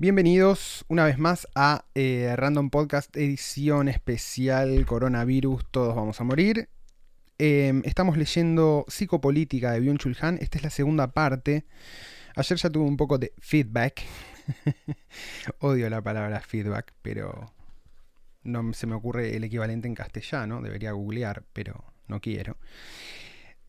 Bienvenidos 0.00 0.86
una 0.88 1.04
vez 1.04 1.18
más 1.18 1.46
a 1.54 1.84
eh, 1.94 2.32
Random 2.34 2.70
Podcast 2.70 3.14
edición 3.18 3.86
especial 3.86 4.86
Coronavirus, 4.86 5.66
todos 5.70 5.94
vamos 5.94 6.18
a 6.22 6.24
morir. 6.24 6.70
Em, 7.36 7.82
estamos 7.84 8.16
leyendo 8.16 8.86
Psicopolítica 8.88 9.72
de 9.72 9.82
Byung-Chul 9.82 10.16
esta 10.40 10.56
es 10.56 10.64
la 10.64 10.70
segunda 10.70 11.12
parte. 11.12 11.66
Ayer 12.34 12.56
ya 12.56 12.70
tuve 12.70 12.84
un 12.84 12.96
poco 12.96 13.18
de 13.18 13.34
feedback. 13.40 14.00
Odio 15.58 15.90
la 15.90 16.00
palabra 16.00 16.40
feedback, 16.40 16.94
pero 17.02 17.52
no 18.42 18.72
se 18.72 18.86
me 18.86 18.94
ocurre 18.94 19.36
el 19.36 19.44
equivalente 19.44 19.86
en 19.86 19.94
castellano, 19.94 20.62
debería 20.62 20.92
googlear, 20.92 21.44
pero 21.52 21.84
no 22.08 22.22
quiero. 22.22 22.56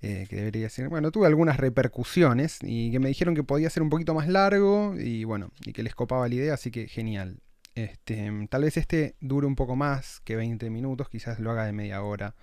Eh, 0.04 0.26
que 0.28 0.36
debería 0.36 0.68
ser. 0.70 0.90
Bueno, 0.90 1.12
tuve 1.12 1.28
algunas 1.28 1.58
repercusiones 1.58 2.58
y 2.64 2.92
que 2.92 3.00
me 3.00 3.10
dijeron 3.10 3.36
que 3.36 3.44
podía 3.44 3.70
ser 3.70 3.84
un 3.84 3.90
poquito 3.92 4.16
más 4.16 4.28
largo 4.28 4.96
y 4.98 5.26
bueno, 5.26 5.52
y 5.64 5.74
que 5.74 5.84
les 5.84 5.94
copaba 5.94 6.28
la 6.28 6.34
idea, 6.34 6.56
así 6.56 6.72
que 6.72 6.88
genial. 6.88 7.40
Este, 7.76 8.32
tal 8.50 8.64
vez 8.64 8.78
este 8.78 9.16
dure 9.22 9.46
un 9.46 9.56
poco 9.56 9.76
más 9.76 10.20
que 10.22 10.36
20 10.36 10.72
minutos, 10.72 11.08
quizás 11.08 11.40
lo 11.40 11.52
haga 11.52 11.66
de 11.66 11.72
media 11.72 12.02
hora 12.02 12.34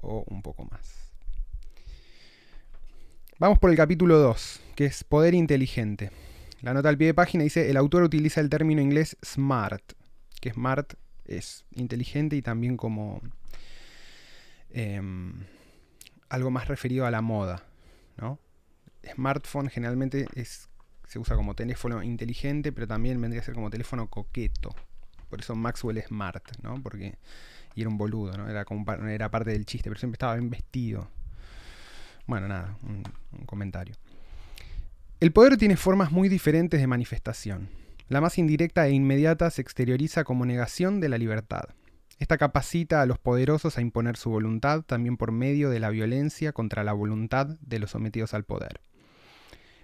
o 0.00 0.24
un 0.26 0.42
poco 0.42 0.64
más. 0.64 1.12
Vamos 3.38 3.60
por 3.60 3.70
el 3.70 3.76
capítulo 3.76 4.18
2, 4.18 4.60
que 4.74 4.86
es 4.86 5.04
Poder 5.04 5.34
Inteligente. 5.34 6.10
La 6.62 6.74
nota 6.74 6.88
al 6.88 6.98
pie 6.98 7.06
de 7.06 7.14
página 7.14 7.44
dice, 7.44 7.70
el 7.70 7.76
autor 7.76 8.02
utiliza 8.02 8.40
el 8.40 8.50
término 8.50 8.82
inglés 8.82 9.16
smart, 9.24 9.92
que 10.40 10.52
smart 10.52 10.94
es 11.24 11.64
inteligente 11.76 12.34
y 12.34 12.42
también 12.42 12.76
como... 12.76 13.22
Em, 14.70 15.44
algo 16.28 16.50
más 16.50 16.68
referido 16.68 17.06
a 17.06 17.10
la 17.10 17.20
moda, 17.20 17.64
¿no? 18.16 18.38
Smartphone 19.14 19.70
generalmente 19.70 20.26
es, 20.34 20.68
se 21.06 21.18
usa 21.18 21.36
como 21.36 21.54
teléfono 21.54 22.02
inteligente, 22.02 22.72
pero 22.72 22.86
también 22.86 23.20
vendría 23.20 23.40
a 23.40 23.44
ser 23.44 23.54
como 23.54 23.70
teléfono 23.70 24.08
coqueto. 24.08 24.74
Por 25.30 25.40
eso 25.40 25.54
Maxwell 25.54 26.02
Smart, 26.02 26.44
¿no? 26.62 26.82
Porque 26.82 27.16
y 27.74 27.82
era 27.82 27.90
un 27.90 27.98
boludo, 27.98 28.36
¿no? 28.36 28.48
Era, 28.48 28.64
como, 28.64 28.84
era 28.92 29.30
parte 29.30 29.50
del 29.52 29.64
chiste, 29.64 29.88
pero 29.88 30.00
siempre 30.00 30.16
estaba 30.16 30.34
bien 30.34 30.50
vestido. 30.50 31.08
Bueno, 32.26 32.48
nada, 32.48 32.76
un, 32.82 33.04
un 33.38 33.46
comentario. 33.46 33.94
El 35.20 35.32
poder 35.32 35.56
tiene 35.56 35.76
formas 35.76 36.10
muy 36.10 36.28
diferentes 36.28 36.80
de 36.80 36.86
manifestación. 36.86 37.68
La 38.08 38.20
más 38.20 38.38
indirecta 38.38 38.86
e 38.86 38.92
inmediata 38.92 39.50
se 39.50 39.62
exterioriza 39.62 40.24
como 40.24 40.44
negación 40.44 41.00
de 41.00 41.08
la 41.08 41.18
libertad. 41.18 41.68
Esta 42.18 42.36
capacita 42.36 43.00
a 43.00 43.06
los 43.06 43.18
poderosos 43.18 43.78
a 43.78 43.80
imponer 43.80 44.16
su 44.16 44.30
voluntad 44.30 44.82
también 44.82 45.16
por 45.16 45.30
medio 45.30 45.70
de 45.70 45.78
la 45.78 45.90
violencia 45.90 46.52
contra 46.52 46.82
la 46.82 46.92
voluntad 46.92 47.46
de 47.60 47.78
los 47.78 47.92
sometidos 47.92 48.34
al 48.34 48.44
poder. 48.44 48.80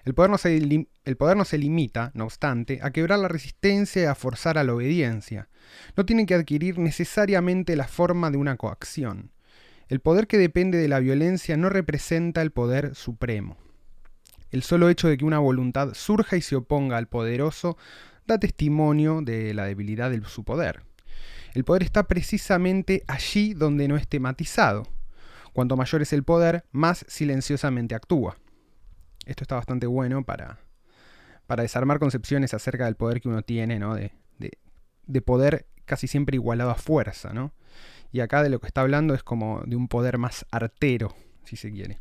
El 0.04 0.14
poder, 0.14 0.30
no 0.30 0.36
se, 0.36 0.56
el 0.56 1.16
poder, 1.16 1.36
no 1.36 1.44
se, 1.46 1.56
limita, 1.56 2.10
no 2.14 2.24
obstante, 2.24 2.80
a 2.82 2.90
quebrar 2.90 3.20
la 3.20 3.28
resistencia 3.28 4.02
y 4.02 4.04
a 4.04 4.14
forzar 4.14 4.58
a 4.58 4.64
la 4.64 4.74
obediencia. 4.74 5.48
No 5.96 6.04
tiene 6.04 6.26
que 6.26 6.34
adquirir 6.34 6.78
necesariamente 6.78 7.74
la 7.74 7.88
forma 7.88 8.30
de 8.30 8.36
una 8.36 8.56
coacción. 8.56 9.30
El 9.88 10.00
poder 10.00 10.26
que 10.26 10.36
depende 10.36 10.76
de 10.76 10.88
la 10.88 10.98
violencia 10.98 11.56
no 11.56 11.70
representa 11.70 12.42
el 12.42 12.50
poder 12.50 12.94
supremo. 12.94 13.56
El 14.50 14.62
solo 14.62 14.90
hecho 14.90 15.08
de 15.08 15.16
que 15.16 15.24
una 15.24 15.38
voluntad 15.38 15.94
surja 15.94 16.36
y 16.36 16.42
se 16.42 16.56
oponga 16.56 16.98
al 16.98 17.08
poderoso 17.08 17.78
da 18.26 18.38
testimonio 18.38 19.22
de 19.22 19.54
la 19.54 19.64
debilidad 19.64 20.10
de 20.10 20.22
su 20.26 20.44
poder. 20.44 20.82
El 21.54 21.64
poder 21.64 21.84
está 21.84 22.08
precisamente 22.08 23.04
allí 23.06 23.54
donde 23.54 23.86
no 23.86 23.96
es 23.96 24.08
tematizado. 24.08 24.88
Cuanto 25.52 25.76
mayor 25.76 26.02
es 26.02 26.12
el 26.12 26.24
poder, 26.24 26.64
más 26.72 27.06
silenciosamente 27.08 27.94
actúa. 27.94 28.36
Esto 29.24 29.44
está 29.44 29.54
bastante 29.54 29.86
bueno 29.86 30.24
para, 30.24 30.58
para 31.46 31.62
desarmar 31.62 32.00
concepciones 32.00 32.54
acerca 32.54 32.86
del 32.86 32.96
poder 32.96 33.20
que 33.20 33.28
uno 33.28 33.42
tiene, 33.42 33.78
¿no? 33.78 33.94
De, 33.94 34.12
de, 35.06 35.22
poder 35.22 35.66
casi 35.84 36.08
siempre 36.08 36.34
igualado 36.34 36.70
a 36.70 36.74
fuerza, 36.74 37.32
¿no? 37.32 37.52
Y 38.10 38.20
acá 38.20 38.42
de 38.42 38.48
lo 38.48 38.58
que 38.58 38.66
está 38.66 38.80
hablando 38.80 39.14
es 39.14 39.22
como 39.22 39.62
de 39.64 39.76
un 39.76 39.86
poder 39.86 40.18
más 40.18 40.44
artero, 40.50 41.14
si 41.44 41.56
se 41.56 41.70
quiere. 41.70 41.98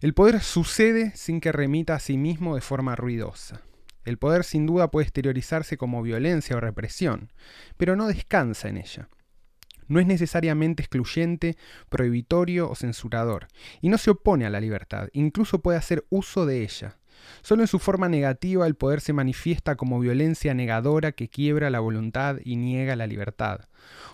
El 0.00 0.12
poder 0.12 0.40
sucede 0.40 1.12
sin 1.14 1.40
que 1.40 1.52
remita 1.52 1.94
a 1.94 2.00
sí 2.00 2.16
mismo 2.16 2.56
de 2.56 2.60
forma 2.62 2.96
ruidosa. 2.96 3.60
El 4.06 4.18
poder 4.18 4.44
sin 4.44 4.66
duda 4.66 4.90
puede 4.90 5.04
exteriorizarse 5.04 5.76
como 5.76 6.00
violencia 6.00 6.56
o 6.56 6.60
represión, 6.60 7.32
pero 7.76 7.96
no 7.96 8.06
descansa 8.06 8.68
en 8.68 8.78
ella. 8.78 9.08
No 9.88 9.98
es 9.98 10.06
necesariamente 10.06 10.82
excluyente, 10.82 11.56
prohibitorio 11.88 12.70
o 12.70 12.76
censurador, 12.76 13.48
y 13.80 13.88
no 13.88 13.98
se 13.98 14.10
opone 14.10 14.46
a 14.46 14.50
la 14.50 14.60
libertad, 14.60 15.08
incluso 15.12 15.60
puede 15.60 15.78
hacer 15.78 16.06
uso 16.08 16.46
de 16.46 16.62
ella. 16.62 16.98
Solo 17.42 17.62
en 17.62 17.68
su 17.68 17.80
forma 17.80 18.08
negativa 18.08 18.66
el 18.68 18.76
poder 18.76 19.00
se 19.00 19.12
manifiesta 19.12 19.74
como 19.74 19.98
violencia 19.98 20.54
negadora 20.54 21.10
que 21.10 21.28
quiebra 21.28 21.68
la 21.70 21.80
voluntad 21.80 22.36
y 22.44 22.54
niega 22.54 22.94
la 22.94 23.08
libertad. 23.08 23.62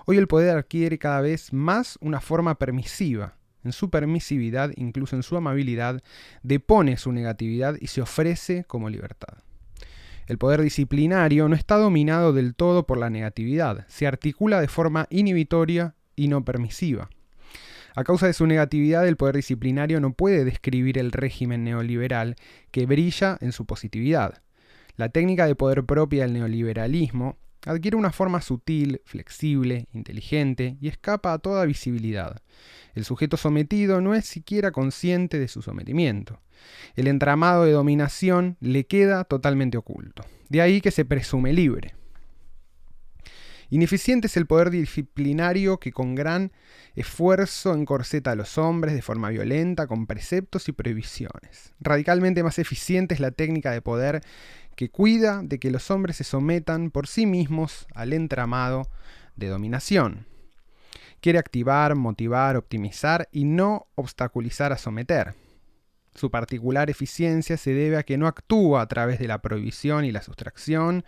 Hoy 0.07 0.17
el 0.17 0.27
poder 0.27 0.57
adquiere 0.57 0.99
cada 0.99 1.21
vez 1.21 1.53
más 1.53 1.99
una 2.01 2.21
forma 2.21 2.59
permisiva. 2.59 3.37
En 3.63 3.73
su 3.73 3.91
permisividad, 3.91 4.71
incluso 4.77 5.17
en 5.17 5.23
su 5.23 5.37
amabilidad, 5.37 6.03
depone 6.43 6.97
su 6.97 7.13
negatividad 7.13 7.77
y 7.79 7.89
se 7.89 8.01
ofrece 8.01 8.65
como 8.65 8.89
libertad. 8.89 9.39
El 10.33 10.39
poder 10.39 10.63
disciplinario 10.63 11.47
no 11.47 11.55
está 11.55 11.77
dominado 11.77 12.33
del 12.33 12.55
todo 12.55 12.87
por 12.87 12.97
la 12.97 13.11
negatividad, 13.11 13.85
se 13.89 14.07
articula 14.07 14.63
de 14.63 14.67
forma 14.67 15.07
inhibitoria 15.11 15.95
y 16.17 16.29
no 16.29 16.43
permisiva. 16.43 17.11
A 17.95 18.03
causa 18.03 18.29
de 18.29 18.33
su 18.33 18.47
negatividad, 18.47 19.07
el 19.07 19.19
poder 19.19 19.37
disciplinario 19.37 20.01
no 20.01 20.15
puede 20.15 20.47
describir 20.47 20.97
el 20.97 21.13
régimen 21.13 21.65
neoliberal 21.65 22.37
que 22.71 22.87
brilla 22.87 23.37
en 23.43 23.53
su 23.53 23.67
positividad. 23.67 24.41
La 24.97 25.11
técnica 25.11 25.47
de 25.47 25.55
poder 25.55 25.85
propia 25.85 26.23
del 26.23 26.33
neoliberalismo 26.33 27.37
adquiere 27.65 27.97
una 27.97 28.13
forma 28.13 28.41
sutil, 28.41 29.01
flexible, 29.05 29.87
inteligente 29.93 30.77
y 30.81 30.89
escapa 30.89 31.33
a 31.33 31.39
toda 31.39 31.65
visibilidad. 31.65 32.43
El 32.95 33.05
sujeto 33.05 33.37
sometido 33.37 34.01
no 34.01 34.15
es 34.15 34.27
siquiera 34.27 34.71
consciente 34.71 35.39
de 35.39 35.49
su 35.49 35.63
sometimiento 35.63 36.41
el 36.97 37.09
entramado 37.09 37.65
de 37.65 37.73
dominación 37.73 38.57
le 38.61 38.85
queda 38.85 39.25
totalmente 39.25 39.79
oculto. 39.79 40.25
De 40.49 40.61
ahí 40.61 40.81
que 40.81 40.91
se 40.91 41.05
presume 41.05 41.53
libre. 41.53 41.95
Ineficiente 43.71 44.27
es 44.27 44.37
el 44.37 44.45
poder 44.45 44.69
disciplinario 44.69 45.79
que 45.81 45.93
con 45.93 46.15
gran 46.15 46.53
esfuerzo 46.95 47.73
encorseta 47.73 48.33
a 48.33 48.35
los 48.35 48.59
hombres 48.59 48.93
de 48.93 49.01
forma 49.01 49.31
violenta, 49.31 49.87
con 49.87 50.07
preceptos 50.07 50.69
y 50.69 50.73
prohibiciones. 50.73 51.73
Radicalmente 51.81 52.43
más 52.43 52.59
eficiente 52.59 53.15
es 53.15 53.21
la 53.21 53.31
técnica 53.31 53.71
de 53.71 53.81
poder 53.81 54.21
que 54.77 54.91
cuida 54.91 55.43
de 55.43 55.59
que 55.59 55.71
los 55.71 55.91
hombres 55.91 56.17
se 56.17 56.25
sometan 56.25 56.91
por 56.91 57.07
sí 57.07 57.27
mismos 57.27 57.87
al 57.95 58.13
entramado 58.13 58.89
de 59.37 59.49
dominación. 59.49 60.27
Quiere 61.21 61.39
activar, 61.39 61.95
motivar, 61.95 62.57
optimizar 62.57 63.29
y 63.31 63.45
no 63.45 63.87
obstaculizar 63.95 64.73
a 64.73 64.79
someter. 64.79 65.35
Su 66.15 66.31
particular 66.31 66.91
eficiencia 66.91 67.57
se 67.57 67.73
debe 67.73 67.97
a 67.97 68.03
que 68.03 68.19
no 68.19 68.27
actúa 68.27 68.83
a 68.83 68.89
través 68.89 69.19
de 69.19 69.29
la 69.29 69.41
prohibición 69.41 70.05
y 70.05 70.13
la 70.13 70.23
sustracción, 70.23 71.05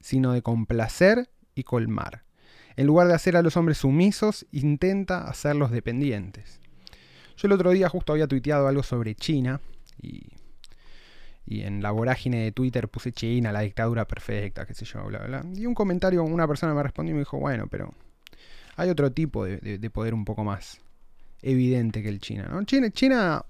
sino 0.00 0.32
de 0.32 0.42
complacer 0.42 1.30
y 1.54 1.62
colmar. 1.62 2.24
En 2.76 2.86
lugar 2.86 3.08
de 3.08 3.14
hacer 3.14 3.36
a 3.36 3.42
los 3.42 3.56
hombres 3.56 3.78
sumisos, 3.78 4.46
intenta 4.50 5.28
hacerlos 5.28 5.70
dependientes. 5.70 6.60
Yo 7.36 7.46
el 7.46 7.52
otro 7.52 7.70
día 7.70 7.88
justo 7.88 8.12
había 8.12 8.26
tuiteado 8.26 8.66
algo 8.66 8.82
sobre 8.82 9.14
China 9.14 9.60
y, 10.00 10.37
y 11.48 11.62
en 11.62 11.82
la 11.82 11.90
vorágine 11.90 12.44
de 12.44 12.52
Twitter 12.52 12.88
puse 12.88 13.12
China, 13.12 13.52
la 13.52 13.60
dictadura 13.60 14.06
perfecta, 14.06 14.66
qué 14.66 14.74
sé 14.74 14.84
yo, 14.84 15.04
bla, 15.04 15.20
bla. 15.20 15.42
Y 15.54 15.64
un 15.64 15.74
comentario, 15.74 16.22
una 16.22 16.46
persona 16.46 16.74
me 16.74 16.82
respondió 16.82 17.12
y 17.12 17.14
me 17.14 17.20
dijo, 17.20 17.38
bueno, 17.38 17.66
pero 17.68 17.94
hay 18.76 18.90
otro 18.90 19.10
tipo 19.12 19.44
de, 19.46 19.90
poder 19.90 20.12
un 20.12 20.26
poco 20.26 20.44
más 20.44 20.78
evidente 21.40 22.02
que 22.02 22.10
el 22.10 22.20
China, 22.20 22.48
¿no? 22.50 22.62
China, 22.64 22.90
China 22.90 23.44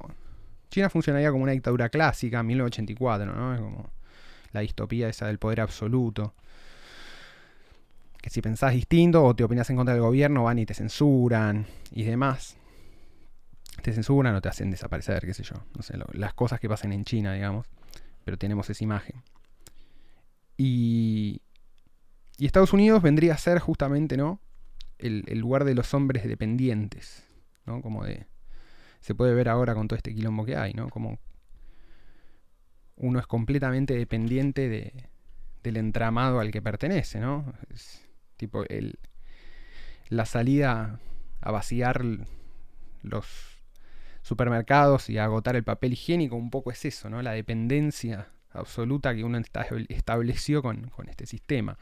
China 0.70 0.90
funcionaría 0.90 1.30
como 1.30 1.42
una 1.42 1.52
dictadura 1.52 1.88
clásica, 1.88 2.42
1984, 2.42 3.34
¿no? 3.34 3.54
Es 3.54 3.60
como 3.60 3.90
la 4.52 4.60
distopía 4.60 5.08
esa 5.08 5.26
del 5.26 5.38
poder 5.38 5.60
absoluto. 5.60 6.34
Que 8.20 8.30
si 8.30 8.42
pensás 8.42 8.74
distinto 8.74 9.24
o 9.24 9.34
te 9.34 9.44
opinas 9.44 9.68
en 9.70 9.76
contra 9.76 9.94
del 9.94 10.02
gobierno, 10.02 10.44
van 10.44 10.58
y 10.58 10.66
te 10.66 10.74
censuran 10.74 11.66
y 11.90 12.04
demás. 12.04 12.56
Te 13.82 13.92
censuran 13.92 14.34
o 14.34 14.40
te 14.40 14.48
hacen 14.48 14.70
desaparecer, 14.70 15.24
qué 15.24 15.34
sé 15.34 15.42
yo. 15.42 15.54
No 15.74 15.82
sé, 15.82 15.94
las 16.12 16.34
cosas 16.34 16.60
que 16.60 16.68
pasan 16.68 16.92
en 16.92 17.04
China, 17.04 17.32
digamos. 17.32 17.66
Pero 18.28 18.36
tenemos 18.36 18.68
esa 18.68 18.84
imagen. 18.84 19.22
Y, 20.58 21.40
y 22.36 22.44
Estados 22.44 22.74
Unidos 22.74 23.00
vendría 23.00 23.32
a 23.32 23.38
ser 23.38 23.58
justamente, 23.58 24.18
¿no? 24.18 24.38
El, 24.98 25.22
lugar 25.38 25.64
de 25.64 25.74
los 25.74 25.94
hombres 25.94 26.24
dependientes, 26.24 27.26
¿no? 27.64 27.80
Como 27.80 28.04
de 28.04 28.26
se 29.00 29.14
puede 29.14 29.32
ver 29.32 29.48
ahora 29.48 29.74
con 29.74 29.88
todo 29.88 29.96
este 29.96 30.14
quilombo 30.14 30.44
que 30.44 30.56
hay, 30.56 30.74
¿no? 30.74 30.90
Como 30.90 31.20
uno 32.96 33.18
es 33.18 33.26
completamente 33.26 33.94
dependiente 33.94 34.68
de, 34.68 35.08
del 35.62 35.78
entramado 35.78 36.38
al 36.38 36.50
que 36.50 36.60
pertenece, 36.60 37.20
¿no? 37.20 37.54
Es 37.72 38.06
tipo 38.36 38.62
el, 38.68 38.98
la 40.10 40.26
salida 40.26 41.00
a 41.40 41.50
vaciar 41.50 42.04
los 43.00 43.47
supermercados 44.28 45.08
y 45.08 45.18
agotar 45.18 45.56
el 45.56 45.64
papel 45.64 45.94
higiénico, 45.94 46.36
un 46.36 46.50
poco 46.50 46.70
es 46.70 46.84
eso, 46.84 47.08
¿no? 47.08 47.22
La 47.22 47.32
dependencia 47.32 48.28
absoluta 48.52 49.14
que 49.14 49.24
uno 49.24 49.40
estableció 49.88 50.62
con, 50.62 50.90
con 50.90 51.08
este 51.08 51.26
sistema. 51.26 51.78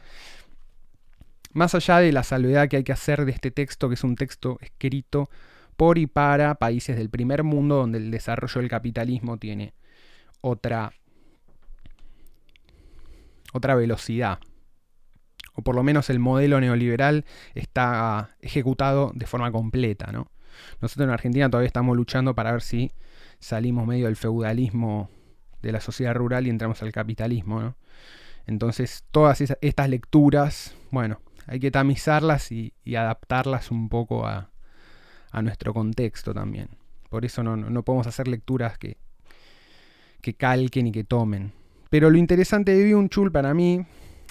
Más 1.52 1.74
allá 1.74 1.98
de 1.98 2.12
la 2.12 2.22
salvedad 2.22 2.68
que 2.68 2.76
hay 2.76 2.84
que 2.84 2.92
hacer 2.92 3.24
de 3.24 3.32
este 3.32 3.50
texto, 3.50 3.88
que 3.88 3.94
es 3.94 4.04
un 4.04 4.14
texto 4.14 4.58
escrito 4.60 5.28
por 5.76 5.98
y 5.98 6.06
para 6.06 6.54
países 6.54 6.96
del 6.96 7.10
primer 7.10 7.42
mundo 7.42 7.76
donde 7.76 7.98
el 7.98 8.10
desarrollo 8.10 8.60
del 8.60 8.70
capitalismo 8.70 9.38
tiene 9.38 9.74
otra, 10.40 10.92
otra 13.52 13.74
velocidad. 13.74 14.38
O 15.54 15.62
por 15.62 15.74
lo 15.74 15.82
menos 15.82 16.10
el 16.10 16.18
modelo 16.18 16.60
neoliberal 16.60 17.24
está 17.54 18.36
ejecutado 18.40 19.10
de 19.14 19.26
forma 19.26 19.50
completa. 19.50 20.12
¿no? 20.12 20.30
Nosotros 20.80 21.06
en 21.06 21.12
Argentina 21.12 21.50
todavía 21.50 21.66
estamos 21.66 21.96
luchando 21.96 22.34
para 22.34 22.52
ver 22.52 22.62
si 22.62 22.92
salimos 23.38 23.86
medio 23.86 24.06
del 24.06 24.16
feudalismo 24.16 25.10
de 25.62 25.72
la 25.72 25.80
sociedad 25.80 26.14
rural 26.14 26.46
y 26.46 26.50
entramos 26.50 26.82
al 26.82 26.92
capitalismo. 26.92 27.74
Entonces 28.46 29.04
todas 29.10 29.40
estas 29.40 29.88
lecturas, 29.88 30.74
bueno, 30.90 31.20
hay 31.46 31.60
que 31.60 31.70
tamizarlas 31.70 32.50
y 32.52 32.72
adaptarlas 32.94 33.70
un 33.70 33.88
poco 33.88 34.26
a, 34.26 34.50
nuestro 35.42 35.74
contexto 35.74 36.32
también. 36.32 36.70
Por 37.10 37.26
eso 37.26 37.42
no, 37.42 37.82
podemos 37.82 38.06
hacer 38.06 38.26
lecturas 38.26 38.78
que, 38.78 38.96
que 40.22 40.34
calquen 40.34 40.86
y 40.86 40.92
que 40.92 41.04
tomen. 41.04 41.52
Pero 41.90 42.08
lo 42.08 42.16
interesante 42.16 42.74
de 42.74 42.90
Byung-Chul 42.90 43.30
para 43.30 43.52
mí 43.52 43.84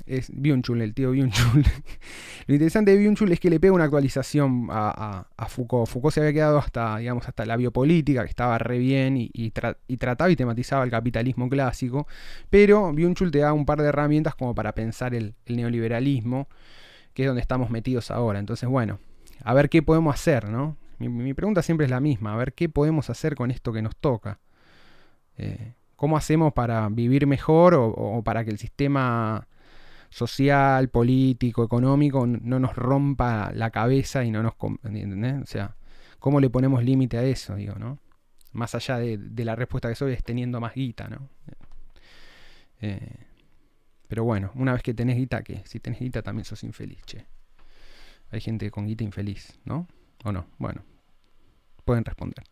es 0.05 0.31
Byung-Chul, 0.31 0.81
el 0.81 0.93
tío 0.93 1.13
Byung-Chul. 1.13 1.65
lo 2.47 2.53
interesante 2.53 2.95
de 2.95 3.03
Byung-Chul 3.03 3.31
es 3.31 3.39
que 3.39 3.49
le 3.49 3.59
pega 3.59 3.73
una 3.73 3.85
actualización 3.85 4.67
a, 4.69 5.25
Foucault. 5.47 5.87
Foucault 5.87 6.13
se 6.13 6.21
había 6.21 6.33
quedado 6.33 6.57
hasta, 6.57 6.97
digamos, 6.97 7.27
hasta 7.27 7.45
la 7.45 7.57
biopolítica, 7.57 8.23
que 8.23 8.29
estaba 8.29 8.57
re 8.57 8.77
bien 8.77 9.15
y, 9.17 9.51
trataba 9.51 10.29
y 10.29 10.35
tematizaba 10.35 10.83
el 10.83 10.91
capitalismo 10.91 11.49
clásico. 11.49 12.07
Pero 12.49 12.91
Byung-Chul 12.93 13.31
te 13.31 13.39
da 13.39 13.53
un 13.53 13.65
par 13.65 13.81
de 13.81 13.87
herramientas 13.87 14.35
como 14.35 14.53
para 14.55 14.73
pensar 14.73 15.13
el, 15.15 15.35
neoliberalismo, 15.47 16.47
que 17.13 17.23
es 17.23 17.27
donde 17.27 17.41
estamos 17.41 17.69
metidos 17.69 18.11
ahora. 18.11 18.39
Entonces, 18.39 18.69
bueno, 18.69 18.99
a 19.43 19.53
ver 19.53 19.69
qué 19.69 19.81
podemos 19.81 20.13
hacer, 20.13 20.49
¿no? 20.49 20.77
Mi, 20.99 21.33
pregunta 21.33 21.61
siempre 21.61 21.85
es 21.85 21.91
la 21.91 21.99
misma, 21.99 22.33
a 22.33 22.37
ver 22.37 22.53
qué 22.53 22.69
podemos 22.69 23.09
hacer 23.09 23.35
con 23.35 23.51
esto 23.51 23.73
que 23.73 23.81
nos 23.81 23.95
toca. 23.95 24.39
Eh, 25.37 25.73
¿Cómo 25.95 26.17
hacemos 26.17 26.53
para 26.53 26.87
vivir 26.89 27.25
mejor 27.25 27.73
o, 27.75 28.21
para 28.23 28.43
que 28.43 28.51
el 28.51 28.57
sistema 28.57 29.47
social, 30.15 30.87
político, 30.87 31.65
económico 31.65 32.25
no 32.25 32.57
nos 32.57 32.73
rompa 32.73 33.51
la 33.53 33.69
cabeza 33.69 34.23
y 34.23 34.31
no 34.31 34.41
nos... 34.41 34.53
¿entendés? 34.85 35.43
O 35.43 35.45
sea, 35.45 35.75
¿cómo 36.19 36.39
le 36.39 36.49
ponemos 36.49 36.81
límite 36.85 37.17
a 37.17 37.23
eso? 37.23 37.55
Digo, 37.55 37.75
¿no? 37.75 37.99
Más 38.53 38.73
allá 38.75 38.97
de, 38.97 39.19
la 39.43 39.57
respuesta 39.57 39.89
que 39.89 39.95
soy 39.95 40.13
es 40.13 40.23
teniendo 40.23 40.61
más 40.61 40.73
guita, 40.73 41.09
¿no? 41.09 41.27
Eh, 42.79 43.25
pero 44.07 44.23
bueno, 44.23 44.51
una 44.55 44.71
vez 44.71 44.83
que 44.83 44.93
tenés 44.93 45.17
guita, 45.17 45.43
¿qué? 45.43 45.63
Si 45.65 45.81
tenés 45.81 45.99
guita 45.99 46.21
también 46.21 46.45
sos 46.45 46.63
infeliz, 46.63 47.01
che. 47.05 47.25
Hay 48.31 48.39
gente 48.39 48.71
con 48.71 48.87
guita 48.87 49.03
infeliz, 49.03 49.59
¿no? 49.65 49.85
¿O 50.23 50.31
no? 50.31 50.47
Bueno, 50.57 50.85
pueden 51.83 52.05
responder. 52.05 52.45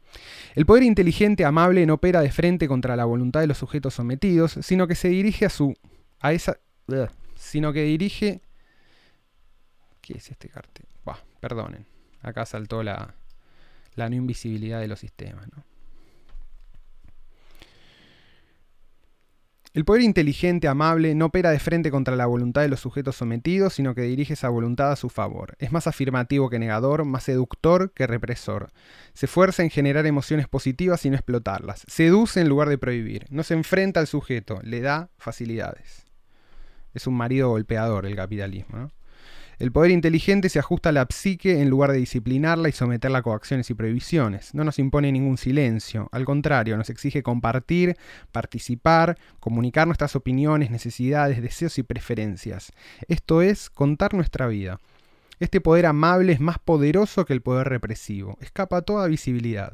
El 0.54 0.66
poder 0.66 0.84
inteligente, 0.84 1.46
amable, 1.46 1.86
no 1.86 1.94
opera 1.94 2.20
de 2.20 2.30
frente 2.30 2.68
contra 2.68 2.98
la 2.98 3.06
voluntad 3.06 3.40
de 3.40 3.48
los 3.48 3.58
sujetos 3.58 3.94
sometidos, 3.94 4.60
sino 4.62 4.86
que 4.86 4.96
se 4.96 5.08
dirige 5.08 5.46
a 5.46 5.50
su. 5.50 5.74
a 6.20 6.34
esa. 6.34 6.58
Sino 7.44 7.74
que 7.74 7.84
dirige. 7.84 8.42
¿Qué 10.02 10.18
es 10.18 10.32
este 10.32 10.50
cartel? 10.50 10.88
Bah, 11.06 11.20
perdonen. 11.40 11.86
Acá 12.22 12.46
saltó 12.46 12.84
la, 12.84 13.14
la 13.96 14.10
no 14.10 14.16
invisibilidad 14.16 14.80
de 14.80 14.88
los 14.88 15.00
sistemas, 15.00 15.48
¿no? 15.56 15.64
El 19.74 19.86
poder 19.86 20.04
inteligente, 20.04 20.68
amable, 20.68 21.16
no 21.16 21.26
opera 21.26 21.50
de 21.50 21.58
frente 21.58 21.90
contra 21.90 22.16
la 22.16 22.28
voluntad 22.28 22.62
de 22.62 22.68
los 22.68 22.80
sujetos 22.80 23.16
sometidos, 23.16 23.74
sino 23.74 23.96
que 23.96 24.04
dirige 24.04 24.34
esa 24.34 24.50
voluntad 24.50 24.92
a 24.92 24.96
su 24.96 25.10
favor. 25.10 25.56
Es 25.58 25.72
más 25.72 25.88
afirmativo 25.88 26.48
que 26.52 26.60
negador, 26.60 27.06
más 27.06 27.24
seductor 27.24 27.92
que 27.92 28.06
represor. 28.06 28.72
Se 29.16 29.26
esfuerza 29.26 29.64
en 29.64 29.72
generar 29.72 30.06
emociones 30.06 30.48
positivas 30.48 31.04
y 31.06 31.10
no 31.10 31.16
explotarlas. 31.16 31.84
Seduce 31.88 32.40
en 32.40 32.50
lugar 32.50 32.70
de 32.70 32.78
prohibir. 32.78 33.26
No 33.32 33.42
se 33.42 33.56
enfrenta 33.56 34.00
al 34.00 34.06
sujeto, 34.06 34.60
le 34.62 34.82
da 34.82 35.10
facilidades. 35.18 36.06
Es 36.94 37.08
un 37.08 37.16
marido 37.16 37.50
golpeador 37.50 38.06
el 38.06 38.16
capitalismo. 38.16 38.92
El 39.60 39.72
poder 39.72 39.92
inteligente 39.92 40.50
se 40.50 40.60
ajusta 40.60 40.90
a 40.90 40.92
la 40.92 41.08
psique 41.10 41.62
en 41.62 41.70
lugar 41.70 41.92
de 41.92 42.00
disciplinarla 42.00 42.70
y 42.70 42.72
someterla 42.72 43.20
a 43.20 43.22
coacciones 43.22 43.70
y 43.70 43.74
prohibiciones. 43.74 44.54
No 44.54 44.64
nos 44.64 44.80
impone 44.80 45.12
ningún 45.12 45.38
silencio, 45.38 46.10
al 46.12 46.26
contrario, 46.26 46.76
nos 46.76 46.90
exige 46.90 47.24
compartir, 47.24 47.96
participar, 48.32 49.18
comunicar 49.40 49.88
nuestras 49.88 50.16
opiniones, 50.16 50.72
necesidades, 50.72 51.42
deseos 51.42 51.78
y 51.78 51.84
preferencias. 51.84 52.72
Esto 53.08 53.42
es 53.42 53.70
contar 53.70 54.14
nuestra 54.14 54.48
vida. 54.48 54.80
Este 55.40 55.62
poder 55.62 55.86
amable 55.86 56.34
es 56.34 56.40
más 56.40 56.58
poderoso 56.60 57.26
que 57.26 57.34
el 57.34 57.42
poder 57.42 57.68
represivo, 57.68 58.38
escapa 58.40 58.78
a 58.78 58.82
toda 58.82 59.08
visibilidad. 59.08 59.74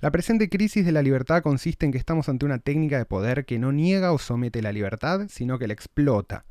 La 0.00 0.10
presente 0.10 0.48
crisis 0.48 0.84
de 0.84 0.92
la 0.92 1.02
libertad 1.02 1.42
consiste 1.42 1.86
en 1.86 1.92
que 1.92 1.98
estamos 1.98 2.28
ante 2.28 2.44
una 2.44 2.58
técnica 2.58 2.98
de 2.98 3.04
poder 3.04 3.44
que 3.44 3.58
no 3.58 3.72
niega 3.72 4.12
o 4.12 4.18
somete 4.18 4.62
la 4.62 4.72
libertad, 4.72 5.26
sino 5.28 5.58
que 5.58 5.66
la 5.66 5.74
explota. 5.74 6.44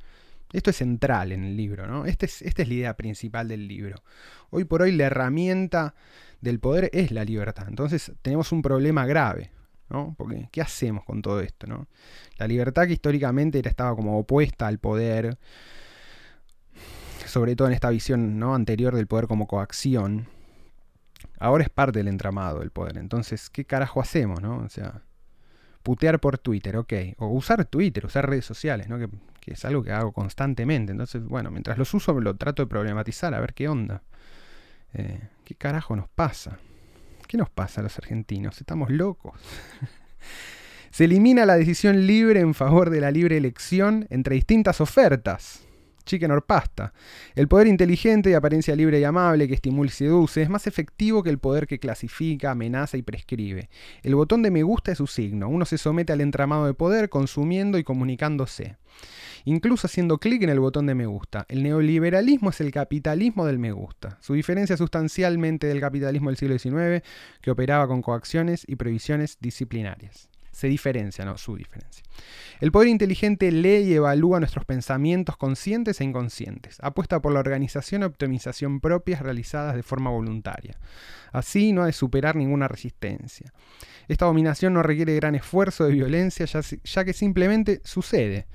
Esto 0.54 0.70
es 0.70 0.78
central 0.78 1.32
en 1.32 1.44
el 1.44 1.56
libro, 1.56 1.88
¿no? 1.88 2.06
Este 2.06 2.26
esta 2.26 2.62
es 2.62 2.68
la 2.68 2.74
idea 2.74 2.98
principal 2.98 3.48
del 3.48 3.68
libro. 3.68 4.04
Hoy 4.50 4.66
por 4.66 4.82
hoy 4.82 4.92
la 4.92 5.06
herramienta 5.06 5.96
del 6.42 6.60
poder 6.60 6.90
es 6.94 7.12
la 7.12 7.24
libertad. 7.24 7.68
Entonces 7.68 8.12
tenemos 8.22 8.52
un 8.52 8.62
problema 8.62 9.06
grave, 9.06 9.52
¿no? 9.90 10.16
Porque 10.18 10.50
¿qué 10.52 10.62
hacemos 10.62 11.06
con 11.06 11.22
todo 11.22 11.40
esto, 11.40 11.68
¿no? 11.68 11.88
La 12.38 12.48
libertad 12.48 12.88
que 12.88 12.94
históricamente 12.94 13.60
era, 13.60 13.70
estaba 13.70 13.96
como 13.96 14.18
opuesta 14.18 14.68
al 14.68 14.80
poder, 14.80 15.38
sobre 17.26 17.56
todo 17.56 17.68
en 17.68 17.74
esta 17.74 17.90
visión 17.90 18.40
¿no? 18.40 18.56
anterior 18.56 18.96
del 18.96 19.08
poder 19.08 19.28
como 19.28 19.48
coacción, 19.48 20.28
ahora 21.40 21.64
es 21.64 21.70
parte 21.70 22.00
del 22.00 22.08
entramado 22.08 22.60
del 22.60 22.72
poder. 22.72 22.98
Entonces, 22.98 23.50
¿qué 23.50 23.64
carajo 23.66 24.02
hacemos, 24.02 24.42
no? 24.42 24.58
O 24.58 24.70
sea, 24.70 25.02
putear 25.84 26.20
por 26.20 26.38
Twitter, 26.38 26.78
ok. 26.78 26.94
O 27.18 27.28
usar 27.28 27.66
Twitter, 27.66 28.06
usar 28.06 28.30
redes 28.30 28.46
sociales, 28.46 28.90
¿no? 28.90 28.98
Que, 28.98 29.10
es 29.46 29.66
algo 29.66 29.84
que 29.84 29.92
hago 29.92 30.12
constantemente. 30.12 30.92
Entonces, 30.92 31.24
bueno, 31.24 31.52
mientras 31.52 31.78
los 31.78 31.94
uso 31.94 32.14
lo 32.20 32.36
trato 32.36 32.64
de 32.64 32.68
problematizar, 32.68 33.34
a 33.34 33.40
ver 33.40 33.54
qué 33.54 33.68
onda. 33.68 34.04
Eh, 34.94 35.20
¿Qué 35.44 35.56
carajo 35.56 35.96
nos 35.96 36.10
pasa? 36.10 36.60
¿Qué 37.28 37.38
nos 37.38 37.50
pasa 37.50 37.82
a 37.82 37.84
los 37.84 37.98
argentinos? 37.98 38.60
Estamos 38.60 38.90
locos. 38.90 39.40
Se 40.92 41.06
elimina 41.06 41.46
la 41.46 41.56
decisión 41.56 42.06
libre 42.06 42.42
en 42.42 42.54
favor 42.54 42.90
de 42.90 43.02
la 43.02 43.12
libre 43.12 43.38
elección 43.38 44.06
entre 44.10 44.36
distintas 44.36 44.82
ofertas 44.82 45.66
chicken 46.04 46.32
or 46.32 46.46
pasta. 46.46 46.94
El 47.36 47.48
poder 47.48 47.68
inteligente 47.68 48.30
de 48.30 48.36
apariencia 48.36 48.76
libre 48.76 49.00
y 49.00 49.04
amable 49.04 49.48
que 49.48 49.54
estimula 49.54 49.88
y 49.88 49.94
seduce 49.94 50.42
es 50.42 50.50
más 50.50 50.68
efectivo 50.68 51.24
que 51.24 51.30
el 51.30 51.40
poder 51.40 51.68
que 51.68 51.80
clasifica, 51.80 52.52
amenaza 52.52 52.98
y 52.98 53.02
prescribe. 53.02 53.70
El 54.04 54.16
botón 54.16 54.42
de 54.42 54.52
me 54.52 54.64
gusta 54.64 54.92
es 54.92 54.98
su 54.98 55.08
signo. 55.08 55.50
Uno 55.50 55.66
se 55.66 55.78
somete 55.78 56.14
al 56.14 56.22
entramado 56.22 56.66
de 56.66 56.74
poder 56.74 57.10
consumiendo 57.10 57.78
y 57.78 57.84
comunicándose. 57.84 58.78
Incluso 59.46 59.88
haciendo 59.88 60.20
clic 60.20 60.44
en 60.44 60.50
el 60.50 60.60
botón 60.60 60.86
de 60.86 60.96
me 60.96 61.06
gusta. 61.06 61.46
El 61.50 61.64
neoliberalismo 61.64 62.50
es 62.52 62.62
el 62.62 62.72
capitalismo 62.72 63.46
del 63.46 63.60
me 63.60 63.72
gusta. 63.72 64.18
Su 64.22 64.34
diferencia 64.34 64.78
sustancialmente 64.78 65.68
del 65.68 65.80
capitalismo 65.80 66.30
del 66.30 66.38
siglo 66.38 66.58
XIX, 66.58 67.04
que 67.42 67.52
operaba 67.52 67.88
con 67.88 68.02
coacciones 68.02 68.64
y 68.68 68.76
prohibiciones 68.76 69.38
disciplinarias. 69.40 70.31
Se 70.52 70.68
diferencia, 70.68 71.26
no, 71.26 71.38
su 71.38 71.56
diferencia. 71.56 72.04
El 72.60 72.72
poder 72.72 72.90
inteligente 72.90 73.52
lee 73.52 73.84
y 73.90 73.94
evalúa 73.94 74.40
nuestros 74.40 74.66
pensamientos 74.66 75.38
conscientes 75.38 76.02
e 76.02 76.04
inconscientes. 76.04 76.78
Apuesta 76.82 77.22
por 77.22 77.34
la 77.34 77.40
organización 77.40 78.02
y 78.02 78.06
optimización 78.06 78.82
propias 78.82 79.22
realizadas 79.22 79.76
de 79.76 79.84
forma 79.84 80.10
voluntaria. 80.10 80.78
Así 81.32 81.72
no 81.72 81.84
ha 81.84 81.86
de 81.88 81.94
superar 81.94 82.36
ninguna 82.36 82.68
resistencia. 82.68 83.54
Esta 84.08 84.26
dominación 84.26 84.74
no 84.74 84.84
requiere 84.84 85.16
gran 85.16 85.36
esfuerzo 85.36 85.86
de 85.86 85.94
violencia, 85.94 86.46
ya, 86.46 86.60
ya 86.62 87.06
que 87.06 87.14
simplemente 87.14 87.82
sucede. 87.84 88.46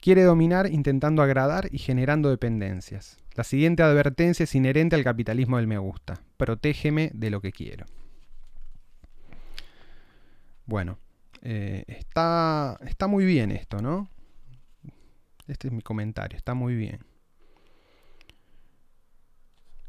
Quiere 0.00 0.22
dominar 0.24 0.66
intentando 0.66 1.22
agradar 1.22 1.68
y 1.70 1.78
generando 1.78 2.30
dependencias. 2.30 3.18
La 3.34 3.44
siguiente 3.44 3.82
advertencia 3.82 4.44
es 4.44 4.54
inherente 4.54 4.96
al 4.96 5.04
capitalismo 5.04 5.58
del 5.58 5.66
me 5.66 5.78
gusta. 5.78 6.20
Protégeme 6.36 7.10
de 7.14 7.30
lo 7.30 7.40
que 7.40 7.52
quiero. 7.52 7.86
Bueno, 10.66 10.98
eh, 11.42 11.84
está, 11.88 12.78
está 12.86 13.06
muy 13.06 13.24
bien 13.24 13.50
esto, 13.50 13.80
¿no? 13.80 14.08
Este 15.46 15.68
es 15.68 15.74
mi 15.74 15.82
comentario, 15.82 16.36
está 16.36 16.54
muy 16.54 16.74
bien. 16.74 17.00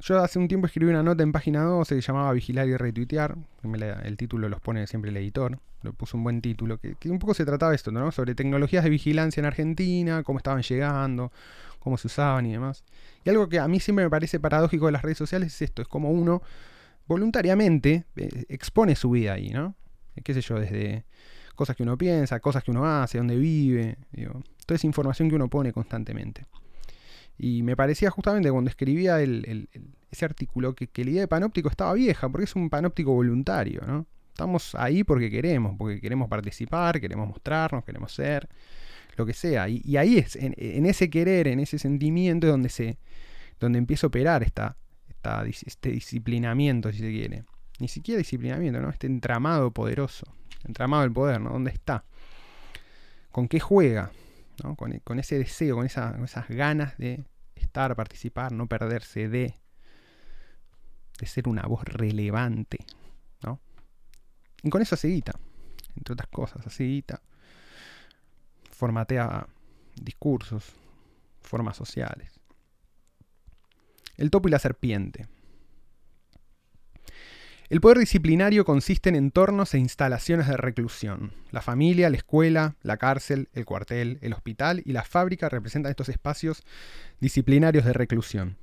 Yo 0.05 0.21
hace 0.21 0.37
un 0.37 0.49
tiempo 0.49 0.67
escribí 0.67 0.91
una 0.91 1.01
nota 1.01 1.23
en 1.23 1.31
página 1.31 1.63
12 1.63 1.95
que 1.95 2.01
llamaba 2.01 2.33
Vigilar 2.33 2.67
y 2.67 2.75
Retuitear. 2.75 3.37
el 4.03 4.17
título 4.17 4.49
los 4.49 4.59
pone 4.59 4.85
siempre 4.85 5.11
el 5.11 5.17
editor. 5.17 5.57
Le 5.81 5.93
puso 5.93 6.17
un 6.17 6.23
buen 6.25 6.41
título. 6.41 6.77
Que, 6.77 7.09
un 7.09 7.19
poco 7.19 7.33
se 7.33 7.45
trataba 7.45 7.73
esto, 7.73 7.89
¿no? 7.89 8.11
Sobre 8.11 8.35
tecnologías 8.35 8.83
de 8.83 8.89
vigilancia 8.89 9.39
en 9.39 9.45
Argentina, 9.45 10.23
cómo 10.23 10.39
estaban 10.39 10.61
llegando, 10.61 11.31
cómo 11.79 11.97
se 11.97 12.07
usaban 12.07 12.45
y 12.47 12.51
demás. 12.51 12.83
Y 13.23 13.29
algo 13.29 13.47
que 13.47 13.59
a 13.59 13.67
mí 13.69 13.79
siempre 13.79 14.03
me 14.03 14.09
parece 14.09 14.41
paradójico 14.41 14.87
de 14.87 14.91
las 14.91 15.03
redes 15.03 15.17
sociales 15.17 15.53
es 15.53 15.61
esto: 15.61 15.81
es 15.81 15.87
como 15.87 16.11
uno 16.11 16.41
voluntariamente 17.07 18.03
eh, 18.17 18.45
expone 18.49 18.97
su 18.97 19.11
vida 19.11 19.33
ahí, 19.33 19.51
¿no? 19.51 19.75
Qué 20.21 20.33
sé 20.33 20.41
yo, 20.41 20.59
desde 20.59 21.05
cosas 21.55 21.75
que 21.75 21.83
uno 21.83 21.97
piensa, 21.97 22.39
cosas 22.39 22.63
que 22.63 22.71
uno 22.71 22.85
hace, 22.85 23.17
dónde 23.17 23.37
vive, 23.37 23.97
toda 24.65 24.75
esa 24.75 24.87
información 24.87 25.29
que 25.29 25.35
uno 25.35 25.47
pone 25.49 25.71
constantemente. 25.71 26.45
Y 27.37 27.63
me 27.63 27.75
parecía 27.75 28.09
justamente 28.11 28.51
cuando 28.51 28.69
escribía 28.69 29.19
ese 29.21 30.25
artículo 30.25 30.75
que, 30.75 30.87
que, 30.87 31.03
la 31.03 31.11
idea 31.11 31.21
de 31.21 31.27
panóptico 31.27 31.69
estaba 31.69 31.93
vieja, 31.93 32.29
porque 32.29 32.45
es 32.45 32.55
un 32.55 32.69
panóptico 32.69 33.13
voluntario, 33.13 33.81
¿no? 33.85 34.05
Estamos 34.29 34.73
ahí 34.75 35.03
porque 35.03 35.29
queremos, 35.29 35.75
porque 35.77 36.01
queremos 36.01 36.27
participar, 36.27 36.99
queremos 36.99 37.27
mostrarnos, 37.27 37.83
queremos 37.83 38.11
ser, 38.11 38.49
lo 39.15 39.25
que 39.25 39.33
sea. 39.33 39.69
Y, 39.69 39.95
ahí 39.97 40.17
es, 40.17 40.35
en, 40.35 40.85
ese 40.85 41.09
querer, 41.09 41.47
en 41.47 41.59
ese 41.59 41.77
sentimiento, 41.77 42.47
es 42.47 42.51
donde, 42.51 42.69
se, 42.69 42.97
donde 43.59 43.77
empieza 43.77 44.07
a 44.07 44.09
operar 44.09 44.43
esta, 44.43 44.75
este 45.65 45.91
disciplinamiento, 45.91 46.91
si 46.91 46.99
se 46.99 47.11
quiere. 47.11 47.43
Ni 47.79 47.87
siquiera 47.87 48.19
disciplinamiento, 48.19 48.79
¿no? 48.79 48.89
Este 48.89 49.07
entramado 49.07 49.71
poderoso, 49.71 50.25
entramado 50.63 51.03
del 51.03 51.11
poder, 51.11 51.41
¿no? 51.41 51.51
¿Dónde 51.51 51.71
está? 51.71 52.05
¿Con 53.31 53.47
qué 53.47 53.59
juega? 53.59 54.11
Con, 54.75 55.19
ese 55.19 55.39
deseo, 55.39 55.75
con, 55.75 55.85
esas 55.85 56.47
ganas 56.49 56.97
de 56.97 57.25
estar, 57.55 57.95
participar, 57.95 58.51
no 58.51 58.67
perderse 58.67 59.27
de, 59.27 59.57
de 61.19 61.25
ser 61.25 61.49
una 61.49 61.63
voz 61.63 61.83
relevante, 61.85 62.85
¿no? 63.41 63.59
Y 64.61 64.69
con 64.69 64.81
eso 64.81 64.95
guita, 65.01 65.33
entre 65.95 66.13
otras 66.13 66.29
cosas. 66.29 66.63
Formatea 68.69 69.47
discursos, 69.95 70.73
formas 71.41 71.75
sociales. 71.75 72.39
El 74.17 74.29
topo 74.29 74.47
y 74.47 74.51
la 74.51 74.59
serpiente. 74.59 75.27
El 77.73 77.81
poder 77.81 77.97
disciplinario 77.97 78.65
consiste 78.65 79.09
en 79.09 79.15
entornos 79.15 79.73
e 79.73 79.79
instalaciones 79.79 80.47
de 80.47 80.57
reclusión. 80.57 81.33
La 81.49 81.63
familia, 81.63 82.11
la 82.11 82.17
escuela, 82.17 82.75
la 82.83 82.97
cárcel, 82.97 83.49
el 83.51 83.65
cuartel, 83.65 84.19
el 84.21 84.33
hospital 84.33 84.83
y 84.85 84.91
la 84.91 85.03
fábrica 85.03 85.49
representan 85.49 85.89
estos 85.89 86.07
espacios 86.07 86.61
disciplinarios 87.19 87.83
de 87.83 87.93
reclusión. 87.93 88.57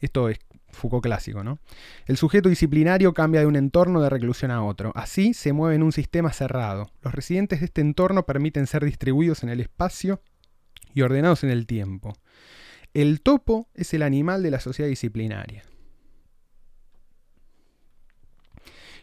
Esto 0.00 0.28
es 0.28 0.40
Foucault 0.68 1.04
clásico, 1.04 1.44
¿no? 1.44 1.60
El 2.06 2.16
sujeto 2.16 2.48
disciplinario 2.48 3.14
cambia 3.14 3.38
de 3.38 3.46
un 3.46 3.54
entorno 3.54 4.02
de 4.02 4.10
reclusión 4.10 4.50
a 4.50 4.64
otro. 4.64 4.90
Así 4.96 5.32
se 5.32 5.52
mueve 5.52 5.76
en 5.76 5.84
un 5.84 5.92
sistema 5.92 6.32
cerrado. 6.32 6.90
Los 7.02 7.14
residentes 7.14 7.60
de 7.60 7.66
este 7.66 7.82
entorno 7.82 8.26
permiten 8.26 8.66
ser 8.66 8.84
distribuidos 8.84 9.44
en 9.44 9.50
el 9.50 9.60
espacio 9.60 10.20
y 10.92 11.02
ordenados 11.02 11.44
en 11.44 11.50
el 11.50 11.68
tiempo. 11.68 12.14
El 12.94 13.20
topo 13.20 13.68
es 13.74 13.94
el 13.94 14.02
animal 14.02 14.42
de 14.42 14.50
la 14.50 14.58
sociedad 14.58 14.88
disciplinaria. 14.88 15.62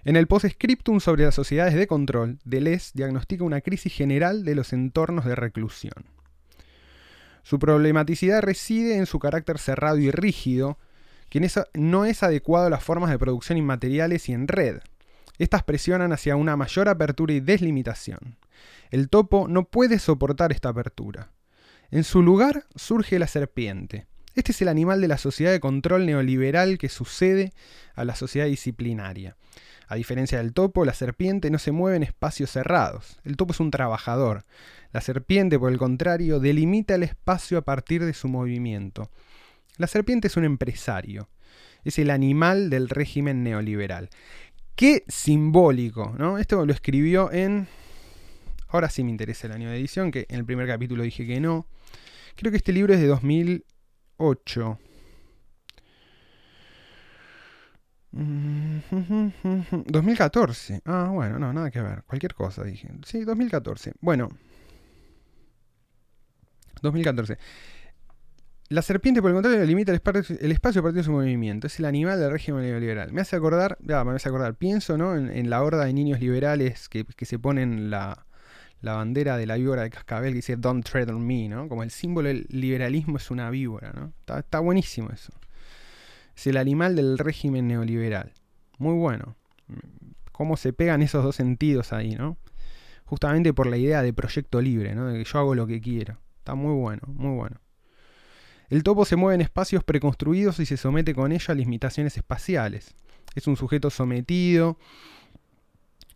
En 0.04 0.16
el 0.16 0.28
postscriptum 0.28 1.00
sobre 1.00 1.26
las 1.26 1.36
sociedades 1.36 1.76
de 1.76 1.86
control, 1.86 2.40
Deleuze 2.44 2.92
diagnostica 2.96 3.44
una 3.44 3.62
crisis 3.62 3.94
general 3.94 4.44
de 4.44 4.56
los 4.56 4.74
entornos 4.74 5.26
de 5.26 5.36
reclusión. 5.36 6.06
Su 7.44 7.60
problematicidad 7.60 8.42
reside 8.42 8.98
en 8.98 9.06
su 9.06 9.20
carácter 9.20 9.60
cerrado 9.60 9.98
y 9.98 10.10
rígido, 10.10 10.80
que 11.30 11.48
no 11.76 12.06
es 12.06 12.24
adecuado 12.24 12.68
a 12.68 12.70
las 12.70 12.84
formas 12.84 13.12
de 13.12 13.20
producción 13.20 13.58
inmateriales 13.58 14.28
y 14.28 14.34
en 14.34 14.48
red. 14.48 14.80
Estas 15.38 15.64
presionan 15.64 16.12
hacia 16.14 16.36
una 16.36 16.56
mayor 16.56 16.90
apertura 16.90 17.34
y 17.34 17.40
deslimitación. 17.40 18.38
El 18.90 19.10
topo 19.10 19.48
no 19.48 19.66
puede 19.66 20.00
soportar 20.00 20.52
esta 20.52 20.70
apertura. 20.70 21.32
En 21.90 22.04
su 22.04 22.22
lugar 22.22 22.66
surge 22.76 23.20
la 23.20 23.28
serpiente. 23.28 24.08
Este 24.34 24.54
es 24.54 24.62
el 24.62 24.70
animal 24.70 25.02
de 25.02 25.10
la 25.10 25.18
sociedad 25.18 25.52
de 25.52 25.60
control 25.60 26.06
neoliberal 26.06 26.78
que 26.78 26.88
sucede 26.88 27.52
a 27.96 28.06
la 28.06 28.16
sociedad 28.16 28.48
disciplinaria. 28.48 29.36
A 29.88 29.96
diferencia 29.96 30.38
del 30.38 30.54
topo, 30.54 30.86
la 30.86 30.94
serpiente 30.94 31.50
no 31.52 31.60
se 31.60 31.74
mueve 31.74 31.98
en 31.98 32.04
espacios 32.04 32.50
cerrados. 32.50 33.20
El 33.26 33.36
topo 33.36 33.52
es 33.52 33.60
un 33.60 33.72
trabajador. 33.72 34.46
La 34.94 35.02
serpiente, 35.02 35.60
por 35.60 35.70
el 35.70 35.78
contrario, 35.78 36.40
delimita 36.40 36.96
el 36.96 37.04
espacio 37.04 37.58
a 37.58 37.64
partir 37.64 38.06
de 38.06 38.14
su 38.14 38.30
movimiento. 38.30 39.10
La 39.76 39.88
serpiente 39.88 40.28
es 40.28 40.38
un 40.38 40.46
empresario. 40.46 41.28
Es 41.84 42.00
el 42.00 42.10
animal 42.10 42.70
del 42.70 42.88
régimen 42.88 43.44
neoliberal. 43.44 44.10
Qué 44.76 45.04
simbólico, 45.10 46.16
¿no? 46.18 46.38
Esto 46.38 46.66
lo 46.66 46.72
escribió 46.72 47.30
en... 47.34 47.68
Ahora 48.70 48.90
sí 48.90 49.04
me 49.04 49.10
interesa 49.10 49.48
el 49.48 49.54
año 49.54 49.70
de 49.70 49.78
edición, 49.78 50.12
que 50.12 50.26
en 50.30 50.38
el 50.38 50.46
primer 50.46 50.68
capítulo 50.68 51.04
dije 51.04 51.28
que 51.28 51.42
no. 51.42 51.68
Creo 52.38 52.52
que 52.52 52.58
este 52.58 52.72
libro 52.72 52.94
es 52.94 53.02
de 53.02 53.08
2008. 54.18 54.80
2014. 58.12 60.82
Ah, 60.86 61.10
bueno, 61.12 61.40
no, 61.40 61.54
nada 61.54 61.72
que 61.72 61.82
ver. 61.82 62.04
Cualquier 62.04 62.36
cosa, 62.36 62.64
dije. 62.64 62.90
Sí, 63.06 63.24
2014. 63.24 63.94
Bueno. 64.02 64.30
2014. 66.82 67.38
La 68.70 68.82
serpiente, 68.82 69.22
por 69.22 69.32
el 69.32 69.36
contrario, 69.36 69.64
limita 69.66 69.92
el 69.92 69.98
espacio, 69.98 70.38
el 70.40 70.52
espacio 70.52 70.80
a 70.80 70.84
partir 70.84 71.00
de 71.00 71.04
su 71.04 71.12
movimiento. 71.12 71.68
Es 71.68 71.80
el 71.80 71.86
animal 71.86 72.20
del 72.20 72.32
régimen 72.32 72.64
neoliberal. 72.64 73.12
Me 73.12 73.22
hace 73.22 73.36
acordar, 73.36 73.78
me 73.82 73.94
hace 73.94 74.30
acordar, 74.30 74.56
pienso, 74.56 74.98
¿no? 74.98 75.16
En, 75.16 75.50
la 75.50 75.62
horda 75.62 75.84
de 75.84 75.94
niños 75.94 76.22
liberales 76.22 76.88
que, 76.88 77.06
se 77.26 77.38
ponen 77.38 77.90
la, 77.90 78.26
la, 78.82 78.94
bandera 78.94 79.38
de 79.38 79.46
la 79.46 79.56
víbora 79.56 79.84
de 79.84 79.90
cascabel 79.90 80.32
que 80.32 80.38
dice 80.38 80.58
Don't 80.58 80.86
tread 80.86 81.10
on 81.10 81.26
me, 81.26 81.48
¿no? 81.48 81.68
Como 81.70 81.84
el 81.84 81.92
símbolo 81.92 82.28
del 82.28 82.46
liberalismo 82.50 83.18
es 83.18 83.32
una 83.32 83.50
víbora, 83.50 83.92
¿no? 83.94 84.14
está 84.38 84.60
buenísimo 84.60 85.10
eso. 85.12 85.34
Es 86.36 86.48
el 86.48 86.58
animal 86.58 86.96
del 86.96 87.18
régimen 87.18 87.68
neoliberal. 87.68 88.34
Muy 88.78 88.96
bueno. 88.96 89.36
Cómo 90.32 90.58
se 90.58 90.74
pegan 90.74 91.02
esos 91.02 91.24
dos 91.24 91.36
sentidos 91.36 91.94
ahí, 91.94 92.16
¿no? 92.16 92.38
Justamente 93.06 93.54
por 93.54 93.68
la 93.68 93.78
idea 93.78 94.02
de 94.02 94.14
proyecto 94.14 94.62
libre, 94.62 94.96
¿no? 94.96 95.08
De 95.08 95.20
que 95.20 95.30
yo 95.30 95.40
hago 95.40 95.54
lo 95.54 95.68
que 95.68 95.82
quiero. 95.82 96.18
Está 96.40 96.56
muy 96.56 96.74
bueno, 96.74 97.02
muy 97.08 97.36
bueno. 97.36 97.62
El 98.70 98.84
topo 98.84 99.04
se 99.04 99.18
mueve 99.18 99.36
en 99.36 99.42
espacios 99.42 99.84
preconstruidos 99.84 100.60
y 100.62 100.66
se 100.66 100.78
somete 100.78 101.14
con 101.14 101.34
ello 101.34 101.46
a 101.50 101.54
limitaciones 101.54 102.16
espaciales. 102.16 102.96
Es 103.36 103.46
un 103.48 103.58
sujeto 103.58 103.90
sometido. 103.90 104.78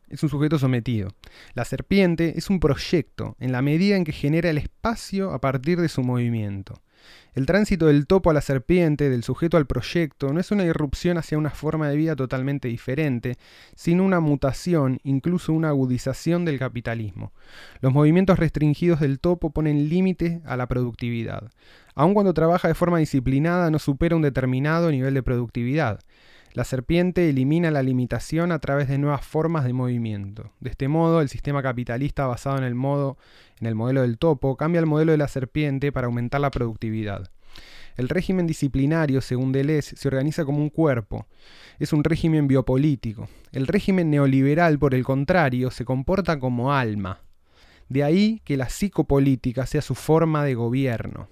Es 0.10 0.24
un 0.24 0.30
sujeto 0.30 0.60
sometido. 0.60 1.10
La 1.54 1.66
serpiente 1.66 2.38
es 2.38 2.50
un 2.50 2.60
proyecto 2.60 3.36
en 3.40 3.52
la 3.52 3.62
medida 3.62 3.96
en 3.96 4.04
que 4.04 4.12
genera 4.12 4.50
el 4.50 4.58
espacio 4.58 5.32
a 5.32 5.42
partir 5.42 5.82
de 5.82 5.90
su 5.90 6.04
movimiento. 6.04 6.82
El 7.34 7.46
tránsito 7.46 7.88
del 7.88 8.08
topo 8.08 8.30
a 8.30 8.34
la 8.34 8.42
serpiente, 8.42 9.10
del 9.10 9.24
sujeto 9.24 9.58
al 9.58 9.68
proyecto, 9.68 10.32
no 10.32 10.40
es 10.40 10.52
una 10.52 10.64
irrupción 10.64 11.18
hacia 11.18 11.38
una 11.38 11.50
forma 11.50 11.90
de 11.90 11.98
vida 11.98 12.16
totalmente 12.16 12.68
diferente, 12.68 13.38
sino 13.76 14.04
una 14.04 14.22
mutación, 14.22 15.00
incluso 15.04 15.52
una 15.52 15.70
agudización 15.70 16.46
del 16.46 16.60
capitalismo. 16.60 17.34
Los 17.82 17.94
movimientos 17.94 18.40
restringidos 18.40 19.02
del 19.02 19.20
topo 19.20 19.52
ponen 19.52 19.90
límite 19.90 20.42
a 20.46 20.56
la 20.56 20.68
productividad. 20.68 21.52
Aun 21.94 22.14
cuando 22.14 22.34
trabaja 22.34 22.68
de 22.68 22.74
forma 22.74 23.00
disciplinada, 23.00 23.70
no 23.70 23.80
supera 23.80 24.16
un 24.16 24.22
determinado 24.22 24.90
nivel 24.90 25.14
de 25.14 25.24
productividad. 25.24 26.00
La 26.56 26.64
serpiente 26.64 27.28
elimina 27.28 27.70
la 27.70 27.84
limitación 27.84 28.54
a 28.54 28.60
través 28.60 28.88
de 28.88 28.98
nuevas 28.98 29.26
formas 29.26 29.66
de 29.66 29.74
movimiento. 29.74 30.54
De 30.62 30.70
este 30.70 30.88
modo, 30.88 31.20
el 31.20 31.28
sistema 31.28 31.62
capitalista 31.62 32.28
basado 32.28 32.58
en 32.58 32.64
el, 32.64 32.76
modo, 32.76 33.18
en 33.60 33.68
el 33.68 33.76
modelo 33.76 34.04
del 34.04 34.18
topo 34.18 34.56
cambia 34.56 34.80
el 34.80 34.86
modelo 34.86 35.12
de 35.12 35.18
la 35.18 35.28
serpiente 35.28 35.92
para 35.92 36.08
aumentar 36.08 36.40
la 36.40 36.52
productividad. 36.52 37.30
El 37.98 38.08
régimen 38.08 38.48
disciplinario, 38.48 39.20
según 39.20 39.52
Deleuze, 39.52 39.98
se 39.98 40.08
organiza 40.08 40.46
como 40.46 40.60
un 40.60 40.70
cuerpo. 40.70 41.28
Es 41.78 41.92
un 41.92 42.06
régimen 42.06 42.48
biopolítico. 42.48 43.28
El 43.52 43.68
régimen 43.68 44.10
neoliberal, 44.10 44.80
por 44.80 44.96
el 44.96 45.04
contrario, 45.04 45.72
se 45.72 45.84
comporta 45.84 46.40
como 46.40 46.72
alma. 46.72 47.20
De 47.90 48.02
ahí 48.06 48.42
que 48.46 48.56
la 48.56 48.70
psicopolítica 48.70 49.66
sea 49.66 49.82
su 49.82 49.94
forma 49.94 50.46
de 50.46 50.56
gobierno. 50.56 51.28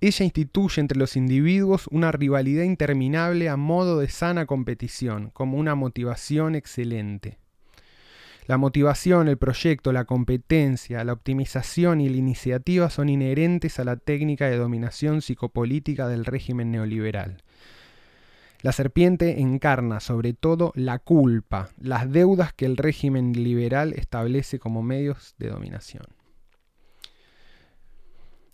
Ella 0.00 0.24
instituye 0.24 0.80
entre 0.80 0.98
los 0.98 1.16
individuos 1.16 1.86
una 1.90 2.12
rivalidad 2.12 2.64
interminable 2.64 3.48
a 3.48 3.56
modo 3.56 3.98
de 3.98 4.08
sana 4.08 4.44
competición, 4.46 5.30
como 5.30 5.58
una 5.58 5.74
motivación 5.74 6.54
excelente. 6.54 7.38
La 8.46 8.58
motivación, 8.58 9.26
el 9.26 9.38
proyecto, 9.38 9.92
la 9.92 10.04
competencia, 10.04 11.02
la 11.02 11.14
optimización 11.14 12.00
y 12.00 12.08
la 12.08 12.18
iniciativa 12.18 12.90
son 12.90 13.08
inherentes 13.08 13.80
a 13.80 13.84
la 13.84 13.96
técnica 13.96 14.46
de 14.46 14.56
dominación 14.56 15.20
psicopolítica 15.20 16.06
del 16.06 16.24
régimen 16.24 16.70
neoliberal. 16.70 17.42
La 18.62 18.72
serpiente 18.72 19.40
encarna 19.40 19.98
sobre 20.00 20.32
todo 20.32 20.72
la 20.76 20.98
culpa, 20.98 21.70
las 21.80 22.10
deudas 22.10 22.52
que 22.52 22.66
el 22.66 22.76
régimen 22.76 23.32
liberal 23.32 23.94
establece 23.94 24.58
como 24.58 24.82
medios 24.82 25.34
de 25.38 25.48
dominación. 25.48 26.04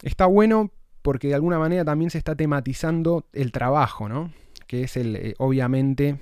Está 0.03 0.27
bueno 0.27 0.71
porque 1.03 1.29
de 1.29 1.35
alguna 1.35 1.59
manera 1.59 1.85
también 1.85 2.11
se 2.11 2.19
está 2.19 2.35
tematizando 2.35 3.27
el 3.33 3.53
trabajo, 3.53 4.09
¿no? 4.09 4.33
Que 4.67 4.85
es 4.85 4.97
el, 4.97 5.17
eh, 5.17 5.35
obviamente, 5.39 6.19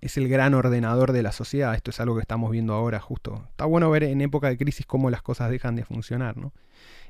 es 0.00 0.16
el 0.16 0.28
gran 0.28 0.54
ordenador 0.54 1.12
de 1.12 1.22
la 1.22 1.32
sociedad. 1.32 1.74
Esto 1.74 1.90
es 1.90 2.00
algo 2.00 2.16
que 2.16 2.22
estamos 2.22 2.50
viendo 2.50 2.74
ahora 2.74 3.00
justo. 3.00 3.46
Está 3.50 3.64
bueno 3.64 3.88
ver 3.88 4.02
en 4.02 4.20
época 4.20 4.48
de 4.48 4.58
crisis 4.58 4.84
cómo 4.84 5.10
las 5.10 5.22
cosas 5.22 5.50
dejan 5.50 5.76
de 5.76 5.84
funcionar, 5.84 6.36
¿no? 6.36 6.52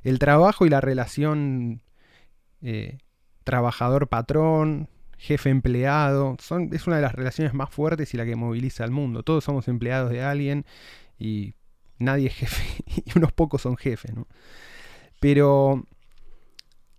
El 0.03 0.19
trabajo 0.19 0.67
y 0.67 0.69
la 0.69 0.81
relación 0.81 1.81
eh, 2.61 2.99
trabajador-patrón, 3.45 4.89
jefe 5.17 5.49
empleado. 5.49 6.37
Son, 6.39 6.69
es 6.73 6.87
una 6.87 6.97
de 6.97 7.03
las 7.03 7.15
relaciones 7.15 7.55
más 7.55 7.71
fuertes 7.71 8.13
y 8.13 8.17
la 8.19 8.27
que 8.27 8.37
moviliza 8.37 8.85
al 8.85 8.91
mundo. 8.91 9.23
Todos 9.23 9.45
somos 9.45 9.69
empleados 9.69 10.11
de 10.11 10.23
alguien 10.23 10.67
y 11.19 11.55
nadie 11.99 12.27
es 12.29 12.35
jefe 12.35 12.85
y 13.07 13.17
unos 13.19 13.33
pocos 13.33 13.63
son 13.63 13.77
jefes. 13.77 14.15
¿no? 14.15 14.27
Pero 15.19 15.87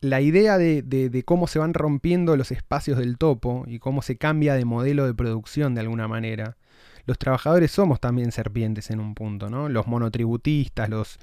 la 0.04 0.20
idea 0.20 0.58
de, 0.58 1.24
cómo 1.26 1.48
se 1.48 1.60
van 1.60 1.74
rompiendo 1.74 2.36
los 2.36 2.52
espacios 2.52 2.98
del 2.98 3.18
topo 3.18 3.64
y 3.68 3.80
cómo 3.80 4.02
se 4.02 4.18
cambia 4.18 4.54
de 4.54 4.66
modelo 4.66 5.06
de 5.06 5.14
producción 5.14 5.76
de 5.76 5.82
alguna 5.82 6.10
manera. 6.10 6.58
Los 7.06 7.18
trabajadores 7.18 7.72
somos 7.72 8.02
también 8.02 8.34
serpientes 8.34 8.92
en 8.92 9.00
un 9.00 9.16
punto, 9.16 9.50
¿no? 9.50 9.70
Los 9.70 9.88
monotributistas, 9.88 10.90
los 10.90 11.20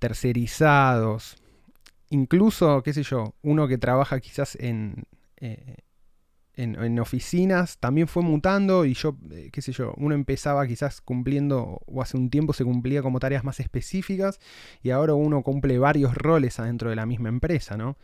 tercerizados, 0.00 1.36
incluso, 2.10 2.82
qué 2.82 2.92
sé 2.92 3.04
yo, 3.04 3.34
uno 3.40 3.68
que 3.68 3.78
trabaja 3.78 4.18
quizás 4.18 4.56
en, 4.56 5.04
eh, 5.36 5.76
en, 6.54 6.98
oficinas 6.98 7.78
también 7.78 8.08
fue 8.08 8.22
mutando 8.22 8.84
y 8.84 8.94
yo, 8.94 9.16
eh, 9.30 9.48
qué 9.52 9.62
sé 9.62 9.72
yo, 9.72 9.94
uno 9.96 10.14
empezaba 10.14 10.66
quizás 10.66 11.00
cumpliendo, 11.00 11.80
o 11.86 12.02
hace 12.02 12.16
un 12.16 12.30
tiempo 12.30 12.52
se 12.52 12.64
cumplía 12.64 13.02
como 13.02 13.20
tareas 13.20 13.44
más 13.44 13.60
específicas 13.60 14.38
y 14.82 14.90
ahora 14.90 15.14
uno 15.14 15.42
cumple 15.42 15.78
varios 15.78 16.14
roles 16.14 16.58
adentro 16.58 16.90
de 16.90 16.96
la 16.96 17.06
misma 17.06 17.28
empresa, 17.30 17.76
¿no? 17.76 17.96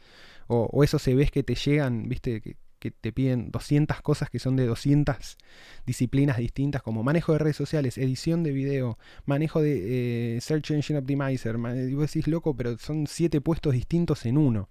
O, 0.46 0.82
eso 0.82 0.98
se 0.98 1.14
ves 1.14 1.30
que 1.30 1.42
te 1.42 1.54
llegan, 1.54 2.08
viste, 2.08 2.40
que, 2.40 2.56
te 2.90 3.12
piden 3.12 3.50
200 3.50 4.00
cosas 4.02 4.30
que 4.30 4.38
son 4.38 4.56
de 4.56 4.64
200 4.64 5.36
disciplinas 5.84 6.38
distintas, 6.38 6.80
como 6.80 7.02
manejo 7.02 7.32
de 7.32 7.40
redes 7.40 7.56
sociales, 7.56 7.98
edición 7.98 8.44
de 8.44 8.52
video, 8.52 8.98
manejo 9.26 9.60
de 9.60 10.36
eh, 10.36 10.40
Search 10.40 10.70
Engine 10.70 10.98
Optimizer. 11.00 11.56
Y 11.56 11.94
vos 11.94 12.06
decís, 12.06 12.28
loco, 12.28 12.56
pero 12.56 12.78
son 12.78 13.06
7 13.08 13.40
puestos 13.40 13.74
distintos 13.74 14.24
en 14.26 14.38
uno. 14.38 14.68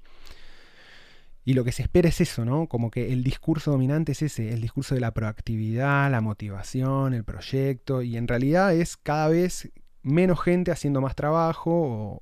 Y 1.47 1.53
lo 1.53 1.63
que 1.63 1.71
se 1.71 1.81
espera 1.81 2.09
es 2.09 2.19
eso, 2.19 2.43
¿no? 2.43 2.67
Como 2.67 2.91
que 2.91 3.13
el 3.13 3.23
discurso 3.23 3.71
dominante 3.71 4.11
es 4.11 4.21
ese, 4.21 4.51
el 4.51 4.59
discurso 4.59 4.95
de 4.95 4.99
la 4.99 5.13
proactividad, 5.13 6.11
la 6.11 6.19
motivación, 6.19 7.13
el 7.13 7.23
proyecto, 7.23 8.01
y 8.01 8.17
en 8.17 8.27
realidad 8.27 8.75
es 8.75 8.97
cada 8.97 9.29
vez 9.29 9.71
menos 10.01 10.41
gente 10.41 10.71
haciendo 10.71 10.99
más 10.99 11.15
trabajo 11.15 12.21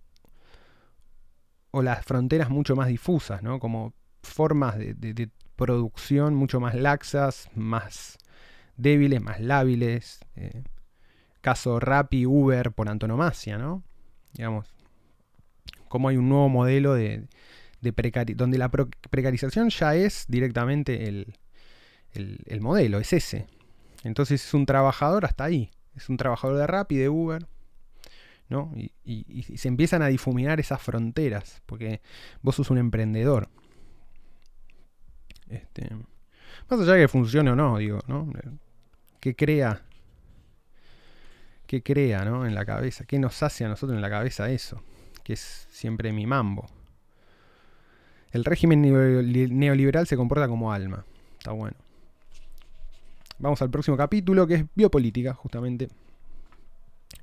o, 1.71 1.81
las 1.81 2.05
fronteras 2.05 2.51
mucho 2.51 2.75
más 2.75 2.87
difusas, 2.87 3.41
¿no? 3.41 3.57
Como 3.57 3.95
formas 4.21 4.77
de, 4.77 5.31
producción 5.55 6.35
mucho 6.35 6.59
más 6.59 6.75
laxas, 6.75 7.49
más 7.55 8.19
débiles, 8.77 9.23
más 9.23 9.39
lábiles. 9.39 10.19
Eh, 10.35 10.61
caso 11.41 11.79
Rappi, 11.79 12.27
Uber 12.27 12.73
por 12.73 12.89
antonomasia, 12.89 13.57
¿no? 13.57 13.81
Digamos, 14.33 14.71
como 15.87 16.09
hay 16.09 16.17
un 16.17 16.29
nuevo 16.29 16.47
modelo 16.47 16.93
de, 16.93 17.25
donde 18.35 18.57
la 18.57 18.69
precarización 18.69 19.69
ya 19.69 19.95
es 19.95 20.25
directamente 20.27 21.07
el, 21.07 22.61
modelo, 22.61 22.99
es 22.99 23.13
ese. 23.13 23.47
Entonces 24.03 24.45
es 24.45 24.53
un 24.53 24.65
trabajador 24.65 25.25
hasta 25.25 25.43
ahí. 25.43 25.71
Es 25.95 26.09
un 26.09 26.17
trabajador 26.17 26.57
de 26.57 26.67
Rappi, 26.67 26.97
de 26.97 27.09
Uber. 27.09 27.45
¿no? 28.49 28.71
Y, 29.03 29.57
se 29.57 29.67
empiezan 29.67 30.01
a 30.01 30.07
difuminar 30.07 30.59
esas 30.59 30.81
fronteras. 30.81 31.61
Porque 31.65 32.01
vos 32.41 32.55
sos 32.55 32.69
un 32.69 32.77
emprendedor. 32.77 33.49
Este, 35.49 35.89
más 36.69 36.79
allá 36.79 36.93
de 36.93 37.01
que 37.01 37.07
funcione 37.07 37.51
o 37.51 37.55
no, 37.55 37.77
digo, 37.77 37.99
¿no? 38.07 38.31
Que 39.19 39.35
crea. 39.35 39.83
Que 41.67 41.81
crea, 41.81 42.25
¿no? 42.25 42.45
En 42.45 42.55
la 42.55 42.65
cabeza. 42.65 43.05
¿Qué 43.05 43.19
nos 43.19 43.41
hace 43.43 43.65
a 43.65 43.69
nosotros 43.69 43.95
en 43.95 44.01
la 44.01 44.09
cabeza 44.09 44.49
eso? 44.49 44.81
Que 45.23 45.33
es 45.33 45.67
siempre 45.71 46.11
mi 46.11 46.25
mambo. 46.25 46.67
El 48.31 48.43
régimen 48.43 48.81
neoliberal 48.81 50.07
se 50.07 50.17
comporta 50.17 50.47
como 50.47 50.71
alma. 50.71 51.05
Está 51.37 51.51
bueno. 51.51 51.77
Vamos 53.37 53.61
al 53.61 53.69
próximo 53.69 53.97
capítulo 53.97 54.47
que 54.47 54.55
es 54.55 54.65
biopolítica, 54.75 55.33
justamente. 55.33 55.89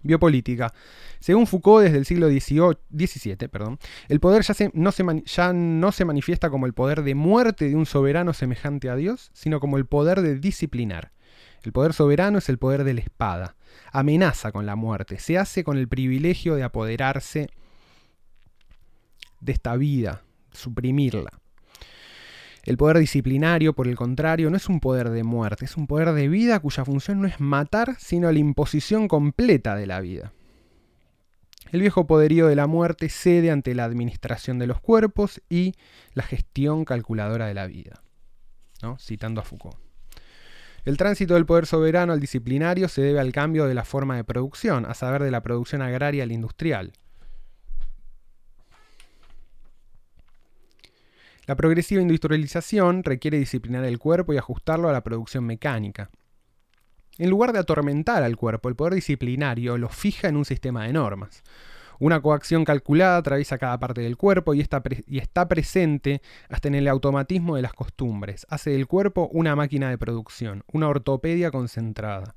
Biopolítica. 0.03 0.73
Según 1.21 1.47
Foucault, 1.47 1.85
desde 1.85 1.99
el 1.99 2.07
siglo 2.07 2.29
XVII, 2.29 3.49
perdón, 3.49 3.79
el 4.09 4.21
poder 4.21 4.43
ya, 4.43 4.55
ya 5.25 5.53
no 5.53 5.93
se 5.93 6.05
manifiesta 6.05 6.51
como 6.51 6.67
el 6.67 6.73
poder 6.73 7.03
de 7.03 7.15
muerte 7.15 7.69
de 7.69 7.77
un 7.77 7.87
soberano 7.87 8.33
semejante 8.33 8.91
a 8.91 8.97
Dios, 8.97 9.31
sino 9.33 9.61
como 9.61 9.79
el 9.79 9.87
poder 9.87 10.23
de 10.23 10.39
disciplinar. 10.39 11.13
El 11.63 11.73
poder 11.73 11.93
soberano 11.93 12.39
es 12.39 12.49
el 12.49 12.59
poder 12.59 12.85
de 12.85 12.95
la 12.95 13.01
espada. 13.01 13.57
Amenaza 13.93 14.51
con 14.51 14.67
la 14.67 14.75
muerte. 14.75 15.19
Se 15.19 15.39
hace 15.39 15.63
con 15.63 15.79
el 15.79 15.89
privilegio 15.89 16.57
de 16.57 16.65
apoderarse 16.65 17.49
de 19.41 19.53
esta 19.53 19.77
vida, 19.77 20.23
suprimirla. 20.53 21.31
El 22.65 22.77
poder 22.77 22.99
disciplinario, 22.99 23.73
por 23.73 23.89
el 23.89 23.97
contrario, 23.97 24.49
no 24.49 24.57
es 24.57 24.69
un 24.69 24.79
poder 24.79 25.11
de 25.11 25.25
muerte, 25.25 25.65
es 25.65 25.77
un 25.77 25.89
poder 25.89 26.13
de 26.13 26.29
vida 26.29 26.61
cuya 26.61 26.85
función 26.85 27.21
no 27.21 27.27
es 27.27 27.41
matar, 27.41 27.97
sino 27.99 28.31
la 28.31 28.39
imposición 28.39 29.09
completa 29.09 29.75
de 29.75 29.87
la 29.87 30.01
vida. 30.01 30.33
El 31.73 31.81
viejo 31.81 32.07
poderío 32.07 32.47
de 32.47 32.55
la 32.55 32.67
muerte 32.67 33.09
cede 33.09 33.51
ante 33.51 33.75
la 33.75 33.85
administración 33.85 34.59
de 34.59 34.67
los 34.67 34.81
cuerpos 34.81 35.41
y 35.49 35.75
la 36.13 36.23
gestión 36.23 36.85
calculadora 36.85 37.47
de 37.47 37.55
la 37.55 37.67
vida. 37.67 38.03
¿no? 38.83 38.99
Citando 38.99 39.41
a 39.41 39.45
Foucault. 39.45 39.77
El 40.85 40.97
tránsito 40.97 41.35
del 41.35 41.47
poder 41.47 41.67
soberano 41.67 42.13
al 42.13 42.21
disciplinario 42.21 42.89
se 42.89 43.03
debe 43.03 43.21
al 43.21 43.33
cambio 43.33 43.67
de 43.67 43.75
la 43.75 43.85
forma 43.85 44.17
de 44.17 44.25
producción, 44.25 44.85
a 44.85 44.95
saber 44.95 45.23
de 45.23 45.31
la 45.31 45.43
producción 45.43 45.81
agraria 45.81 46.25
al 46.25 46.33
industrial. 46.33 46.93
La 51.47 51.57
progresiva 51.57 52.01
industrialización 52.01 53.03
requiere 53.03 53.39
disciplinar 53.39 53.85
el 53.85 53.99
cuerpo 53.99 54.33
y 54.33 54.37
ajustarlo 54.37 54.89
a 54.89 54.93
la 54.93 55.03
producción 55.03 55.45
mecánica. 55.45 56.11
En 57.19 57.31
lugar 57.31 57.53
de 57.53 57.59
atormentar 57.59 58.23
al 58.23 58.37
cuerpo, 58.37 58.69
el 58.69 58.77
poder 58.77 58.95
disciplinario 58.95 59.77
lo 59.77 59.89
fija 59.89 60.29
en 60.29 60.37
un 60.37 60.45
sistema 60.45 60.85
de 60.85 60.93
normas. 60.93 61.43
Una 61.99 62.21
coacción 62.21 62.65
calculada 62.65 63.19
atraviesa 63.19 63.59
cada 63.59 63.79
parte 63.79 64.01
del 64.01 64.17
cuerpo 64.17 64.55
y 64.55 64.61
está, 64.61 64.83
y 65.07 65.19
está, 65.19 65.47
presente 65.47 66.23
hasta 66.49 66.69
en 66.69 66.75
el 66.75 66.89
automatismo 66.89 67.57
de 67.57 67.63
las 67.63 67.75
costumbres. 67.75 68.47
Hace 68.49 68.71
del 68.71 68.87
cuerpo 68.87 69.29
una 69.33 69.55
máquina 69.55 69.91
de 69.91 69.99
producción, 69.99 70.65
una 70.73 70.89
ortopedia 70.89 71.51
concentrada. 71.51 72.35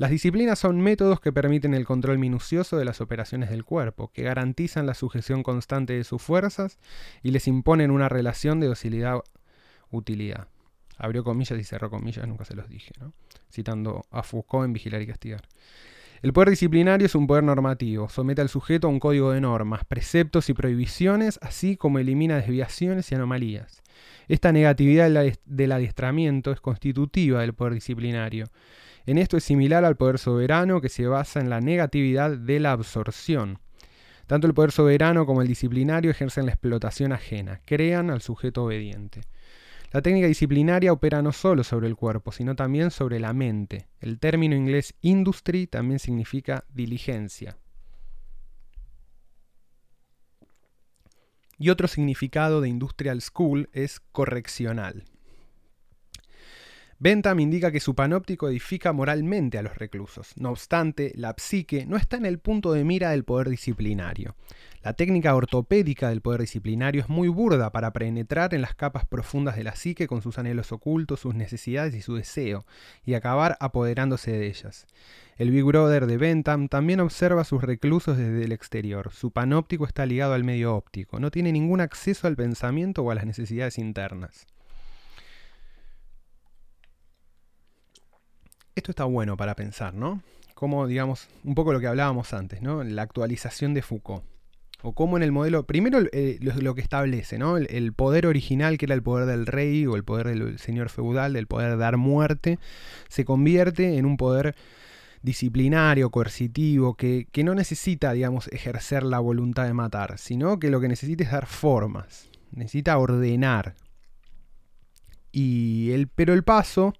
Las 0.00 0.08
disciplinas 0.08 0.58
son 0.58 0.80
métodos 0.80 1.20
que 1.20 1.30
permiten 1.30 1.74
el 1.74 1.84
control 1.84 2.18
minucioso 2.18 2.78
de 2.78 2.86
las 2.86 3.02
operaciones 3.02 3.50
del 3.50 3.66
cuerpo, 3.66 4.10
que 4.14 4.22
garantizan 4.22 4.86
la 4.86 4.94
sujeción 4.94 5.42
constante 5.42 5.92
de 5.92 6.04
sus 6.04 6.22
fuerzas 6.22 6.78
y 7.22 7.32
les 7.32 7.46
imponen 7.46 7.90
una 7.90 8.08
relación 8.08 8.60
de 8.60 8.68
docilidad-utilidad. 8.68 10.48
Abrió 10.96 11.22
comillas 11.22 11.58
y 11.60 11.64
cerró 11.64 11.90
comillas, 11.90 12.26
nunca 12.26 12.46
se 12.46 12.54
los 12.54 12.70
dije, 12.70 12.92
¿no? 12.98 13.12
citando 13.52 14.06
a 14.10 14.22
Foucault 14.22 14.64
en 14.64 14.72
Vigilar 14.72 15.02
y 15.02 15.06
Castigar. 15.06 15.42
El 16.22 16.32
poder 16.32 16.48
disciplinario 16.48 17.04
es 17.04 17.14
un 17.14 17.26
poder 17.26 17.44
normativo, 17.44 18.08
somete 18.08 18.40
al 18.40 18.48
sujeto 18.48 18.86
a 18.86 18.90
un 18.90 19.00
código 19.00 19.32
de 19.32 19.42
normas, 19.42 19.84
preceptos 19.84 20.48
y 20.48 20.54
prohibiciones, 20.54 21.38
así 21.42 21.76
como 21.76 21.98
elimina 21.98 22.36
desviaciones 22.36 23.12
y 23.12 23.16
anomalías. 23.16 23.82
Esta 24.28 24.52
negatividad 24.52 25.10
del 25.44 25.72
adiestramiento 25.72 26.52
es 26.52 26.60
constitutiva 26.60 27.40
del 27.40 27.54
poder 27.54 27.74
disciplinario 27.74 28.46
en 29.06 29.18
esto 29.18 29.36
es 29.36 29.44
similar 29.44 29.84
al 29.84 29.96
poder 29.96 30.18
soberano 30.18 30.80
que 30.80 30.88
se 30.88 31.06
basa 31.06 31.40
en 31.40 31.50
la 31.50 31.60
negatividad 31.60 32.30
de 32.30 32.60
la 32.60 32.72
absorción. 32.72 33.58
Tanto 34.26 34.46
el 34.46 34.54
poder 34.54 34.70
soberano 34.72 35.26
como 35.26 35.42
el 35.42 35.48
disciplinario 35.48 36.10
ejercen 36.10 36.46
la 36.46 36.52
explotación 36.52 37.12
ajena, 37.12 37.60
crean 37.64 38.10
al 38.10 38.20
sujeto 38.20 38.64
obediente. 38.64 39.22
La 39.92 40.02
técnica 40.02 40.28
disciplinaria 40.28 40.92
opera 40.92 41.20
no 41.20 41.32
solo 41.32 41.64
sobre 41.64 41.88
el 41.88 41.96
cuerpo, 41.96 42.30
sino 42.30 42.54
también 42.54 42.92
sobre 42.92 43.18
la 43.18 43.32
mente. 43.32 43.88
El 43.98 44.20
término 44.20 44.54
inglés 44.54 44.94
industry 45.00 45.66
también 45.66 45.98
significa 45.98 46.64
diligencia. 46.72 47.56
Y 51.62 51.68
otro 51.68 51.88
significado 51.88 52.62
de 52.62 52.70
industrial 52.70 53.20
school 53.20 53.68
es 53.74 54.00
correccional. 54.12 55.04
Bentham 57.02 57.40
indica 57.40 57.72
que 57.72 57.80
su 57.80 57.94
panóptico 57.94 58.50
edifica 58.50 58.92
moralmente 58.92 59.56
a 59.56 59.62
los 59.62 59.74
reclusos. 59.78 60.34
No 60.36 60.50
obstante, 60.50 61.12
la 61.16 61.34
psique 61.34 61.86
no 61.86 61.96
está 61.96 62.18
en 62.18 62.26
el 62.26 62.38
punto 62.38 62.74
de 62.74 62.84
mira 62.84 63.12
del 63.12 63.24
poder 63.24 63.48
disciplinario. 63.48 64.36
La 64.82 64.92
técnica 64.92 65.34
ortopédica 65.34 66.10
del 66.10 66.20
poder 66.20 66.42
disciplinario 66.42 67.00
es 67.00 67.08
muy 67.08 67.28
burda 67.28 67.72
para 67.72 67.94
penetrar 67.94 68.52
en 68.52 68.60
las 68.60 68.74
capas 68.74 69.06
profundas 69.06 69.56
de 69.56 69.64
la 69.64 69.76
psique 69.76 70.06
con 70.06 70.20
sus 70.20 70.38
anhelos 70.38 70.72
ocultos, 70.72 71.20
sus 71.20 71.34
necesidades 71.34 71.94
y 71.94 72.02
su 72.02 72.16
deseo, 72.16 72.66
y 73.02 73.14
acabar 73.14 73.56
apoderándose 73.60 74.32
de 74.32 74.48
ellas. 74.48 74.86
El 75.38 75.52
Big 75.52 75.64
Brother 75.64 76.04
de 76.04 76.18
Bentham 76.18 76.68
también 76.68 77.00
observa 77.00 77.40
a 77.40 77.46
sus 77.46 77.62
reclusos 77.62 78.18
desde 78.18 78.44
el 78.44 78.52
exterior. 78.52 79.10
Su 79.10 79.30
panóptico 79.30 79.86
está 79.86 80.04
ligado 80.04 80.34
al 80.34 80.44
medio 80.44 80.76
óptico, 80.76 81.18
no 81.18 81.30
tiene 81.30 81.50
ningún 81.50 81.80
acceso 81.80 82.26
al 82.26 82.36
pensamiento 82.36 83.02
o 83.02 83.10
a 83.10 83.14
las 83.14 83.24
necesidades 83.24 83.78
internas. 83.78 84.46
Esto 88.74 88.92
está 88.92 89.04
bueno 89.04 89.36
para 89.36 89.54
pensar, 89.54 89.94
¿no? 89.94 90.22
Como, 90.54 90.86
digamos, 90.86 91.28
un 91.44 91.54
poco 91.54 91.72
lo 91.72 91.80
que 91.80 91.86
hablábamos 91.86 92.32
antes, 92.32 92.62
¿no? 92.62 92.84
La 92.84 93.02
actualización 93.02 93.74
de 93.74 93.82
Foucault. 93.82 94.24
o 94.82 94.94
cómo 94.94 95.16
en 95.16 95.22
el 95.22 95.32
modelo, 95.32 95.64
primero 95.64 96.00
eh, 96.12 96.38
lo, 96.40 96.74
que 96.74 96.80
establece, 96.80 97.38
¿no? 97.38 97.56
El, 97.56 97.92
poder 97.92 98.26
original, 98.26 98.78
que 98.78 98.86
era 98.86 98.94
el 98.94 99.02
poder 99.02 99.26
del 99.26 99.46
rey 99.46 99.86
o 99.86 99.96
el 99.96 100.04
poder 100.04 100.28
del 100.28 100.58
señor 100.58 100.88
feudal, 100.88 101.32
del 101.32 101.46
poder 101.46 101.72
de 101.72 101.76
dar 101.76 101.96
muerte, 101.96 102.58
se 103.08 103.24
convierte 103.24 103.96
en 103.96 104.06
un 104.06 104.16
poder 104.16 104.54
disciplinario, 105.22 106.10
coercitivo, 106.10 106.94
que, 106.94 107.26
que 107.30 107.44
no 107.44 107.54
necesita, 107.54 108.12
digamos, 108.12 108.48
ejercer 108.48 109.02
la 109.02 109.18
voluntad 109.18 109.66
de 109.66 109.74
matar, 109.74 110.18
sino 110.18 110.58
que 110.58 110.70
lo 110.70 110.80
que 110.80 110.88
necesita 110.88 111.24
es 111.24 111.30
dar 111.30 111.46
formas, 111.46 112.30
necesita 112.52 112.96
ordenar. 112.98 113.74
Y 115.32 115.90
el, 115.92 116.08
pero 116.08 116.32
el 116.32 116.42
paso, 116.42 116.94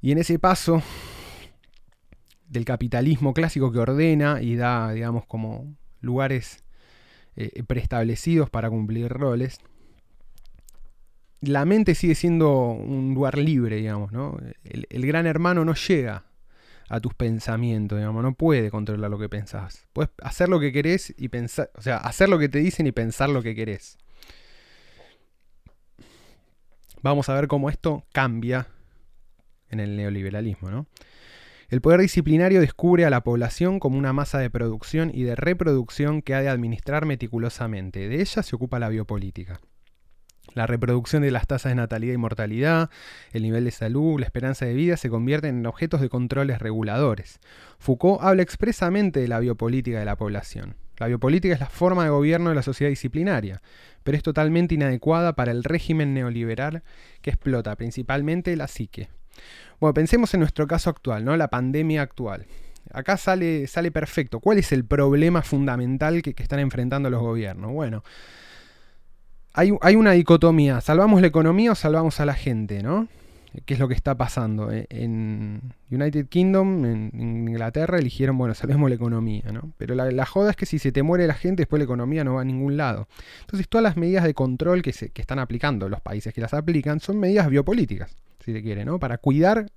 y 0.00 0.12
en 0.12 0.18
ese 0.18 0.38
paso 0.38 0.82
del 2.48 2.64
capitalismo 2.64 3.34
clásico 3.34 3.72
que 3.72 3.78
ordena 3.78 4.40
y 4.40 4.56
da, 4.56 4.92
digamos, 4.92 5.26
como 5.26 5.74
lugares 6.00 6.64
eh, 7.36 7.62
preestablecidos 7.64 8.48
para 8.50 8.70
cumplir 8.70 9.08
roles, 9.08 9.60
la 11.40 11.64
mente 11.64 11.94
sigue 11.94 12.14
siendo 12.14 12.70
un 12.70 13.14
lugar 13.14 13.38
libre, 13.38 13.76
digamos, 13.76 14.12
¿no? 14.12 14.38
El, 14.64 15.06
gran 15.06 15.26
hermano 15.26 15.64
no 15.64 15.74
llega 15.74 16.24
a 16.88 17.00
tus 17.00 17.14
pensamientos, 17.14 17.98
digamos, 17.98 18.22
no 18.22 18.34
puede 18.34 18.70
controlar 18.70 19.10
lo 19.10 19.18
que 19.18 19.28
pensás. 19.28 19.86
Puedes 19.92 20.10
hacer 20.22 20.48
lo 20.48 20.58
que 20.58 20.72
querés 20.72 21.14
y 21.16 21.28
pensar, 21.28 21.70
o 21.76 21.82
sea, 21.82 21.98
hacer 21.98 22.28
lo 22.28 22.38
que 22.38 22.48
te 22.48 22.58
dicen 22.58 22.86
y 22.86 22.92
pensar 22.92 23.28
lo 23.28 23.42
que 23.42 23.54
querés. 23.54 23.98
Vamos 27.02 27.28
a 27.28 27.34
ver 27.34 27.46
cómo 27.46 27.70
esto 27.70 28.04
cambia 28.12 28.66
en 29.70 29.80
el 29.80 29.96
neoliberalismo, 29.96 30.70
¿no? 30.70 30.86
El 31.70 31.82
poder 31.82 32.00
disciplinario 32.00 32.62
descubre 32.62 33.04
a 33.04 33.10
la 33.10 33.22
población 33.22 33.78
como 33.78 33.98
una 33.98 34.14
masa 34.14 34.38
de 34.38 34.48
producción 34.48 35.10
y 35.12 35.24
de 35.24 35.36
reproducción 35.36 36.22
que 36.22 36.34
ha 36.34 36.40
de 36.40 36.48
administrar 36.48 37.04
meticulosamente. 37.04 38.08
De 38.08 38.22
ella 38.22 38.42
se 38.42 38.56
ocupa 38.56 38.78
la 38.78 38.88
biopolítica. 38.88 39.60
La 40.54 40.66
reproducción 40.66 41.22
de 41.22 41.30
las 41.30 41.46
tasas 41.46 41.70
de 41.70 41.76
natalidad 41.76 42.14
y 42.14 42.16
mortalidad, 42.16 42.88
el 43.32 43.42
nivel 43.42 43.64
de 43.64 43.70
salud, 43.70 44.18
la 44.18 44.24
esperanza 44.24 44.64
de 44.64 44.72
vida 44.72 44.96
se 44.96 45.10
convierten 45.10 45.58
en 45.58 45.66
objetos 45.66 46.00
de 46.00 46.08
controles 46.08 46.58
reguladores. 46.58 47.38
Foucault 47.78 48.22
habla 48.22 48.42
expresamente 48.42 49.20
de 49.20 49.28
la 49.28 49.38
biopolítica 49.38 49.98
de 49.98 50.06
la 50.06 50.16
población. 50.16 50.74
La 50.96 51.06
biopolítica 51.06 51.52
es 51.52 51.60
la 51.60 51.68
forma 51.68 52.04
de 52.04 52.10
gobierno 52.10 52.48
de 52.48 52.56
la 52.56 52.62
sociedad 52.62 52.90
disciplinaria, 52.90 53.60
pero 54.04 54.16
es 54.16 54.22
totalmente 54.22 54.74
inadecuada 54.74 55.34
para 55.34 55.52
el 55.52 55.64
régimen 55.64 56.14
neoliberal 56.14 56.82
que 57.20 57.30
explota 57.30 57.76
principalmente 57.76 58.56
la 58.56 58.68
psique. 58.68 59.10
Bueno, 59.80 59.94
pensemos 59.94 60.34
en 60.34 60.40
nuestro 60.40 60.66
caso 60.66 60.90
actual, 60.90 61.24
¿no? 61.24 61.36
La 61.36 61.48
pandemia 61.48 62.02
actual. 62.02 62.46
Acá 62.92 63.16
sale, 63.16 63.66
sale 63.66 63.90
perfecto. 63.90 64.40
¿Cuál 64.40 64.58
es 64.58 64.72
el 64.72 64.84
problema 64.84 65.42
fundamental 65.42 66.22
que, 66.22 66.34
están 66.36 66.58
enfrentando 66.58 67.10
los 67.10 67.20
gobiernos? 67.20 67.72
Bueno, 67.72 68.02
hay, 69.52 69.96
una 69.96 70.12
dicotomía. 70.12 70.80
¿Salvamos 70.80 71.20
la 71.20 71.26
economía 71.26 71.72
o 71.72 71.74
salvamos 71.74 72.20
a 72.20 72.26
la 72.26 72.34
gente, 72.34 72.82
no? 72.82 73.08
¿Qué 73.64 73.74
es 73.74 73.80
lo 73.80 73.88
que 73.88 73.94
está 73.94 74.16
pasando? 74.16 74.70
E, 74.70 74.86
en 74.90 75.74
United 75.90 76.26
Kingdom, 76.28 76.84
en 76.84 77.10
Inglaterra, 77.48 77.98
eligieron, 77.98 78.38
bueno, 78.38 78.54
salvemos 78.54 78.88
la 78.88 78.96
economía, 78.96 79.50
¿no? 79.52 79.72
Pero 79.76 79.94
la, 79.94 80.26
joda 80.26 80.50
es 80.50 80.56
que 80.56 80.66
si 80.66 80.78
se 80.78 80.92
te 80.92 81.02
muere 81.02 81.26
la 81.26 81.34
gente, 81.34 81.62
después 81.62 81.80
la 81.80 81.84
economía 81.84 82.24
no 82.24 82.34
va 82.34 82.42
a 82.42 82.44
ningún 82.44 82.76
lado. 82.76 83.08
Entonces, 83.40 83.68
todas 83.68 83.82
las 83.82 83.96
medidas 83.96 84.24
de 84.24 84.34
control 84.34 84.82
que, 84.82 84.92
se, 84.92 85.10
que 85.10 85.20
están 85.20 85.38
aplicando 85.38 85.88
los 85.88 86.00
países 86.00 86.32
que 86.32 86.40
las 86.40 86.54
aplican 86.54 87.00
son 87.00 87.18
medidas 87.18 87.48
biopolíticas 87.48 88.16
si 88.48 88.54
se 88.54 88.62
quiere, 88.62 88.84
¿no? 88.86 88.98
Para 88.98 89.18
cuidar 89.18 89.70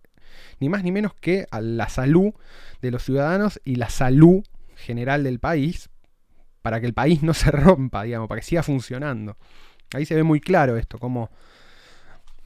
ni 0.59 0.69
más 0.69 0.83
ni 0.83 0.91
menos 0.91 1.13
que 1.13 1.45
a 1.51 1.59
la 1.59 1.89
salud 1.89 2.33
de 2.81 2.91
los 2.91 3.03
ciudadanos 3.03 3.59
y 3.65 3.75
la 3.75 3.89
salud 3.89 4.43
general 4.75 5.23
del 5.23 5.39
país, 5.39 5.89
para 6.61 6.79
que 6.79 6.87
el 6.87 6.93
país 6.93 7.21
no 7.21 7.33
se 7.33 7.51
rompa, 7.51 8.03
digamos, 8.03 8.29
para 8.29 8.39
que 8.39 8.47
siga 8.47 8.63
funcionando. 8.63 9.35
Ahí 9.93 10.05
se 10.05 10.15
ve 10.15 10.23
muy 10.23 10.39
claro 10.39 10.77
esto, 10.77 10.97
como, 10.99 11.29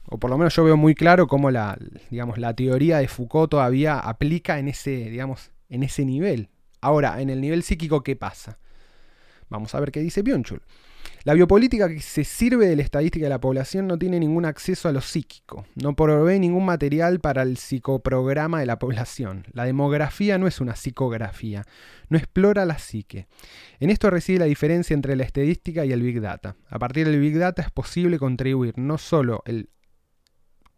o 0.06 0.18
por 0.18 0.30
lo 0.30 0.38
menos 0.38 0.54
yo 0.56 0.64
veo 0.64 0.76
muy 0.76 0.96
claro 0.96 1.28
cómo 1.28 1.52
la, 1.52 1.78
digamos, 2.10 2.38
la 2.38 2.54
teoría 2.54 2.98
de 2.98 3.06
Foucault 3.06 3.50
todavía 3.50 4.00
aplica 4.00 4.58
en 4.58 4.66
ese, 4.66 4.90
digamos, 4.90 5.52
en 5.68 5.84
ese 5.84 6.04
nivel. 6.04 6.48
Ahora, 6.80 7.20
en 7.20 7.30
el 7.30 7.40
nivel 7.40 7.62
psíquico, 7.62 8.02
¿qué 8.02 8.16
pasa? 8.16 8.58
Vamos 9.48 9.74
a 9.76 9.80
ver 9.80 9.92
qué 9.92 10.00
dice 10.00 10.24
Byung-Chul. 10.24 10.60
La 11.26 11.34
biopolítica 11.34 11.88
que 11.88 11.98
se 11.98 12.22
sirve 12.22 12.68
de 12.68 12.76
la 12.76 12.82
estadística 12.82 13.26
de 13.26 13.30
la 13.30 13.40
población 13.40 13.88
no 13.88 13.98
tiene 13.98 14.20
ningún 14.20 14.44
acceso 14.44 14.88
a 14.88 14.92
lo 14.92 15.00
psíquico, 15.00 15.66
no 15.74 15.96
provee 15.96 16.38
ningún 16.38 16.64
material 16.64 17.18
para 17.18 17.42
el 17.42 17.56
psicoprograma 17.56 18.60
de 18.60 18.66
la 18.66 18.78
población. 18.78 19.44
La 19.52 19.64
demografía 19.64 20.38
no 20.38 20.46
es 20.46 20.60
una 20.60 20.76
psicografía, 20.76 21.64
no 22.10 22.16
explora 22.16 22.64
la 22.64 22.78
psique. 22.78 23.26
En 23.80 23.90
esto 23.90 24.08
reside 24.08 24.38
la 24.38 24.44
diferencia 24.44 24.94
entre 24.94 25.16
la 25.16 25.24
estadística 25.24 25.84
y 25.84 25.90
el 25.90 26.00
Big 26.00 26.20
Data. 26.20 26.54
A 26.70 26.78
partir 26.78 27.08
del 27.08 27.18
Big 27.18 27.36
Data 27.36 27.60
es 27.60 27.72
posible 27.72 28.20
contribuir 28.20 28.78
no 28.78 28.96
solo 28.96 29.42
el 29.46 29.68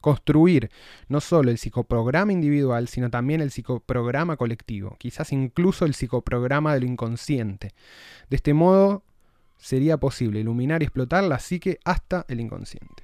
construir 0.00 0.70
no 1.08 1.20
solo 1.20 1.50
el 1.50 1.58
psicoprograma 1.58 2.32
individual, 2.32 2.88
sino 2.88 3.10
también 3.10 3.42
el 3.42 3.50
psicoprograma 3.50 4.38
colectivo, 4.38 4.96
quizás 4.98 5.30
incluso 5.30 5.84
el 5.84 5.92
psicoprograma 5.92 6.72
del 6.72 6.84
inconsciente. 6.84 7.72
De 8.30 8.36
este 8.36 8.54
modo, 8.54 9.04
sería 9.58 9.98
posible 9.98 10.40
iluminar 10.40 10.82
y 10.82 10.86
explotar 10.86 11.24
la 11.24 11.38
psique 11.38 11.78
hasta 11.84 12.24
el 12.28 12.40
inconsciente. 12.40 13.02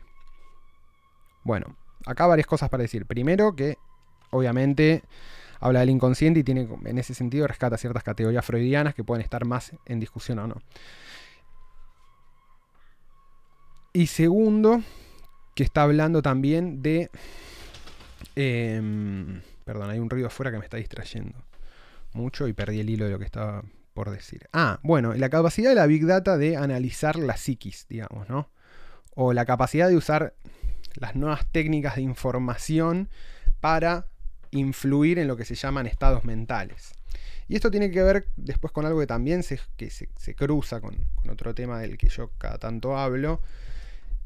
Bueno, 1.42 1.76
acá 2.06 2.26
varias 2.26 2.46
cosas 2.46 2.70
para 2.70 2.82
decir. 2.82 3.06
Primero 3.06 3.54
que, 3.54 3.76
obviamente, 4.30 5.02
habla 5.60 5.80
del 5.80 5.90
inconsciente 5.90 6.40
y 6.40 6.44
tiene, 6.44 6.68
en 6.84 6.98
ese 6.98 7.12
sentido, 7.14 7.46
rescata 7.46 7.76
ciertas 7.76 8.02
categorías 8.02 8.44
freudianas 8.44 8.94
que 8.94 9.04
pueden 9.04 9.22
estar 9.22 9.44
más 9.44 9.72
en 9.84 10.00
discusión 10.00 10.38
o 10.38 10.46
no. 10.46 10.62
Y 13.92 14.06
segundo, 14.06 14.82
que 15.54 15.62
está 15.62 15.82
hablando 15.82 16.22
también 16.22 16.82
de... 16.82 17.10
Em, 18.36 19.40
perdón, 19.64 19.90
hay 19.90 19.98
un 19.98 20.10
ruido 20.10 20.26
afuera 20.26 20.50
que 20.50 20.58
me 20.58 20.64
está 20.64 20.76
distrayendo 20.76 21.38
mucho 22.12 22.48
y 22.48 22.52
perdí 22.52 22.80
el 22.80 22.90
hilo 22.90 23.04
de 23.04 23.12
lo 23.12 23.18
que 23.18 23.24
estaba 23.24 23.62
por 23.94 24.10
decir. 24.10 24.48
Ah, 24.52 24.80
bueno, 24.82 25.14
la 25.14 25.30
capacidad 25.30 25.70
de 25.70 25.76
la 25.76 25.86
Big 25.86 26.04
Data 26.04 26.36
de 26.36 26.56
analizar 26.56 27.16
la 27.16 27.36
psiquis, 27.36 27.86
digamos, 27.88 28.28
¿no? 28.28 28.50
O 29.14 29.32
la 29.32 29.44
capacidad 29.46 29.88
de 29.88 29.96
usar 29.96 30.34
las 30.94 31.14
nuevas 31.14 31.46
técnicas 31.50 31.96
de 31.96 32.02
información 32.02 33.08
para 33.60 34.06
influir 34.50 35.18
en 35.18 35.28
lo 35.28 35.36
que 35.36 35.44
se 35.44 35.54
llaman 35.54 35.86
estados 35.86 36.24
mentales. 36.24 36.92
Y 37.48 37.56
esto 37.56 37.70
tiene 37.70 37.90
que 37.90 38.02
ver 38.02 38.26
después 38.36 38.72
con 38.72 38.86
algo 38.86 39.00
que 39.00 39.06
también 39.06 39.42
se, 39.42 39.60
que 39.76 39.90
se, 39.90 40.34
cruza 40.34 40.80
con, 40.80 40.96
con, 41.14 41.30
otro 41.30 41.54
tema 41.54 41.78
del 41.78 41.98
que 41.98 42.08
yo 42.08 42.30
cada 42.38 42.58
tanto 42.58 42.96
hablo 42.96 43.40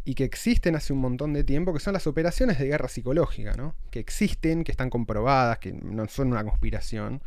y 0.04 0.14
que 0.14 0.24
existen 0.24 0.76
hace 0.76 0.92
un 0.92 1.00
montón 1.00 1.32
de 1.34 1.44
tiempo, 1.44 1.74
que 1.74 1.80
son 1.80 1.92
las 1.92 2.06
operaciones 2.06 2.58
de 2.58 2.66
guerra 2.66 2.88
psicológica, 2.88 3.54
¿no? 3.54 3.74
Que 3.90 3.98
existen, 3.98 4.64
que 4.64 4.72
están 4.72 4.88
comprobadas, 4.88 5.58
que 5.58 5.72
no 5.72 6.06
son 6.08 6.28
una 6.28 6.44
conspiración. 6.44 7.20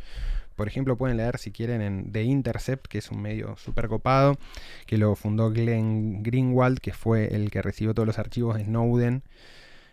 Por 0.56 0.68
ejemplo, 0.68 0.96
pueden 0.96 1.16
leer 1.16 1.38
si 1.38 1.50
quieren 1.50 1.80
en 1.80 2.12
The 2.12 2.22
Intercept, 2.22 2.86
que 2.86 2.98
es 2.98 3.10
un 3.10 3.20
medio 3.22 3.56
súper 3.56 3.88
copado, 3.88 4.38
que 4.86 4.98
lo 4.98 5.14
fundó 5.14 5.50
Glenn 5.50 6.22
Greenwald, 6.22 6.78
que 6.78 6.92
fue 6.92 7.34
el 7.34 7.50
que 7.50 7.62
recibió 7.62 7.94
todos 7.94 8.06
los 8.06 8.18
archivos 8.18 8.56
de 8.56 8.64
Snowden 8.64 9.22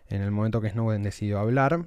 en 0.10 0.22
el 0.22 0.32
momento 0.32 0.62
que 0.62 0.70
Snowden 0.70 1.04
decidió 1.04 1.40
hablar. 1.40 1.86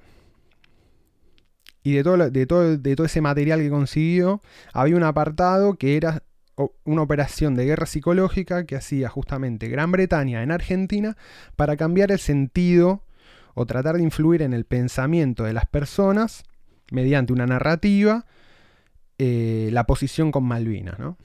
Y 1.83 1.95
de 1.95 2.05
todo, 2.05 2.31
de 2.31 2.47
todo, 2.47 2.77
de 2.77 2.97
todo 2.97 3.07
ese 3.07 3.21
material 3.21 3.61
que 3.61 3.71
consiguió, 3.71 4.41
había 4.73 4.97
un 4.97 5.03
apartado 5.03 5.75
que 5.75 5.97
era 5.97 6.23
una 6.85 7.03
operación 7.03 7.55
de 7.55 7.65
guerra 7.65 7.87
psicológica 7.87 8.67
que 8.67 8.77
hacía 8.77 9.09
justamente 9.09 9.69
Gran 9.69 9.91
Bretaña 9.91 10.43
en 10.43 10.53
Argentina 10.53 11.17
para 11.57 11.77
cambiar 11.77 12.13
el 12.13 12.19
sentido 12.19 13.05
o 13.55 13.67
tratar 13.67 13.97
de 13.97 14.03
influir 14.03 14.43
en 14.43 14.53
el 14.53 14.65
pensamiento 14.65 15.45
de 15.45 15.53
las 15.53 15.67
personas 15.67 16.45
mediante 16.91 17.33
una 17.33 17.47
narrativa 17.47 18.27
eh, 19.19 19.69
la 19.73 19.85
posición 19.85 20.33
con 20.33 20.45
Malvinas, 20.45 20.99
¿no? 20.99 21.17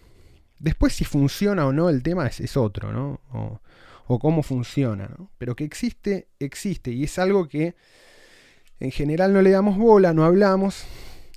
Después 0.60 0.94
si 0.94 1.06
funciona 1.06 1.66
o 1.66 1.74
no 1.74 1.90
el 1.90 2.02
tema 2.04 2.28
es, 2.28 2.58
otro, 2.58 2.92
¿no? 2.92 3.22
O, 4.08 4.20
cómo 4.20 4.42
funciona, 4.42 5.10
¿no? 5.18 5.30
Pero 5.38 5.56
que 5.56 5.64
existe, 5.64 6.28
existe. 6.40 6.92
Y 6.92 7.04
es 7.04 7.20
algo 7.20 7.48
que 7.48 7.76
en 8.80 8.92
general 8.92 9.34
no 9.34 9.42
le 9.42 9.52
damos 9.52 9.78
bola, 9.78 10.14
no 10.14 10.26
hablamos. 10.26 10.86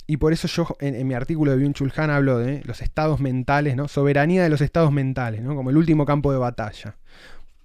Y 0.07 0.17
por 0.17 0.33
eso 0.33 0.47
yo 0.47 0.67
en, 0.79 1.07
mi 1.07 1.13
artículo 1.13 1.51
de 1.51 1.63
Byung-Chul 1.63 1.93
hablo 2.09 2.37
de 2.39 2.61
los 2.65 2.81
estados 2.81 3.19
mentales, 3.19 3.75
¿no? 3.75 3.87
Soberanía 3.87 4.43
de 4.43 4.49
los 4.49 4.61
estados 4.61 4.91
mentales, 4.91 5.41
¿no? 5.41 5.55
Como 5.55 5.69
el 5.69 5.77
último 5.77 6.05
campo 6.05 6.31
de 6.31 6.39
batalla. 6.39 6.97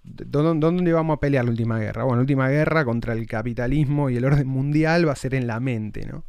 ¿Dónde, 0.05 0.61
¿Dónde 0.61 0.93
vamos 0.93 1.17
a 1.17 1.21
pelear 1.21 1.45
la 1.45 1.51
última 1.51 1.79
guerra? 1.79 2.05
Bueno, 2.05 2.17
la 2.17 2.23
última 2.23 2.49
guerra 2.49 2.85
contra 2.85 3.15
el 3.15 3.27
capitalismo 3.27 4.11
y 4.11 4.17
el 4.17 4.25
orden 4.25 4.47
mundial 4.47 5.09
va 5.09 5.13
a 5.13 5.17
ser 5.17 5.35
en 5.35 5.47
la 5.47 5.59
mente, 5.59 6.07
¿no? 6.07 6.25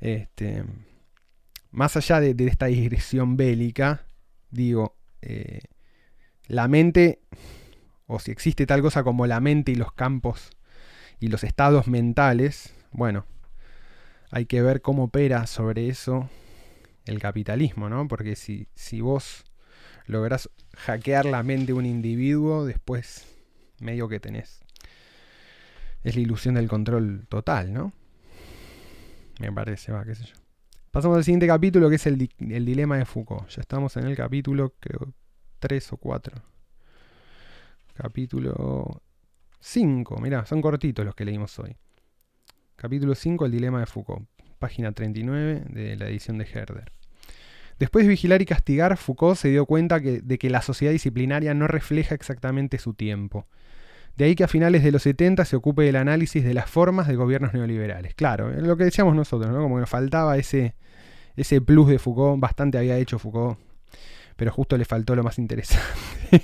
Este, 0.00 0.62
más 1.70 1.96
allá 1.96 2.20
de, 2.20 2.34
esta 2.46 2.66
digresión 2.66 3.36
bélica, 3.36 4.06
digo, 4.50 4.96
eh, 5.22 5.60
la 6.46 6.68
mente, 6.68 7.20
o 8.06 8.18
si 8.18 8.30
existe 8.30 8.66
tal 8.66 8.82
cosa 8.82 9.04
como 9.04 9.26
la 9.26 9.40
mente 9.40 9.72
y 9.72 9.74
los 9.74 9.92
campos 9.92 10.50
y 11.20 11.28
los 11.28 11.44
estados 11.44 11.88
mentales, 11.88 12.74
bueno, 12.90 13.26
hay 14.30 14.46
que 14.46 14.62
ver 14.62 14.80
cómo 14.80 15.04
opera 15.04 15.46
sobre 15.46 15.88
eso 15.88 16.28
el 17.04 17.18
capitalismo, 17.18 17.88
¿no? 17.88 18.08
Porque 18.08 18.36
si, 18.36 18.68
si 18.74 19.00
vos 19.00 19.44
lográs 20.06 20.50
hackear 20.76 21.26
la 21.26 21.42
mente 21.42 21.66
de 21.66 21.72
un 21.74 21.86
individuo, 21.86 22.64
después 22.64 23.26
medio 23.80 24.08
que 24.08 24.20
tenés. 24.20 24.60
Es 26.02 26.14
la 26.14 26.22
ilusión 26.22 26.54
del 26.54 26.68
control 26.68 27.26
total, 27.28 27.72
¿no? 27.72 27.92
Me 29.40 29.52
parece, 29.52 29.92
va, 29.92 30.04
qué 30.04 30.14
sé 30.14 30.24
yo. 30.24 30.47
Pasamos 30.90 31.18
al 31.18 31.24
siguiente 31.24 31.46
capítulo 31.46 31.90
que 31.90 31.96
es 31.96 32.06
el, 32.06 32.30
el 32.38 32.64
dilema 32.64 32.96
de 32.96 33.04
Foucault. 33.04 33.48
Ya 33.50 33.60
estamos 33.60 33.96
en 33.96 34.06
el 34.06 34.16
capítulo, 34.16 34.74
creo, 34.80 35.12
3 35.58 35.92
o 35.92 35.96
4. 35.98 36.42
Capítulo 37.94 39.02
5, 39.60 40.18
mirá, 40.20 40.46
son 40.46 40.62
cortitos 40.62 41.04
los 41.04 41.14
que 41.14 41.24
leímos 41.24 41.58
hoy. 41.58 41.76
Capítulo 42.76 43.14
5, 43.14 43.46
el 43.46 43.52
dilema 43.52 43.80
de 43.80 43.86
Foucault. 43.86 44.26
Página 44.58 44.92
39 44.92 45.64
de 45.68 45.96
la 45.96 46.08
edición 46.08 46.38
de 46.38 46.44
Herder. 46.44 46.90
Después 47.78 48.04
de 48.04 48.10
vigilar 48.10 48.42
y 48.42 48.46
castigar, 48.46 48.96
Foucault 48.96 49.36
se 49.36 49.48
dio 49.48 49.66
cuenta 49.66 50.00
de 50.00 50.38
que 50.38 50.50
la 50.50 50.62
sociedad 50.62 50.92
disciplinaria 50.92 51.54
no 51.54 51.68
refleja 51.68 52.14
exactamente 52.14 52.78
su 52.78 52.94
tiempo. 52.94 53.46
De 54.18 54.24
ahí 54.24 54.34
que 54.34 54.42
a 54.42 54.48
finales 54.48 54.82
de 54.82 54.90
los 54.90 55.04
70 55.04 55.44
se 55.44 55.54
ocupe 55.54 55.84
del 55.84 55.94
análisis 55.94 56.42
de 56.42 56.52
las 56.52 56.68
formas 56.68 57.06
de 57.06 57.14
gobiernos 57.14 57.54
neoliberales. 57.54 58.16
Claro, 58.16 58.50
lo 58.50 58.76
que 58.76 58.82
decíamos 58.82 59.14
nosotros, 59.14 59.52
¿no? 59.52 59.62
Como 59.62 59.76
que 59.76 59.82
nos 59.82 59.88
faltaba 59.88 60.36
ese, 60.36 60.74
ese 61.36 61.60
plus 61.60 61.88
de 61.88 62.00
Foucault, 62.00 62.40
bastante 62.40 62.78
había 62.78 62.96
hecho 62.96 63.20
Foucault, 63.20 63.60
pero 64.34 64.50
justo 64.50 64.76
le 64.76 64.84
faltó 64.84 65.14
lo 65.14 65.22
más 65.22 65.38
interesante. 65.38 65.84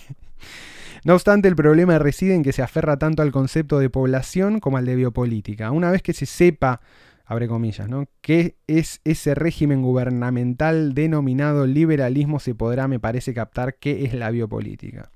no 1.04 1.14
obstante, 1.14 1.48
el 1.48 1.56
problema 1.56 1.98
reside 1.98 2.36
en 2.36 2.44
que 2.44 2.52
se 2.52 2.62
aferra 2.62 2.96
tanto 2.96 3.22
al 3.22 3.32
concepto 3.32 3.80
de 3.80 3.90
población 3.90 4.60
como 4.60 4.76
al 4.76 4.86
de 4.86 4.94
biopolítica. 4.94 5.72
Una 5.72 5.90
vez 5.90 6.00
que 6.00 6.12
se 6.12 6.26
sepa 6.26 6.80
abre 7.24 7.48
comillas, 7.48 7.88
¿no? 7.88 8.06
¿Qué 8.20 8.54
es 8.68 9.00
ese 9.02 9.34
régimen 9.34 9.82
gubernamental 9.82 10.94
denominado 10.94 11.66
liberalismo? 11.66 12.38
Se 12.38 12.54
podrá, 12.54 12.86
me 12.86 13.00
parece, 13.00 13.34
captar 13.34 13.74
qué 13.80 14.04
es 14.04 14.14
la 14.14 14.30
biopolítica. 14.30 15.10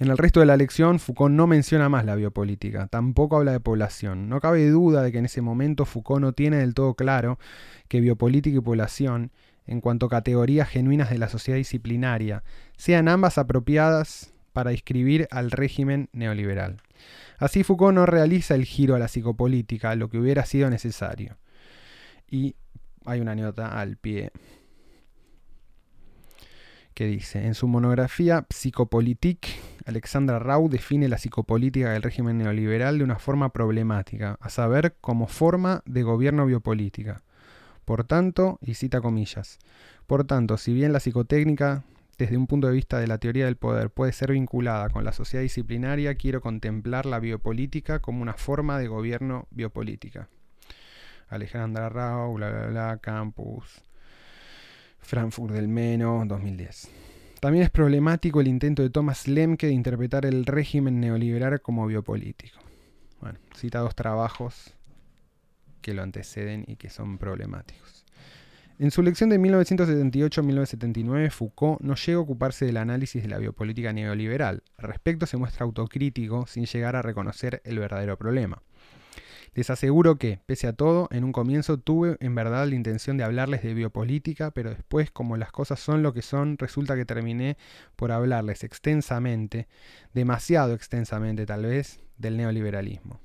En 0.00 0.08
el 0.08 0.18
resto 0.18 0.38
de 0.38 0.46
la 0.46 0.56
lección, 0.56 1.00
Foucault 1.00 1.34
no 1.34 1.48
menciona 1.48 1.88
más 1.88 2.04
la 2.04 2.14
biopolítica, 2.14 2.86
tampoco 2.86 3.36
habla 3.36 3.50
de 3.50 3.58
población. 3.58 4.28
No 4.28 4.40
cabe 4.40 4.68
duda 4.68 5.02
de 5.02 5.10
que 5.10 5.18
en 5.18 5.24
ese 5.24 5.40
momento 5.40 5.84
Foucault 5.84 6.20
no 6.20 6.32
tiene 6.32 6.58
del 6.58 6.74
todo 6.74 6.94
claro 6.94 7.40
que 7.88 8.00
biopolítica 8.00 8.58
y 8.58 8.60
población, 8.60 9.32
en 9.66 9.80
cuanto 9.80 10.06
a 10.06 10.08
categorías 10.08 10.68
genuinas 10.68 11.10
de 11.10 11.18
la 11.18 11.28
sociedad 11.28 11.58
disciplinaria, 11.58 12.44
sean 12.76 13.08
ambas 13.08 13.38
apropiadas 13.38 14.32
para 14.52 14.70
describir 14.70 15.26
al 15.32 15.50
régimen 15.50 16.08
neoliberal. 16.12 16.80
Así 17.38 17.64
Foucault 17.64 17.94
no 17.94 18.06
realiza 18.06 18.54
el 18.54 18.66
giro 18.66 18.94
a 18.94 19.00
la 19.00 19.08
psicopolítica, 19.08 19.96
lo 19.96 20.08
que 20.08 20.18
hubiera 20.18 20.46
sido 20.46 20.70
necesario. 20.70 21.38
Y 22.30 22.54
hay 23.04 23.20
una 23.20 23.34
nota 23.34 23.80
al 23.80 23.96
pie 23.96 24.30
que 26.98 27.06
dice, 27.06 27.46
en 27.46 27.54
su 27.54 27.68
monografía 27.68 28.44
Psychopolitique, 28.50 29.50
Alexandra 29.86 30.40
Rau 30.40 30.68
define 30.68 31.06
la 31.06 31.16
psicopolítica 31.16 31.92
del 31.92 32.02
régimen 32.02 32.38
neoliberal 32.38 32.98
de 32.98 33.04
una 33.04 33.20
forma 33.20 33.52
problemática, 33.52 34.36
a 34.40 34.50
saber, 34.50 34.96
como 35.00 35.28
forma 35.28 35.84
de 35.86 36.02
gobierno 36.02 36.44
biopolítica. 36.44 37.22
Por 37.84 38.02
tanto, 38.02 38.58
y 38.60 38.74
cita 38.74 39.00
comillas, 39.00 39.60
por 40.08 40.24
tanto, 40.24 40.56
si 40.56 40.72
bien 40.72 40.92
la 40.92 40.98
psicotécnica 40.98 41.84
desde 42.18 42.36
un 42.36 42.48
punto 42.48 42.66
de 42.66 42.72
vista 42.72 42.98
de 42.98 43.06
la 43.06 43.18
teoría 43.18 43.44
del 43.44 43.54
poder 43.54 43.90
puede 43.90 44.10
ser 44.10 44.32
vinculada 44.32 44.88
con 44.88 45.04
la 45.04 45.12
sociedad 45.12 45.44
disciplinaria, 45.44 46.16
quiero 46.16 46.40
contemplar 46.40 47.06
la 47.06 47.20
biopolítica 47.20 48.00
como 48.00 48.22
una 48.22 48.34
forma 48.34 48.76
de 48.76 48.88
gobierno 48.88 49.46
biopolítica. 49.52 50.28
Alejandra 51.28 51.90
Rau, 51.90 52.34
bla 52.34 52.50
bla 52.50 52.66
bla, 52.66 52.98
Campus, 53.00 53.84
Frankfurt 55.00 55.54
del 55.54 55.68
Meno, 55.68 56.24
2010. 56.26 56.88
También 57.40 57.64
es 57.64 57.70
problemático 57.70 58.40
el 58.40 58.48
intento 58.48 58.82
de 58.82 58.90
Thomas 58.90 59.28
Lemke 59.28 59.68
de 59.68 59.72
interpretar 59.72 60.26
el 60.26 60.44
régimen 60.44 61.00
neoliberal 61.00 61.60
como 61.60 61.86
biopolítico. 61.86 62.58
Bueno, 63.20 63.38
cita 63.54 63.78
dos 63.78 63.94
trabajos 63.94 64.74
que 65.80 65.94
lo 65.94 66.02
anteceden 66.02 66.64
y 66.66 66.76
que 66.76 66.90
son 66.90 67.18
problemáticos. 67.18 68.04
En 68.80 68.90
su 68.92 69.02
lección 69.02 69.28
de 69.28 69.40
1978-1979, 69.40 71.30
Foucault 71.30 71.80
no 71.80 71.96
llega 71.96 72.18
a 72.18 72.22
ocuparse 72.22 72.64
del 72.64 72.76
análisis 72.76 73.20
de 73.22 73.28
la 73.28 73.38
biopolítica 73.38 73.92
neoliberal. 73.92 74.62
Al 74.76 74.88
respecto 74.88 75.26
se 75.26 75.36
muestra 75.36 75.64
autocrítico 75.64 76.46
sin 76.46 76.64
llegar 76.64 76.94
a 76.94 77.02
reconocer 77.02 77.60
el 77.64 77.80
verdadero 77.80 78.16
problema. 78.16 78.62
Les 79.54 79.70
aseguro 79.70 80.16
que, 80.16 80.40
pese 80.46 80.66
a 80.66 80.72
todo, 80.72 81.08
en 81.10 81.24
un 81.24 81.32
comienzo 81.32 81.78
tuve 81.78 82.16
en 82.20 82.34
verdad 82.34 82.66
la 82.68 82.74
intención 82.74 83.16
de 83.16 83.24
hablarles 83.24 83.62
de 83.62 83.74
biopolítica, 83.74 84.50
pero 84.50 84.70
después, 84.70 85.10
como 85.10 85.36
las 85.36 85.52
cosas 85.52 85.80
son 85.80 86.02
lo 86.02 86.12
que 86.12 86.22
son, 86.22 86.58
resulta 86.58 86.96
que 86.96 87.04
terminé 87.04 87.56
por 87.96 88.12
hablarles 88.12 88.64
extensamente, 88.64 89.68
demasiado 90.14 90.74
extensamente 90.74 91.46
tal 91.46 91.64
vez, 91.64 92.00
del 92.16 92.36
neoliberalismo. 92.36 93.20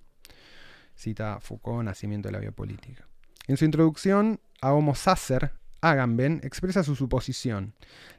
Cita 0.95 1.39
Foucault, 1.39 1.83
Nacimiento 1.83 2.29
de 2.29 2.33
la 2.33 2.39
Biopolítica. 2.39 3.07
En 3.47 3.57
su 3.57 3.65
introducción 3.65 4.39
a 4.61 4.73
Homo 4.73 4.95
Sacer, 4.95 5.51
Agamben 5.83 6.39
expresa 6.43 6.81
su 6.81 6.95
suposición. 6.95 7.73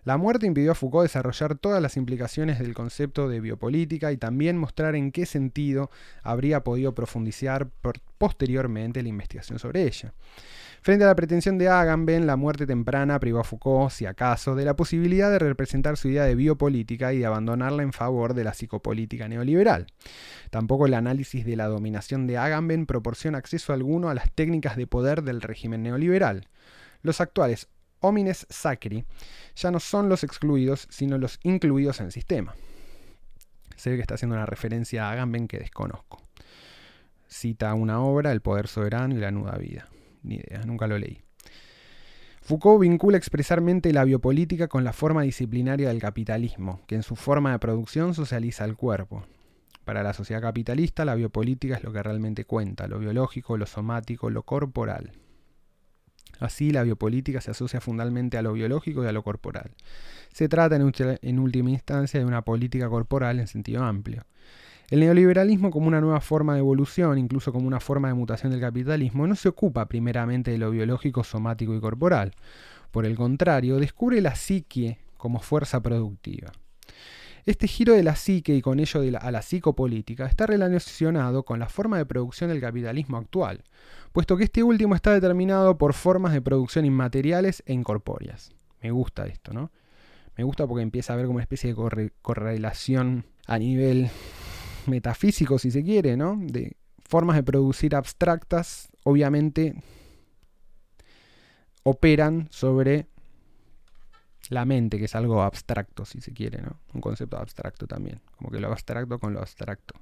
La 0.04 0.18
muerte 0.18 0.46
impidió 0.46 0.72
a 0.72 0.74
Foucault 0.74 1.04
desarrollar 1.04 1.56
todas 1.56 1.80
las 1.80 1.96
implicaciones 1.96 2.58
del 2.58 2.74
concepto 2.74 3.26
de 3.26 3.40
biopolítica 3.40 4.12
y 4.12 4.18
también 4.18 4.58
mostrar 4.58 4.94
en 4.94 5.12
qué 5.12 5.24
sentido 5.24 5.90
habría 6.22 6.62
podido 6.62 6.94
profundizar 6.94 7.70
posteriormente 8.18 9.02
la 9.02 9.08
investigación 9.08 9.58
sobre 9.58 9.84
ella. 9.84 10.12
Frente 10.82 11.04
a 11.04 11.06
la 11.06 11.16
pretensión 11.16 11.56
de 11.56 11.70
Agamben, 11.70 12.26
la 12.26 12.36
muerte 12.36 12.66
temprana 12.66 13.18
privó 13.18 13.38
a 13.38 13.44
Foucault, 13.44 13.90
si 13.90 14.04
acaso, 14.04 14.54
de 14.54 14.66
la 14.66 14.76
posibilidad 14.76 15.30
de 15.30 15.38
representar 15.38 15.96
su 15.96 16.08
idea 16.08 16.24
de 16.24 16.34
biopolítica 16.34 17.14
y 17.14 17.20
de 17.20 17.24
abandonarla 17.24 17.82
en 17.82 17.94
favor 17.94 18.34
de 18.34 18.44
la 18.44 18.52
psicopolítica 18.52 19.26
neoliberal. 19.26 19.86
Tampoco 20.50 20.84
el 20.84 20.92
análisis 20.92 21.46
de 21.46 21.56
la 21.56 21.68
dominación 21.68 22.26
de 22.26 22.36
Agamben 22.36 22.84
proporciona 22.84 23.38
acceso 23.38 23.72
alguno 23.72 24.10
a 24.10 24.14
las 24.14 24.30
técnicas 24.32 24.76
de 24.76 24.86
poder 24.86 25.22
del 25.22 25.40
régimen 25.40 25.82
neoliberal. 25.82 26.48
Los 27.04 27.20
actuales 27.20 27.68
homines 28.00 28.46
sacri 28.48 29.04
ya 29.54 29.70
no 29.70 29.78
son 29.78 30.08
los 30.08 30.24
excluidos, 30.24 30.88
sino 30.90 31.18
los 31.18 31.38
incluidos 31.42 32.00
en 32.00 32.06
el 32.06 32.12
sistema. 32.12 32.54
Se 33.76 33.90
ve 33.90 33.96
que 33.96 34.02
está 34.02 34.14
haciendo 34.14 34.36
una 34.36 34.46
referencia 34.46 35.06
a 35.06 35.12
Agamben 35.12 35.46
que 35.46 35.58
desconozco. 35.58 36.22
Cita 37.28 37.74
una 37.74 38.00
obra, 38.00 38.32
El 38.32 38.40
poder 38.40 38.68
soberano 38.68 39.14
y 39.14 39.18
la 39.18 39.30
nuda 39.30 39.58
vida. 39.58 39.88
Ni 40.22 40.36
idea, 40.36 40.62
nunca 40.64 40.86
lo 40.86 40.96
leí. 40.96 41.22
Foucault 42.40 42.80
vincula 42.80 43.18
expresamente 43.18 43.92
la 43.92 44.04
biopolítica 44.04 44.66
con 44.68 44.82
la 44.82 44.94
forma 44.94 45.22
disciplinaria 45.22 45.88
del 45.88 46.00
capitalismo, 46.00 46.80
que 46.86 46.94
en 46.94 47.02
su 47.02 47.16
forma 47.16 47.52
de 47.52 47.58
producción 47.58 48.14
socializa 48.14 48.64
el 48.64 48.76
cuerpo. 48.76 49.26
Para 49.84 50.02
la 50.02 50.14
sociedad 50.14 50.40
capitalista, 50.40 51.04
la 51.04 51.16
biopolítica 51.16 51.76
es 51.76 51.84
lo 51.84 51.92
que 51.92 52.02
realmente 52.02 52.46
cuenta, 52.46 52.86
lo 52.86 52.98
biológico, 52.98 53.58
lo 53.58 53.66
somático, 53.66 54.30
lo 54.30 54.42
corporal. 54.42 55.12
Así, 56.40 56.70
la 56.70 56.82
biopolítica 56.82 57.40
se 57.40 57.50
asocia 57.50 57.80
fundamentalmente 57.80 58.38
a 58.38 58.42
lo 58.42 58.52
biológico 58.52 59.04
y 59.04 59.06
a 59.06 59.12
lo 59.12 59.22
corporal. 59.22 59.70
Se 60.32 60.48
trata, 60.48 60.76
en 60.76 61.38
última 61.38 61.70
instancia, 61.70 62.20
de 62.20 62.26
una 62.26 62.42
política 62.42 62.88
corporal 62.88 63.40
en 63.40 63.46
sentido 63.46 63.84
amplio. 63.84 64.24
El 64.90 65.00
neoliberalismo 65.00 65.70
como 65.70 65.88
una 65.88 66.00
nueva 66.00 66.20
forma 66.20 66.54
de 66.54 66.58
evolución, 66.58 67.18
incluso 67.18 67.52
como 67.52 67.66
una 67.66 67.80
forma 67.80 68.08
de 68.08 68.14
mutación 68.14 68.52
del 68.52 68.60
capitalismo, 68.60 69.26
no 69.26 69.34
se 69.34 69.48
ocupa 69.48 69.86
primeramente 69.86 70.50
de 70.50 70.58
lo 70.58 70.70
biológico, 70.70 71.24
somático 71.24 71.74
y 71.74 71.80
corporal. 71.80 72.32
Por 72.90 73.06
el 73.06 73.16
contrario, 73.16 73.78
descubre 73.78 74.20
la 74.20 74.34
psique 74.34 74.98
como 75.16 75.40
fuerza 75.40 75.80
productiva. 75.80 76.52
Este 77.46 77.68
giro 77.68 77.92
de 77.92 78.02
la 78.02 78.16
psique 78.16 78.54
y 78.54 78.62
con 78.62 78.80
ello 78.80 79.02
a 79.20 79.30
la 79.30 79.42
psicopolítica 79.42 80.24
está 80.24 80.46
relacionado 80.46 81.44
con 81.44 81.58
la 81.58 81.68
forma 81.68 81.98
de 81.98 82.06
producción 82.06 82.48
del 82.48 82.60
capitalismo 82.60 83.18
actual, 83.18 83.64
puesto 84.12 84.38
que 84.38 84.44
este 84.44 84.62
último 84.62 84.94
está 84.94 85.12
determinado 85.12 85.76
por 85.76 85.92
formas 85.92 86.32
de 86.32 86.40
producción 86.40 86.86
inmateriales 86.86 87.62
e 87.66 87.74
incorpóreas. 87.74 88.52
Me 88.80 88.90
gusta 88.90 89.26
esto, 89.26 89.52
¿no? 89.52 89.70
Me 90.36 90.44
gusta 90.44 90.66
porque 90.66 90.82
empieza 90.82 91.12
a 91.12 91.14
haber 91.14 91.26
como 91.26 91.36
una 91.36 91.42
especie 91.42 91.74
de 91.74 92.12
correlación 92.22 93.26
a 93.46 93.58
nivel 93.58 94.08
metafísico, 94.86 95.58
si 95.58 95.70
se 95.70 95.84
quiere, 95.84 96.16
¿no? 96.16 96.38
De 96.40 96.76
formas 97.06 97.36
de 97.36 97.42
producir 97.42 97.94
abstractas, 97.94 98.88
obviamente 99.04 99.74
operan 101.82 102.48
sobre 102.50 103.06
la 104.50 104.64
mente, 104.64 104.98
que 104.98 105.06
es 105.06 105.14
algo 105.14 105.42
abstracto, 105.42 106.04
si 106.04 106.20
se 106.20 106.32
quiere, 106.32 106.62
¿no? 106.62 106.78
Un 106.92 107.00
concepto 107.00 107.38
abstracto 107.38 107.86
también, 107.86 108.20
como 108.36 108.50
que 108.50 108.60
lo 108.60 108.68
abstracto 108.68 109.18
con 109.18 109.32
lo 109.32 109.40
abstracto 109.40 109.94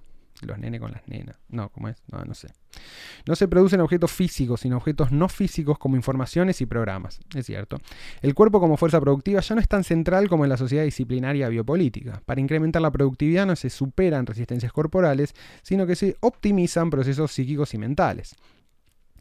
los 0.46 0.58
nenes 0.58 0.80
con 0.80 0.92
las 0.92 1.06
nenas. 1.06 1.36
No, 1.48 1.68
¿cómo 1.70 1.88
es? 1.88 2.02
No, 2.10 2.24
no 2.24 2.34
sé. 2.34 2.48
No 3.26 3.36
se 3.36 3.48
producen 3.48 3.80
objetos 3.80 4.10
físicos, 4.10 4.60
sino 4.60 4.76
objetos 4.76 5.12
no 5.12 5.28
físicos 5.28 5.78
como 5.78 5.96
informaciones 5.96 6.60
y 6.60 6.66
programas. 6.66 7.20
Es 7.34 7.46
cierto. 7.46 7.78
El 8.20 8.34
cuerpo 8.34 8.60
como 8.60 8.76
fuerza 8.76 9.00
productiva 9.00 9.40
ya 9.40 9.54
no 9.54 9.60
es 9.60 9.68
tan 9.68 9.84
central 9.84 10.28
como 10.28 10.44
en 10.44 10.50
la 10.50 10.56
sociedad 10.56 10.84
disciplinaria 10.84 11.48
biopolítica. 11.48 12.22
Para 12.24 12.40
incrementar 12.40 12.82
la 12.82 12.90
productividad 12.90 13.46
no 13.46 13.56
se 13.56 13.70
superan 13.70 14.26
resistencias 14.26 14.72
corporales, 14.72 15.34
sino 15.62 15.86
que 15.86 15.96
se 15.96 16.16
optimizan 16.20 16.90
procesos 16.90 17.32
psíquicos 17.32 17.74
y 17.74 17.78
mentales. 17.78 18.34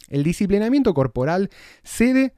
El 0.09 0.23
disciplinamiento 0.23 0.93
corporal 0.93 1.49
cede 1.83 2.33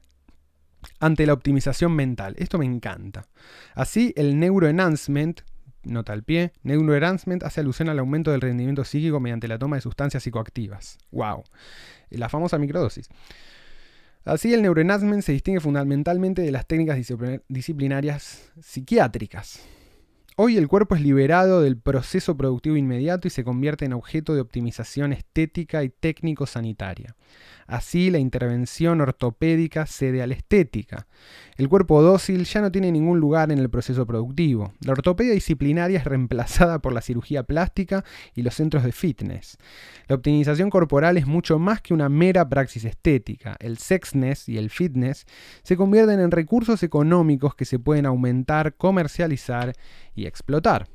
ante 1.00 1.26
la 1.26 1.32
optimización 1.32 1.92
mental. 1.94 2.34
Esto 2.38 2.58
me 2.58 2.64
encanta. 2.64 3.26
Así, 3.74 4.12
el 4.16 4.38
neuroenhancement, 4.38 5.40
nota 5.82 6.12
al 6.12 6.22
pie, 6.22 6.52
neuroenhancement 6.62 7.42
hace 7.42 7.60
alusión 7.60 7.88
al 7.88 7.98
aumento 7.98 8.30
del 8.30 8.40
rendimiento 8.40 8.84
psíquico 8.84 9.20
mediante 9.20 9.48
la 9.48 9.58
toma 9.58 9.76
de 9.76 9.82
sustancias 9.82 10.22
psicoactivas. 10.22 10.98
¡Wow! 11.10 11.44
La 12.10 12.28
famosa 12.28 12.58
microdosis. 12.58 13.08
Así, 14.24 14.54
el 14.54 14.62
neuroenhancement 14.62 15.22
se 15.22 15.32
distingue 15.32 15.60
fundamentalmente 15.60 16.40
de 16.40 16.50
las 16.50 16.66
técnicas 16.66 16.98
disciplinarias 17.48 18.50
psiquiátricas. 18.60 19.60
Hoy 20.36 20.56
el 20.56 20.66
cuerpo 20.66 20.96
es 20.96 21.00
liberado 21.00 21.60
del 21.60 21.76
proceso 21.76 22.36
productivo 22.36 22.76
inmediato 22.76 23.28
y 23.28 23.30
se 23.30 23.44
convierte 23.44 23.84
en 23.84 23.92
objeto 23.92 24.34
de 24.34 24.40
optimización 24.40 25.12
estética 25.12 25.84
y 25.84 25.90
técnico-sanitaria. 25.90 27.14
Así, 27.68 28.10
la 28.10 28.18
intervención 28.18 29.00
ortopédica 29.00 29.86
cede 29.86 30.22
a 30.22 30.26
la 30.26 30.34
estética. 30.34 31.06
El 31.56 31.68
cuerpo 31.68 32.02
dócil 32.02 32.44
ya 32.46 32.60
no 32.60 32.72
tiene 32.72 32.90
ningún 32.90 33.20
lugar 33.20 33.52
en 33.52 33.58
el 33.58 33.70
proceso 33.70 34.06
productivo. 34.06 34.74
La 34.84 34.92
ortopedia 34.92 35.32
disciplinaria 35.32 35.98
es 35.98 36.04
reemplazada 36.04 36.80
por 36.80 36.92
la 36.92 37.00
cirugía 37.00 37.44
plástica 37.44 38.04
y 38.34 38.42
los 38.42 38.54
centros 38.54 38.82
de 38.82 38.90
fitness. 38.90 39.56
La 40.08 40.16
optimización 40.16 40.68
corporal 40.68 41.16
es 41.16 41.26
mucho 41.26 41.60
más 41.60 41.80
que 41.80 41.94
una 41.94 42.08
mera 42.08 42.48
praxis 42.48 42.84
estética. 42.84 43.56
El 43.60 43.78
sexness 43.78 44.48
y 44.48 44.58
el 44.58 44.68
fitness 44.68 45.26
se 45.62 45.76
convierten 45.76 46.18
en 46.18 46.32
recursos 46.32 46.82
económicos 46.82 47.54
que 47.54 47.64
se 47.64 47.78
pueden 47.78 48.04
aumentar, 48.04 48.74
comercializar 48.74 49.74
y 50.14 50.23
explotar. 50.28 50.88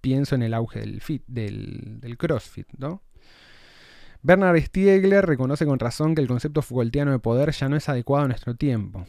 Pienso 0.00 0.34
en 0.34 0.42
el 0.42 0.54
auge 0.54 0.80
del, 0.80 1.00
fit, 1.00 1.24
del, 1.26 2.00
del 2.00 2.16
CrossFit, 2.16 2.68
¿no? 2.78 3.02
Bernard 4.22 4.60
Stiegler 4.60 5.24
reconoce 5.24 5.66
con 5.66 5.78
razón 5.78 6.14
que 6.14 6.20
el 6.20 6.28
concepto 6.28 6.62
Foucaultiano 6.62 7.12
de 7.12 7.18
poder 7.18 7.52
ya 7.52 7.68
no 7.68 7.76
es 7.76 7.88
adecuado 7.88 8.24
a 8.24 8.28
nuestro 8.28 8.56
tiempo. 8.56 9.06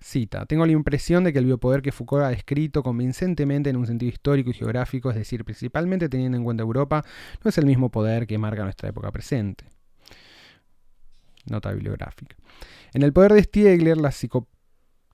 Cita, 0.00 0.46
tengo 0.46 0.66
la 0.66 0.72
impresión 0.72 1.24
de 1.24 1.32
que 1.32 1.38
el 1.38 1.46
biopoder 1.46 1.80
que 1.80 1.92
Foucault 1.92 2.24
ha 2.24 2.28
descrito 2.28 2.82
convincentemente 2.82 3.70
en 3.70 3.76
un 3.76 3.86
sentido 3.86 4.10
histórico 4.10 4.50
y 4.50 4.54
geográfico, 4.54 5.10
es 5.10 5.16
decir, 5.16 5.44
principalmente 5.44 6.08
teniendo 6.08 6.36
en 6.36 6.44
cuenta 6.44 6.62
Europa, 6.62 7.04
no 7.42 7.48
es 7.48 7.56
el 7.58 7.66
mismo 7.66 7.90
poder 7.90 8.26
que 8.26 8.36
marca 8.36 8.64
nuestra 8.64 8.88
época 8.88 9.10
presente. 9.12 9.64
Nota 11.46 11.72
bibliográfica. 11.72 12.36
En 12.92 13.02
el 13.02 13.12
poder 13.12 13.32
de 13.32 13.42
Stiegler, 13.42 13.96
las 13.96 14.16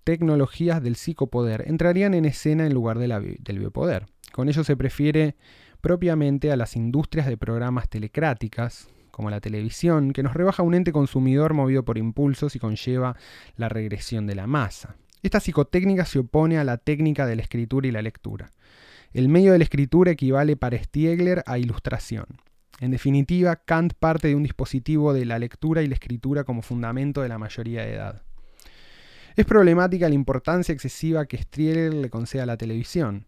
psicotecnologías 0.08 0.82
del 0.82 0.96
psicopoder 0.96 1.64
entrarían 1.66 2.14
en 2.14 2.24
escena 2.24 2.64
en 2.64 2.72
lugar 2.72 2.98
del 2.98 3.58
biopoder. 3.58 4.06
Con 4.32 4.48
ello 4.48 4.64
se 4.64 4.74
prefiere 4.74 5.36
propiamente 5.82 6.50
a 6.50 6.56
las 6.56 6.76
industrias 6.76 7.26
de 7.26 7.36
programas 7.36 7.90
telecráticas, 7.90 8.88
como 9.10 9.28
la 9.28 9.42
televisión, 9.42 10.14
que 10.14 10.22
nos 10.22 10.32
rebaja 10.32 10.62
un 10.62 10.72
ente 10.72 10.92
consumidor 10.92 11.52
movido 11.52 11.84
por 11.84 11.98
impulsos 11.98 12.56
y 12.56 12.58
conlleva 12.58 13.18
la 13.56 13.68
regresión 13.68 14.26
de 14.26 14.34
la 14.34 14.46
masa. 14.46 14.96
Esta 15.22 15.40
psicotécnica 15.40 16.06
se 16.06 16.20
opone 16.20 16.56
a 16.56 16.64
la 16.64 16.78
técnica 16.78 17.26
de 17.26 17.36
la 17.36 17.42
escritura 17.42 17.86
y 17.86 17.90
la 17.90 18.00
lectura. 18.00 18.54
El 19.12 19.28
medio 19.28 19.52
de 19.52 19.58
la 19.58 19.64
escritura 19.64 20.12
equivale 20.12 20.56
para 20.56 20.82
Stiegler 20.82 21.42
a 21.44 21.58
ilustración. 21.58 22.24
En 22.80 22.92
definitiva, 22.92 23.56
Kant 23.56 23.92
parte 23.92 24.28
de 24.28 24.36
un 24.36 24.42
dispositivo 24.42 25.12
de 25.12 25.26
la 25.26 25.38
lectura 25.38 25.82
y 25.82 25.86
la 25.86 25.94
escritura 25.94 26.44
como 26.44 26.62
fundamento 26.62 27.20
de 27.20 27.28
la 27.28 27.36
mayoría 27.36 27.82
de 27.82 27.92
edad. 27.92 28.22
Es 29.38 29.46
problemática 29.46 30.08
la 30.08 30.16
importancia 30.16 30.72
excesiva 30.72 31.26
que 31.26 31.38
Stiegler 31.38 31.94
le 31.94 32.10
concede 32.10 32.42
a 32.42 32.46
la 32.46 32.56
televisión. 32.56 33.24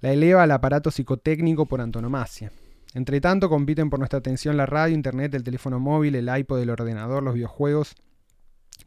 La 0.00 0.12
eleva 0.12 0.42
al 0.42 0.50
aparato 0.50 0.90
psicotécnico 0.90 1.66
por 1.66 1.80
antonomasia. 1.80 2.50
Entre 2.94 3.20
tanto, 3.20 3.48
compiten 3.48 3.88
por 3.88 4.00
nuestra 4.00 4.18
atención 4.18 4.56
la 4.56 4.66
radio, 4.66 4.92
internet, 4.92 5.32
el 5.34 5.44
teléfono 5.44 5.78
móvil, 5.78 6.16
el 6.16 6.36
iPod, 6.36 6.58
el 6.58 6.70
ordenador, 6.70 7.22
los 7.22 7.34
videojuegos 7.34 7.94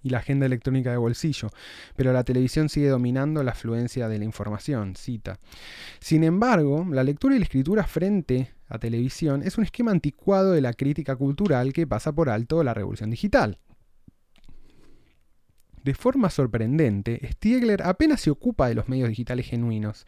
y 0.04 0.10
la 0.10 0.18
agenda 0.18 0.48
electrónica 0.48 0.92
de 0.92 0.98
bolsillo, 0.98 1.48
pero 1.96 2.12
la 2.12 2.26
televisión 2.26 2.68
sigue 2.68 2.90
dominando 2.90 3.42
la 3.42 3.52
afluencia 3.52 4.10
de 4.10 4.20
la 4.20 4.26
información, 4.26 4.98
cita. 4.98 5.40
Sin 6.02 6.26
embargo, 6.26 6.86
la 6.92 7.06
lectura 7.06 7.38
y 7.38 7.40
la 7.40 7.46
escritura 7.46 7.86
frente 7.86 8.52
a 8.68 8.80
televisión 8.80 9.44
es 9.44 9.58
un 9.58 9.64
esquema 9.64 9.92
anticuado 9.92 10.52
de 10.52 10.60
la 10.60 10.74
crítica 10.74 11.16
cultural 11.16 11.72
que 11.72 11.88
pasa 11.88 12.12
por 12.12 12.30
alto 12.30 12.66
la 12.66 12.74
revolución 12.74 13.12
digital. 13.12 13.60
De 15.86 15.94
forma 15.94 16.32
sorprendente, 16.32 17.20
Stiegler 17.34 17.84
apenas 17.84 18.20
se 18.20 18.32
ocupa 18.32 18.68
de 18.68 18.74
los 18.74 18.90
medios 18.90 19.08
digitales 19.08 19.46
genuinos, 19.46 20.08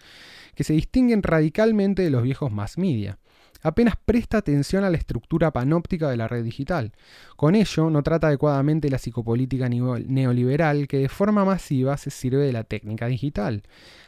que 0.56 0.63
se 0.63 0.74
distinguen 0.74 1.22
radicalmente 1.22 2.02
de 2.02 2.10
los 2.10 2.24
viejos 2.24 2.52
mass 2.52 2.80
media 2.80 3.20
apenas 3.62 3.96
presta 3.96 4.38
atención 4.38 4.84
a 4.84 4.90
la 4.90 4.98
estructura 4.98 5.52
panóptica 5.52 6.10
de 6.10 6.18
la 6.18 6.28
red 6.28 6.44
digital. 6.44 6.94
Con 7.36 7.56
ello, 7.56 7.90
no 7.90 8.04
trata 8.04 8.28
adecuadamente 8.28 8.90
la 8.90 8.98
psicopolítica 8.98 9.68
neoliberal 9.70 10.88
que 10.88 10.98
de 10.98 11.10
forma 11.10 11.44
masiva 11.46 11.98
se 11.98 12.10
sirve 12.10 12.46
de 12.46 12.54
la 12.54 12.63
técnica 12.63 13.08
digital. 13.08 13.63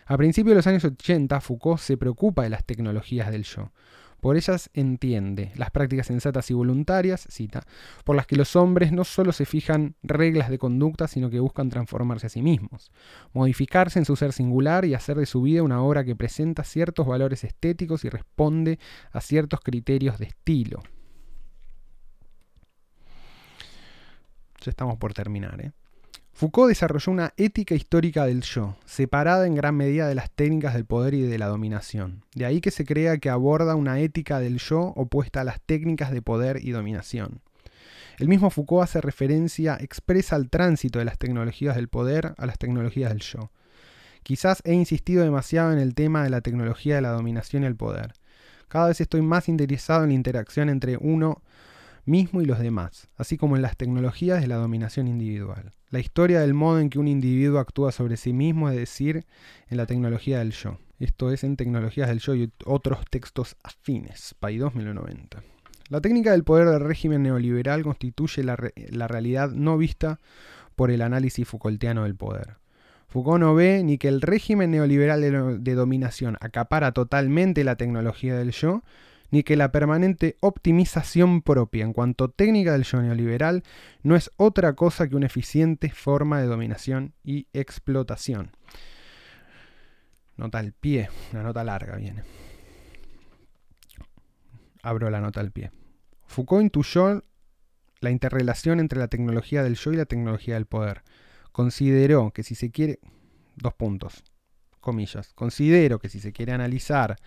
A 0.06 0.18
principios 0.18 0.52
de 0.52 0.56
los 0.58 0.68
años 0.68 0.86
80, 0.86 1.42
Foucault 1.42 1.80
se 1.80 1.98
preocupa 1.98 2.44
de 2.44 2.50
las 2.50 2.64
tecnologías 2.64 3.32
del 3.32 3.44
yo. 3.44 3.72
Por 4.20 4.36
ellas 4.36 4.70
entiende 4.74 5.52
las 5.56 5.72
prácticas 5.72 6.08
sensatas 6.08 6.50
y 6.52 6.54
voluntarias, 6.54 7.28
cita, 7.30 7.64
por 8.04 8.16
las 8.16 8.28
que 8.28 8.36
los 8.36 8.56
hombres 8.56 8.92
no 8.92 9.04
solo 9.04 9.32
se 9.32 9.46
fijan 9.46 9.96
reglas 10.04 10.50
de 10.50 10.58
conducta, 10.58 11.08
sino 11.08 11.30
que 11.30 11.40
buscan 11.40 11.70
transformarse 11.70 12.28
a 12.28 12.30
sí 12.30 12.42
mismos, 12.42 12.92
modificarse 13.34 14.00
en 14.00 14.06
su 14.06 14.16
ser 14.16 14.34
singular 14.34 14.86
y 14.86 14.94
hacer 14.94 15.18
de 15.18 15.26
su 15.26 15.42
vida 15.42 15.64
una 15.64 15.82
obra 15.82 16.04
que 16.04 16.16
presenta 16.16 16.64
ciertos 16.64 17.08
valores 17.08 17.44
estéticos 17.44 18.04
y 18.06 18.10
responde 18.10 18.80
a 19.12 19.22
ciertos 19.22 19.62
criterios 19.62 20.20
de 20.20 20.26
estilo. 20.26 20.82
Ya 24.62 24.72
estamos 24.72 24.98
por 24.98 25.14
terminar, 25.14 25.62
¿eh? 25.62 25.72
Foucault 26.40 26.70
desarrolló 26.70 27.12
una 27.12 27.34
ética 27.36 27.76
histórica 27.76 28.26
del 28.26 28.44
yo, 28.44 28.78
separada 28.86 29.46
en 29.46 29.56
gran 29.56 29.76
medida 29.76 30.08
de 30.08 30.16
las 30.16 30.32
técnicas 30.32 30.74
del 30.74 30.86
poder 30.86 31.14
y 31.14 31.24
de 31.24 31.38
la 31.38 31.48
dominación. 31.48 32.24
De 32.34 32.46
ahí 32.46 32.62
que 32.62 32.72
se 32.72 32.86
crea 32.86 33.18
que 33.18 33.30
aborda 33.30 33.76
una 33.76 34.00
ética 34.00 34.40
del 34.40 34.58
yo 34.58 34.94
opuesta 34.96 35.42
a 35.42 35.44
las 35.44 35.60
técnicas 35.60 36.12
de 36.12 36.22
poder 36.22 36.64
y 36.64 36.72
dominación. 36.72 37.42
El 38.20 38.30
mismo 38.30 38.52
Foucault 38.52 38.86
hace 38.86 39.02
referencia 39.02 39.78
expresa 39.82 40.38
al 40.38 40.50
tránsito 40.50 41.00
de 41.00 41.04
las 41.04 41.18
tecnologías 41.18 41.76
del 41.76 41.90
poder 41.90 42.36
a 42.38 42.46
las 42.46 42.58
tecnologías 42.58 43.10
del 43.10 43.20
yo. 43.20 43.52
Quizás 44.24 44.62
he 44.64 44.72
insistido 44.72 45.26
demasiado 45.26 45.74
en 45.74 45.80
el 45.80 45.94
tema 45.94 46.24
de 46.24 46.30
la 46.30 46.40
tecnología 46.40 46.96
de 46.96 47.02
la 47.02 47.12
dominación 47.12 47.64
y 47.64 47.66
el 47.66 47.76
poder. 47.76 48.14
Cada 48.70 48.88
vez 48.88 49.02
estoy 49.02 49.22
más 49.22 49.50
interesado 49.50 50.04
en 50.04 50.12
la 50.12 50.16
interacción 50.16 50.70
entre 50.70 50.96
uno 51.02 51.42
mismo 52.10 52.42
y 52.42 52.46
los 52.46 52.60
demás, 52.60 53.08
así 53.16 53.38
como 53.38 53.56
en 53.56 53.62
las 53.62 53.78
tecnologías 53.78 54.42
de 54.42 54.48
la 54.48 54.56
dominación 54.56 55.08
individual. 55.08 55.72
La 55.90 56.00
historia 56.00 56.42
del 56.42 56.54
modo 56.54 56.80
en 56.80 56.90
que 56.90 57.00
un 57.00 57.08
individuo 57.08 57.60
actúa 57.60 57.92
sobre 57.92 58.18
sí 58.18 58.34
mismo, 58.34 58.70
es 58.70 58.76
decir, 58.76 59.26
en 59.70 59.78
la 59.78 59.86
tecnología 59.86 60.40
del 60.40 60.52
yo. 60.52 60.80
Esto 61.00 61.32
es 61.32 61.46
en 61.46 61.56
Tecnologías 61.56 62.10
del 62.10 62.20
Yo 62.20 62.36
y 62.36 62.52
otros 62.66 63.00
textos 63.10 63.56
afines, 63.64 64.36
Paidós 64.38 64.76
1990. 64.76 65.42
La 65.88 66.02
técnica 66.02 66.32
del 66.32 66.44
poder 66.44 66.68
del 66.68 66.82
régimen 66.82 67.24
neoliberal 67.24 67.84
constituye 67.84 68.44
la, 68.44 68.58
la 68.90 69.08
realidad 69.08 69.50
no 69.52 69.78
vista 69.78 70.20
por 70.76 70.92
el 70.92 71.02
análisis 71.02 71.48
Foucaultiano 71.48 72.04
del 72.04 72.16
poder. 72.16 72.58
Foucault 73.08 73.40
no 73.40 73.56
ve 73.56 73.82
ni 73.84 73.98
que 73.98 74.08
el 74.08 74.22
régimen 74.22 74.72
neoliberal 74.72 75.22
de, 75.22 75.58
de, 75.58 75.74
dominación 75.74 76.38
acapara 76.42 76.92
totalmente 76.92 77.64
la 77.64 77.76
tecnología 77.76 78.36
del 78.36 78.52
yo, 78.52 78.84
ni 79.32 79.44
que 79.44 79.56
la 79.56 79.72
permanente 79.72 80.38
optimización 80.42 81.42
propia 81.42 81.84
en 81.84 81.94
cuanto 81.94 82.30
técnica 82.30 82.74
del 82.74 82.84
yo 82.84 83.02
neoliberal 83.02 83.64
no 84.04 84.16
es 84.16 84.32
otra 84.38 84.74
cosa 84.74 85.08
que 85.08 85.16
una 85.16 85.28
eficiente 85.28 85.90
forma 85.90 86.40
de 86.40 86.48
dominación 86.48 87.14
y 87.24 87.48
explotación. 87.54 88.52
Nota 90.38 90.60
al 90.60 90.72
pie, 90.72 91.10
una 91.34 91.44
nota 91.44 91.64
larga 91.64 91.98
viene. 91.98 92.24
Abro 94.82 95.10
la 95.10 95.20
nota 95.20 95.42
al 95.42 95.52
pie. 95.52 95.72
Foucault 96.26 96.64
intuyó 96.64 97.24
la 98.00 98.12
interrelación 98.12 98.80
entre 98.80 99.00
la 99.00 99.10
tecnología 99.10 99.64
del 99.64 99.76
yo 99.76 99.92
y 99.92 99.98
la 99.98 100.06
tecnología 100.06 100.54
del 100.54 100.66
poder. 100.66 101.04
Consideró 101.52 102.32
que 102.32 102.44
si 102.44 102.56
se 102.56 102.72
quiere... 102.72 103.00
Dos 103.56 103.74
puntos 103.74 104.24
comillas. 104.80 105.34
Considero 105.34 106.00
que 106.00 106.10
si 106.10 106.20
se 106.20 106.32
quiere 106.32 106.54
analizar 106.54 107.18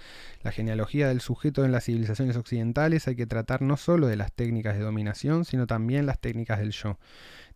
la 0.42 0.52
genealogía 0.52 1.08
del 1.08 1.20
sujeto 1.20 1.64
en 1.64 1.72
las 1.72 1.84
civilizaciones 1.84 2.36
occidentales 2.36 3.08
hay 3.08 3.16
que 3.16 3.26
tratar 3.26 3.62
no 3.62 3.76
solo 3.76 4.06
de 4.06 4.16
las 4.16 4.32
técnicas 4.32 4.76
de 4.76 4.82
dominación, 4.82 5.44
sino 5.44 5.66
también 5.66 6.06
las 6.06 6.18
técnicas 6.18 6.58
del 6.58 6.72
yo. 6.72 6.98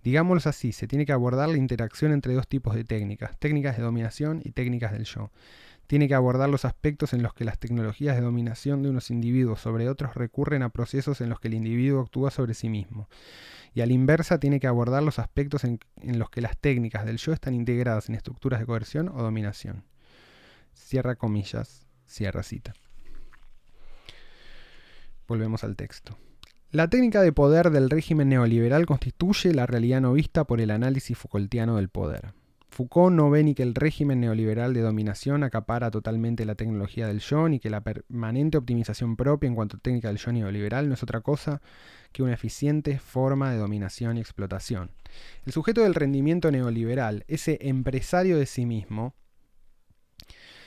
Digámoslo 0.02 0.48
así, 0.48 0.72
se 0.72 0.86
tiene 0.86 1.04
que 1.04 1.12
abordar 1.12 1.48
la 1.48 1.56
interacción 1.56 2.12
entre 2.12 2.34
dos 2.34 2.46
tipos 2.46 2.74
de 2.74 2.84
técnicas, 2.84 3.36
técnicas 3.38 3.76
de 3.76 3.82
dominación 3.82 4.40
y 4.44 4.52
técnicas 4.52 4.92
del 4.92 5.04
yo. 5.04 5.30
Tiene 5.86 6.08
que 6.08 6.14
abordar 6.14 6.48
los 6.48 6.64
aspectos 6.64 7.12
en 7.12 7.22
los 7.22 7.32
que 7.32 7.44
las 7.44 7.58
tecnologías 7.58 8.16
de 8.16 8.22
dominación 8.22 8.82
de 8.82 8.90
unos 8.90 9.10
individuos 9.10 9.60
sobre 9.60 9.88
otros 9.88 10.14
recurren 10.14 10.62
a 10.62 10.70
procesos 10.70 11.20
en 11.20 11.28
los 11.28 11.40
que 11.40 11.48
el 11.48 11.54
individuo 11.54 12.00
actúa 12.00 12.30
sobre 12.30 12.54
sí 12.54 12.68
mismo 12.68 13.08
y 13.76 13.82
a 13.82 13.86
la 13.86 13.92
inversa 13.92 14.40
tiene 14.40 14.58
que 14.58 14.66
abordar 14.66 15.02
los 15.02 15.18
aspectos 15.18 15.62
en, 15.64 15.78
los 16.00 16.30
que 16.30 16.40
las 16.40 16.56
técnicas 16.56 17.04
del 17.04 17.18
yo 17.18 17.34
están 17.34 17.52
integradas 17.52 18.08
en 18.08 18.14
estructuras 18.14 18.58
de 18.58 18.64
coerción 18.64 19.10
o 19.10 19.22
dominación. 19.22 19.84
Cierra 20.72 21.16
comillas, 21.16 21.86
cierra 22.06 22.42
cita. 22.42 22.72
Volvemos 25.28 25.62
al 25.62 25.76
texto. 25.76 26.16
La 26.70 26.88
técnica 26.88 27.20
de 27.20 27.32
poder 27.32 27.68
del 27.68 27.90
régimen 27.90 28.30
neoliberal 28.30 28.86
constituye 28.86 29.52
la 29.52 29.66
realidad 29.66 30.00
no 30.00 30.14
vista 30.14 30.44
por 30.44 30.62
el 30.62 30.70
análisis 30.70 31.18
Foucaultiano 31.18 31.76
del 31.76 31.90
poder. 31.90 32.32
Foucault 32.76 33.10
no 33.10 33.30
ve 33.30 33.42
ni 33.42 33.54
que 33.54 33.62
el 33.62 33.74
régimen 33.74 34.20
neoliberal 34.20 34.74
de 34.74 34.82
dominación 34.82 35.44
acapara 35.44 35.90
totalmente 35.90 36.44
la 36.44 36.56
tecnología 36.56 37.06
del 37.06 37.20
yo, 37.20 37.48
ni 37.48 37.58
que 37.58 37.70
la 37.70 37.80
permanente 37.80 38.58
optimización 38.58 39.16
propia 39.16 39.46
en 39.46 39.54
cuanto 39.54 39.78
a 39.78 39.80
técnica 39.80 40.08
del 40.08 40.18
yo 40.18 40.30
neoliberal 40.30 40.86
no 40.86 40.92
es 40.92 41.02
otra 41.02 41.22
cosa 41.22 41.62
que 42.12 42.22
una 42.22 42.34
eficiente 42.34 42.98
forma 42.98 43.50
de 43.50 43.56
dominación 43.56 44.18
y 44.18 44.20
explotación. 44.20 44.90
El 45.46 45.54
sujeto 45.54 45.80
del 45.80 45.94
rendimiento 45.94 46.50
neoliberal, 46.50 47.24
ese 47.28 47.56
empresario 47.62 48.36
de 48.36 48.44
sí 48.44 48.66
mismo, 48.66 49.14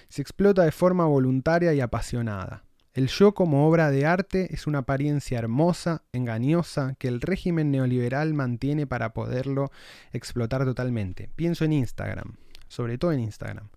se 0.07 0.23
explota 0.23 0.63
de 0.63 0.71
forma 0.71 1.05
voluntaria 1.05 1.75
y 1.75 1.79
apasionada. 1.79 2.63
El 2.93 3.07
yo 3.07 3.33
como 3.33 3.67
obra 3.67 3.91
de 3.91 4.05
arte 4.05 4.53
es 4.53 4.65
una 4.65 4.79
apariencia 4.79 5.37
hermosa, 5.37 6.03
engañosa, 6.11 6.95
que 6.97 7.07
el 7.07 7.21
régimen 7.21 7.69
neoliberal 7.69 8.33
mantiene 8.33 8.87
para 8.87 9.13
poderlo 9.13 9.71
explotar 10.11 10.65
totalmente. 10.65 11.29
Pienso 11.35 11.65
en 11.65 11.73
Instagram, 11.73 12.37
sobre 12.67 12.97
todo 12.97 13.11
en 13.11 13.19
Instagram. 13.19 13.69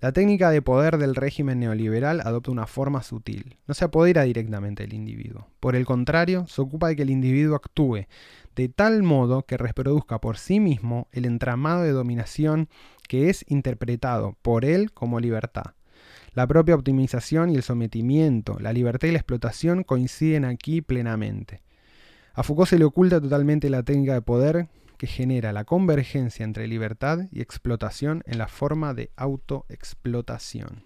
La 0.00 0.12
técnica 0.12 0.50
de 0.50 0.62
poder 0.62 0.98
del 0.98 1.14
régimen 1.14 1.60
neoliberal 1.60 2.20
adopta 2.20 2.50
una 2.50 2.66
forma 2.66 3.02
sutil. 3.02 3.56
No 3.68 3.74
se 3.74 3.84
apodera 3.84 4.24
directamente 4.24 4.82
del 4.82 4.94
individuo. 4.94 5.46
Por 5.60 5.76
el 5.76 5.86
contrario, 5.86 6.46
se 6.48 6.60
ocupa 6.60 6.88
de 6.88 6.96
que 6.96 7.02
el 7.02 7.10
individuo 7.10 7.54
actúe 7.54 8.06
de 8.56 8.68
tal 8.68 9.02
modo 9.02 9.46
que 9.46 9.56
reproduzca 9.56 10.20
por 10.20 10.36
sí 10.36 10.60
mismo 10.60 11.08
el 11.12 11.24
entramado 11.24 11.82
de 11.82 11.92
dominación 11.92 12.68
que 13.08 13.30
es 13.30 13.44
interpretado 13.48 14.36
por 14.42 14.64
él 14.64 14.92
como 14.92 15.20
libertad. 15.20 15.74
La 16.34 16.46
propia 16.46 16.74
optimización 16.74 17.50
y 17.50 17.56
el 17.56 17.62
sometimiento, 17.62 18.58
la 18.58 18.72
libertad 18.72 19.08
y 19.08 19.12
la 19.12 19.18
explotación 19.18 19.84
coinciden 19.84 20.46
aquí 20.46 20.80
plenamente. 20.80 21.60
A 22.32 22.42
Foucault 22.42 22.70
se 22.70 22.78
le 22.78 22.86
oculta 22.86 23.20
totalmente 23.20 23.68
la 23.68 23.82
técnica 23.82 24.14
de 24.14 24.22
poder 24.22 24.68
que 24.96 25.06
genera 25.06 25.52
la 25.52 25.64
convergencia 25.64 26.44
entre 26.44 26.68
libertad 26.68 27.26
y 27.30 27.42
explotación 27.42 28.22
en 28.24 28.38
la 28.38 28.48
forma 28.48 28.94
de 28.94 29.10
autoexplotación. 29.16 30.84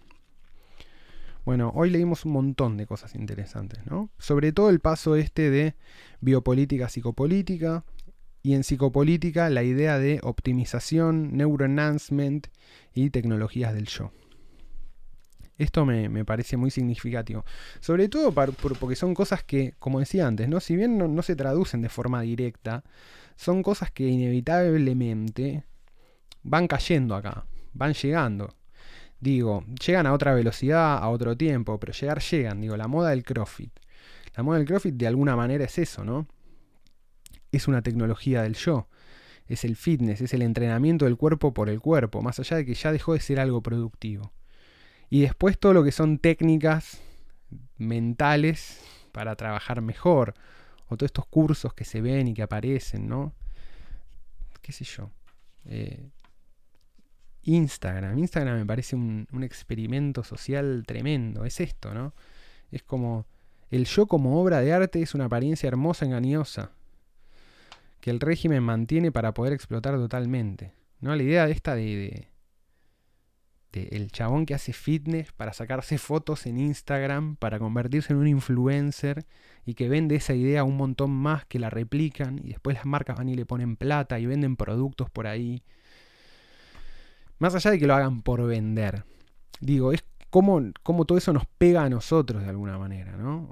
Bueno, 1.44 1.70
hoy 1.76 1.90
leímos 1.90 2.24
un 2.24 2.32
montón 2.32 2.76
de 2.76 2.86
cosas 2.86 3.14
interesantes, 3.14 3.86
¿no? 3.86 4.10
Sobre 4.18 4.50
todo 4.50 4.68
el 4.68 4.80
paso 4.80 5.14
este 5.14 5.48
de 5.50 5.76
biopolítica 6.20 6.88
psicopolítica 6.88 7.84
y 8.42 8.54
en 8.54 8.64
psicopolítica 8.64 9.48
la 9.48 9.62
idea 9.62 10.00
de 10.00 10.18
optimización, 10.24 11.36
neuroenhancement 11.36 12.48
y 12.94 13.10
tecnologías 13.10 13.74
del 13.74 13.86
yo. 13.86 14.10
Esto 15.58 15.86
me, 15.86 16.24
parece 16.24 16.56
muy 16.56 16.70
significativo. 16.70 17.44
Sobre 17.80 18.08
todo 18.08 18.32
porque 18.32 18.96
son 18.96 19.14
cosas 19.14 19.42
que, 19.42 19.74
como 19.78 20.00
decía 20.00 20.26
antes, 20.26 20.48
¿no? 20.48 20.60
si 20.60 20.76
bien 20.76 20.98
no, 20.98 21.22
se 21.22 21.34
traducen 21.34 21.80
de 21.80 21.88
forma 21.88 22.20
directa, 22.22 22.84
son 23.36 23.62
cosas 23.62 23.90
que 23.90 24.06
inevitablemente 24.06 25.64
van 26.42 26.68
cayendo 26.68 27.14
acá, 27.14 27.46
van 27.72 27.94
llegando. 27.94 28.54
Digo, 29.18 29.64
llegan 29.84 30.06
a 30.06 30.12
otra 30.12 30.34
velocidad, 30.34 30.98
a 30.98 31.08
otro 31.08 31.36
tiempo, 31.36 31.80
pero 31.80 31.92
llegar 31.94 32.20
llegan. 32.20 32.60
Digo, 32.60 32.76
la 32.76 32.86
moda 32.86 33.10
del 33.10 33.24
CrossFit. 33.24 33.72
La 34.36 34.42
moda 34.42 34.58
del 34.58 34.66
CrossFit 34.66 34.94
de 34.94 35.06
alguna 35.06 35.36
manera 35.36 35.64
es 35.64 35.78
eso, 35.78 36.04
¿no? 36.04 36.28
Es 37.50 37.66
una 37.66 37.80
tecnología 37.80 38.42
del 38.42 38.54
yo. 38.54 38.88
Es 39.46 39.64
el 39.64 39.76
fitness, 39.76 40.20
es 40.20 40.34
el 40.34 40.42
entrenamiento 40.42 41.06
del 41.06 41.16
cuerpo 41.16 41.54
por 41.54 41.70
el 41.70 41.80
cuerpo, 41.80 42.20
más 42.20 42.38
allá 42.40 42.58
de 42.58 42.66
que 42.66 42.74
ya 42.74 42.92
dejó 42.92 43.14
de 43.14 43.20
ser 43.20 43.40
algo 43.40 43.62
productivo. 43.62 44.32
Y 45.08 45.20
después 45.20 45.58
todo 45.58 45.72
lo 45.72 45.84
que 45.84 45.92
son 45.92 46.18
técnicas 46.18 47.00
mentales 47.78 48.82
para 49.12 49.36
trabajar 49.36 49.80
mejor. 49.80 50.34
O 50.88 50.96
todos 50.96 51.08
estos 51.08 51.26
cursos 51.26 51.74
que 51.74 51.84
se 51.84 52.00
ven 52.00 52.28
y 52.28 52.34
que 52.34 52.42
aparecen, 52.42 53.08
¿no? 53.08 53.32
¿Qué 54.62 54.72
sé 54.72 54.84
yo? 54.84 55.10
Eh, 55.64 56.10
Instagram. 57.42 58.18
Instagram 58.18 58.58
me 58.58 58.66
parece 58.66 58.96
un, 58.96 59.26
un, 59.32 59.42
experimento 59.42 60.22
social 60.24 60.84
tremendo. 60.86 61.44
Es 61.44 61.60
esto, 61.60 61.94
¿no? 61.94 62.14
Es 62.70 62.82
como 62.82 63.26
el 63.70 63.84
yo 63.84 64.06
como 64.06 64.40
obra 64.40 64.60
de 64.60 64.72
arte 64.72 65.02
es 65.02 65.14
una 65.14 65.24
apariencia 65.24 65.66
hermosa, 65.66 66.04
engañosa, 66.04 66.70
que 68.00 68.10
el 68.10 68.20
régimen 68.20 68.62
mantiene 68.62 69.10
para 69.10 69.34
poder 69.34 69.52
explotar 69.52 69.94
totalmente. 69.96 70.72
¿no? 71.00 71.14
La 71.14 71.22
idea 71.22 71.46
de 71.46 71.52
esta 71.52 71.74
de, 71.74 72.28
el 73.72 74.10
chabón 74.10 74.46
que 74.46 74.54
hace 74.54 74.72
fitness 74.72 75.32
para 75.32 75.52
sacarse 75.52 75.98
fotos 75.98 76.46
en 76.46 76.58
Instagram, 76.58 77.36
para 77.36 77.58
convertirse 77.58 78.12
en 78.12 78.18
un 78.18 78.28
influencer 78.28 79.26
y 79.64 79.74
que 79.74 79.88
vende 79.88 80.16
esa 80.16 80.34
idea 80.34 80.64
un 80.64 80.76
montón 80.76 81.10
más 81.10 81.44
que 81.44 81.58
la 81.58 81.70
replican 81.70 82.40
y 82.42 82.48
después 82.48 82.76
las 82.76 82.86
marcas 82.86 83.18
van 83.18 83.28
y 83.28 83.34
le 83.34 83.46
ponen 83.46 83.76
plata 83.76 84.18
y 84.18 84.26
venden 84.26 84.56
productos 84.56 85.10
por 85.10 85.26
ahí. 85.26 85.62
Más 87.38 87.54
allá 87.54 87.70
de 87.70 87.78
que 87.78 87.86
lo 87.86 87.94
hagan 87.94 88.22
por 88.22 88.46
vender. 88.46 89.04
Digo, 89.60 89.92
es 89.92 90.04
como, 90.30 90.72
todo 91.06 91.18
eso 91.18 91.32
nos 91.32 91.46
pega 91.46 91.84
a 91.84 91.90
nosotros 91.90 92.42
de 92.42 92.48
alguna 92.48 92.78
manera, 92.78 93.16
¿no? 93.16 93.50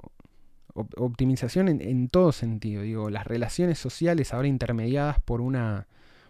Optimización 0.73 1.69
en, 1.69 1.81
en 1.81 2.09
todo 2.09 2.31
sentido. 2.31 2.81
Digo, 2.81 3.09
las 3.09 3.25
relaciones 3.25 3.79
sociales 3.79 4.33
ahora 4.33 4.47
intermediadas 4.47 5.19
por 5.21 5.39
una, 5.39 5.87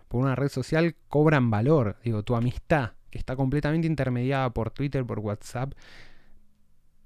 por 0.07 0.21
una 0.21 0.35
red 0.35 0.49
social 0.49 0.95
cobran 1.07 1.49
valor. 1.49 1.97
Digo, 2.03 2.23
tu 2.23 2.35
amistad 2.35 2.91
está 3.17 3.35
completamente 3.35 3.87
intermediada 3.87 4.49
por 4.51 4.71
Twitter, 4.71 5.05
por 5.05 5.19
WhatsApp, 5.19 5.73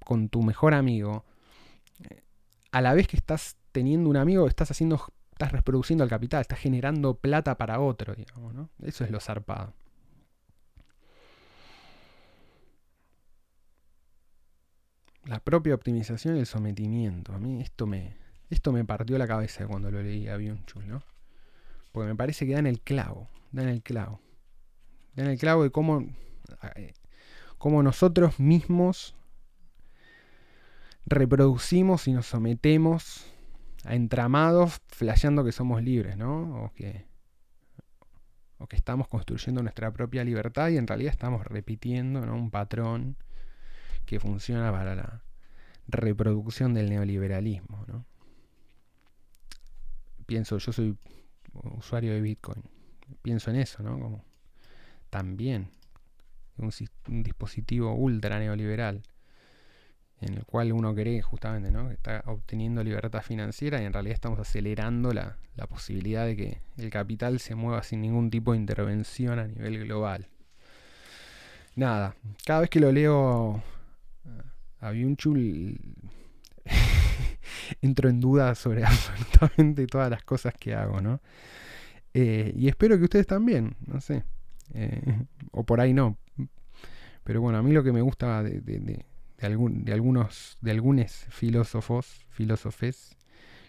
con 0.04 0.30
tu 0.30 0.42
mejor 0.42 0.74
amigo, 0.74 1.26
eh, 2.10 2.24
a 2.72 2.82
la 2.82 2.94
vez 2.94 3.08
que 3.08 3.18
estás 3.18 3.58
teniendo 3.72 4.10
un 4.10 4.18
amigo, 4.18 4.48
estás 4.48 4.72
haciendo, 4.72 5.02
estás 5.32 5.52
reproduciendo 5.52 6.04
el 6.04 6.10
capital, 6.10 6.42
estás 6.42 6.60
generando 6.60 7.16
plata 7.16 7.58
para 7.58 7.80
otro, 7.80 8.16
digamos, 8.16 8.54
¿no? 8.54 8.70
Eso 8.82 9.04
es 9.04 9.12
lo 9.12 9.20
zarpado. 9.20 9.74
La 15.26 15.40
propia 15.40 15.76
optimización 15.76 16.38
y 16.38 16.40
el 16.40 16.46
sometimiento. 16.48 17.34
A 17.34 17.38
mí 17.38 17.62
esto 17.62 17.86
me, 17.86 18.16
esto 18.50 18.72
me 18.72 18.84
partió 18.84 19.18
la 19.18 19.28
cabeza 19.28 19.68
cuando 19.68 19.92
lo 19.92 20.02
leí 20.02 20.28
a 20.28 20.38
Byung-Chul, 20.38 20.88
¿no? 20.88 21.04
Porque 21.92 22.08
me 22.08 22.16
parece 22.16 22.48
que 22.48 22.54
dan 22.54 22.66
el 22.66 22.82
clavo, 22.82 23.28
dan 23.52 23.68
el 23.68 23.84
clavo 23.84 24.22
en 25.20 25.28
el 25.28 25.38
clavo 25.38 25.64
de 25.64 25.70
cómo, 25.70 26.08
eh, 26.76 26.94
cómo 27.58 27.84
nosotros 27.84 28.40
mismos 28.40 29.16
reproducimos 31.06 32.08
y 32.08 32.14
nos 32.14 32.28
sometemos 32.28 33.26
a 33.84 33.96
entramados 33.96 34.82
flasheando 34.88 35.44
que 35.44 35.52
somos 35.52 35.84
libres, 35.84 36.16
¿no? 36.16 36.64
O 36.64 36.74
que, 36.74 37.06
o 38.60 38.68
que 38.68 38.78
estamos 38.78 39.08
construyendo 39.10 39.62
nuestra 39.62 39.92
propia 39.92 40.24
libertad 40.24 40.70
y 40.70 40.78
en 40.78 40.88
realidad 40.88 41.12
estamos 41.12 41.46
repitiendo 41.46 42.22
un 42.22 42.50
patrón 42.50 43.18
que 44.06 44.20
funciona 44.20 44.72
para 44.72 44.96
la 44.96 45.24
reproducción 45.88 46.74
del 46.74 46.90
neoliberalismo, 46.90 47.84
¿no? 47.88 48.06
Pienso, 50.26 50.60
yo 50.60 50.72
soy 50.72 50.98
usuario 51.78 52.14
de 52.14 52.22
Bitcoin, 52.22 52.64
pienso 53.22 53.50
en 53.50 53.58
eso, 53.58 53.84
¿no? 53.84 54.00
Como 54.00 54.29
también 55.10 55.72
un, 56.58 57.24
dispositivo 57.24 57.94
ultra 57.96 58.40
neoliberal 58.40 59.02
en 60.22 60.34
el 60.34 60.46
cual 60.46 60.74
uno 60.74 60.94
cree 60.94 61.22
justamente 61.22 61.72
¿no? 61.72 61.88
que 61.88 61.94
está 61.94 62.24
obteniendo 62.26 62.84
libertad 62.84 63.22
financiera 63.22 63.82
y 63.82 63.86
en 63.86 63.94
realidad 63.94 64.16
estamos 64.16 64.40
acelerando 64.40 65.14
la, 65.14 65.38
posibilidad 65.68 66.26
de 66.26 66.38
que 66.38 66.62
el 66.78 66.90
capital 66.90 67.40
se 67.40 67.54
mueva 67.54 67.84
sin 67.84 68.02
ningún 68.02 68.30
tipo 68.30 68.54
de 68.54 68.60
intervención 68.60 69.40
a 69.40 69.48
nivel 69.48 69.84
global. 69.86 70.28
Nada, 71.76 72.16
cada 72.46 72.62
vez 72.62 72.70
que 72.70 72.80
lo 72.80 72.92
leo 72.92 73.62
a 74.80 74.92
Byung-Chul 74.92 75.78
entro 77.82 78.10
en 78.10 78.22
duda 78.22 78.56
sobre 78.56 78.86
absolutamente 78.86 79.86
todas 79.86 80.10
las 80.10 80.24
cosas 80.24 80.54
que 80.58 80.74
hago, 80.74 81.02
¿no? 81.02 81.22
Eh, 82.14 82.54
y 82.56 82.70
espero 82.70 82.98
que 82.98 83.04
ustedes 83.04 83.28
también, 83.28 83.76
no 83.86 84.00
sé. 84.02 84.24
O 85.52 85.64
por 85.64 85.82
ahí 85.82 85.94
no. 85.94 86.18
Pero 87.24 87.42
bueno, 87.42 87.58
a 87.58 87.64
mí 87.64 87.72
lo 87.72 87.84
que 87.84 87.92
me 87.92 88.02
gusta 88.02 88.44
de, 88.44 88.62
de, 88.62 89.06
algún, 89.42 89.84
de 89.84 89.94
algunos, 89.94 90.58
de 90.62 90.72
algunos 90.72 91.26
filósofos, 91.30 92.26
filósofes, 92.30 93.18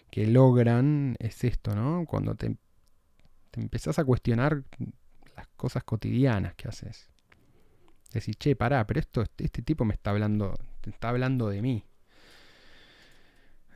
que 0.09 0.27
logran 0.27 1.15
es 1.19 1.43
esto, 1.43 1.75
¿no? 1.75 2.05
Cuando 2.05 2.35
te, 2.35 2.55
te 3.51 3.61
empezás 3.61 3.99
a 3.99 4.05
cuestionar 4.05 4.63
las 5.35 5.47
cosas 5.55 5.83
cotidianas 5.83 6.55
que 6.55 6.67
haces. 6.67 7.09
Decís, 8.13 8.35
che, 8.37 8.55
pará, 8.55 8.85
pero 8.85 8.99
esto, 8.99 9.23
este 9.37 9.61
tipo 9.61 9.85
me 9.85 9.93
está 9.93 10.11
hablando, 10.11 10.53
está 10.85 11.09
hablando 11.09 11.49
de 11.49 11.61
mí. 11.61 11.85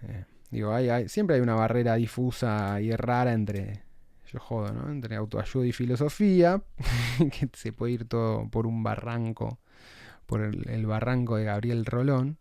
Eh, 0.02 0.26
digo, 0.52 0.74
hay, 0.74 1.08
siempre 1.08 1.38
hay 1.38 1.42
una 1.42 1.56
barrera 1.56 1.96
difusa 1.96 2.82
y 2.82 2.92
rara 2.92 3.32
entre 3.32 3.85
yo 4.32 4.40
jodo, 4.40 4.74
¿no? 4.74 4.92
Entre 4.92 5.16
autoayuda 5.16 5.66
y 5.66 5.72
filosofía, 5.72 6.62
que 7.18 7.50
se 7.54 7.74
puede 7.74 7.94
ir 7.94 8.06
todo 8.06 8.50
por 8.50 8.68
un 8.68 8.84
barranco, 8.84 9.60
por 10.26 10.42
el, 10.42 10.86
barranco 10.86 11.38
de 11.38 11.46
Gabriel 11.46 11.86
Rolón. 11.86 12.38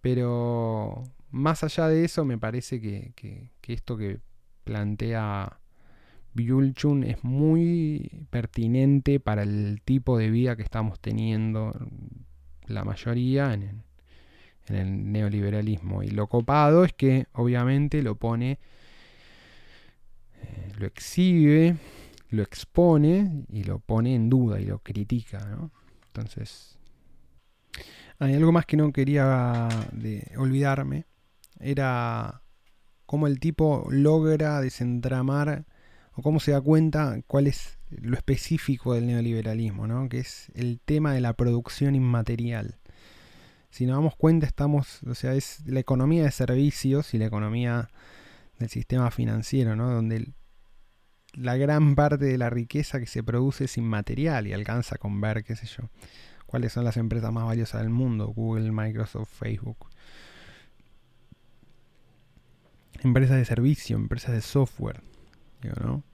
Pero 0.00 1.04
más 1.30 1.64
allá 1.64 1.88
de 1.88 2.04
eso, 2.04 2.24
me 2.24 2.38
parece 2.38 2.80
que, 2.80 3.50
esto 3.66 3.96
que 3.96 4.20
plantea 4.64 5.58
byul 6.32 6.74
es 7.04 7.24
muy 7.24 8.26
pertinente 8.30 9.20
para 9.20 9.42
el 9.42 9.80
tipo 9.84 10.16
de 10.16 10.30
vida 10.30 10.56
que 10.56 10.62
estamos 10.62 11.00
teniendo 11.00 11.74
la 12.66 12.84
mayoría 12.84 13.52
en, 13.52 13.82
el 14.68 15.12
neoliberalismo. 15.12 16.02
Y 16.02 16.10
lo 16.10 16.28
copado 16.28 16.84
es 16.84 16.92
que 16.92 17.26
obviamente 17.32 18.02
lo 18.02 18.14
pone, 18.14 18.58
eh, 20.42 20.72
lo 20.78 20.86
exhibe, 20.86 21.76
lo 22.30 22.42
expone 22.42 23.44
y 23.48 23.64
lo 23.64 23.78
pone 23.78 24.14
en 24.14 24.30
duda 24.30 24.60
y 24.60 24.66
lo 24.66 24.78
critica. 24.80 25.70
Entonces, 26.06 26.78
hay 28.18 28.34
algo 28.34 28.52
más 28.52 28.66
que 28.66 28.76
no 28.76 28.92
quería 28.92 29.68
olvidarme. 30.36 31.06
Era 31.58 32.42
cómo 33.06 33.26
el 33.26 33.40
tipo 33.40 33.86
logra 33.90 34.60
desentramar 34.60 35.64
o 36.12 36.22
cómo 36.22 36.38
se 36.40 36.52
da 36.52 36.60
cuenta 36.60 37.20
cuál 37.26 37.46
es 37.46 37.78
lo 37.90 38.16
específico 38.16 38.94
del 38.94 39.06
neoliberalismo, 39.06 39.86
¿no? 39.86 40.08
que 40.08 40.20
es 40.20 40.50
el 40.54 40.80
tema 40.84 41.12
de 41.12 41.20
la 41.20 41.32
producción 41.34 41.94
inmaterial. 41.94 42.78
Si 43.70 43.86
nos 43.86 43.96
damos 43.96 44.16
cuenta, 44.16 44.46
estamos, 44.46 45.02
o 45.04 45.14
sea, 45.14 45.34
es 45.34 45.64
la 45.66 45.80
economía 45.80 46.24
de 46.24 46.30
servicios 46.30 47.14
y 47.14 47.18
la 47.18 47.26
economía 47.26 47.88
del 48.60 48.68
sistema 48.68 49.10
financiero, 49.10 49.74
¿no? 49.74 49.90
donde 49.90 50.32
la 51.32 51.56
gran 51.56 51.94
parte 51.94 52.26
de 52.26 52.38
la 52.38 52.50
riqueza 52.50 53.00
que 53.00 53.06
se 53.06 53.22
produce 53.22 53.64
es 53.64 53.76
inmaterial 53.76 54.46
y 54.46 54.52
alcanza 54.52 54.98
con 54.98 55.20
ver, 55.20 55.42
qué 55.42 55.56
sé 55.56 55.66
yo, 55.66 55.88
cuáles 56.46 56.72
son 56.72 56.84
las 56.84 56.96
empresas 56.96 57.32
más 57.32 57.44
valiosas 57.44 57.80
del 57.80 57.90
mundo, 57.90 58.28
Google, 58.28 58.70
Microsoft, 58.70 59.30
Facebook. 59.30 59.88
Empresas 63.02 63.36
de 63.38 63.44
servicio, 63.44 63.96
empresas 63.96 64.32
de 64.32 64.42
software, 64.42 65.02
¿no? 65.82 66.04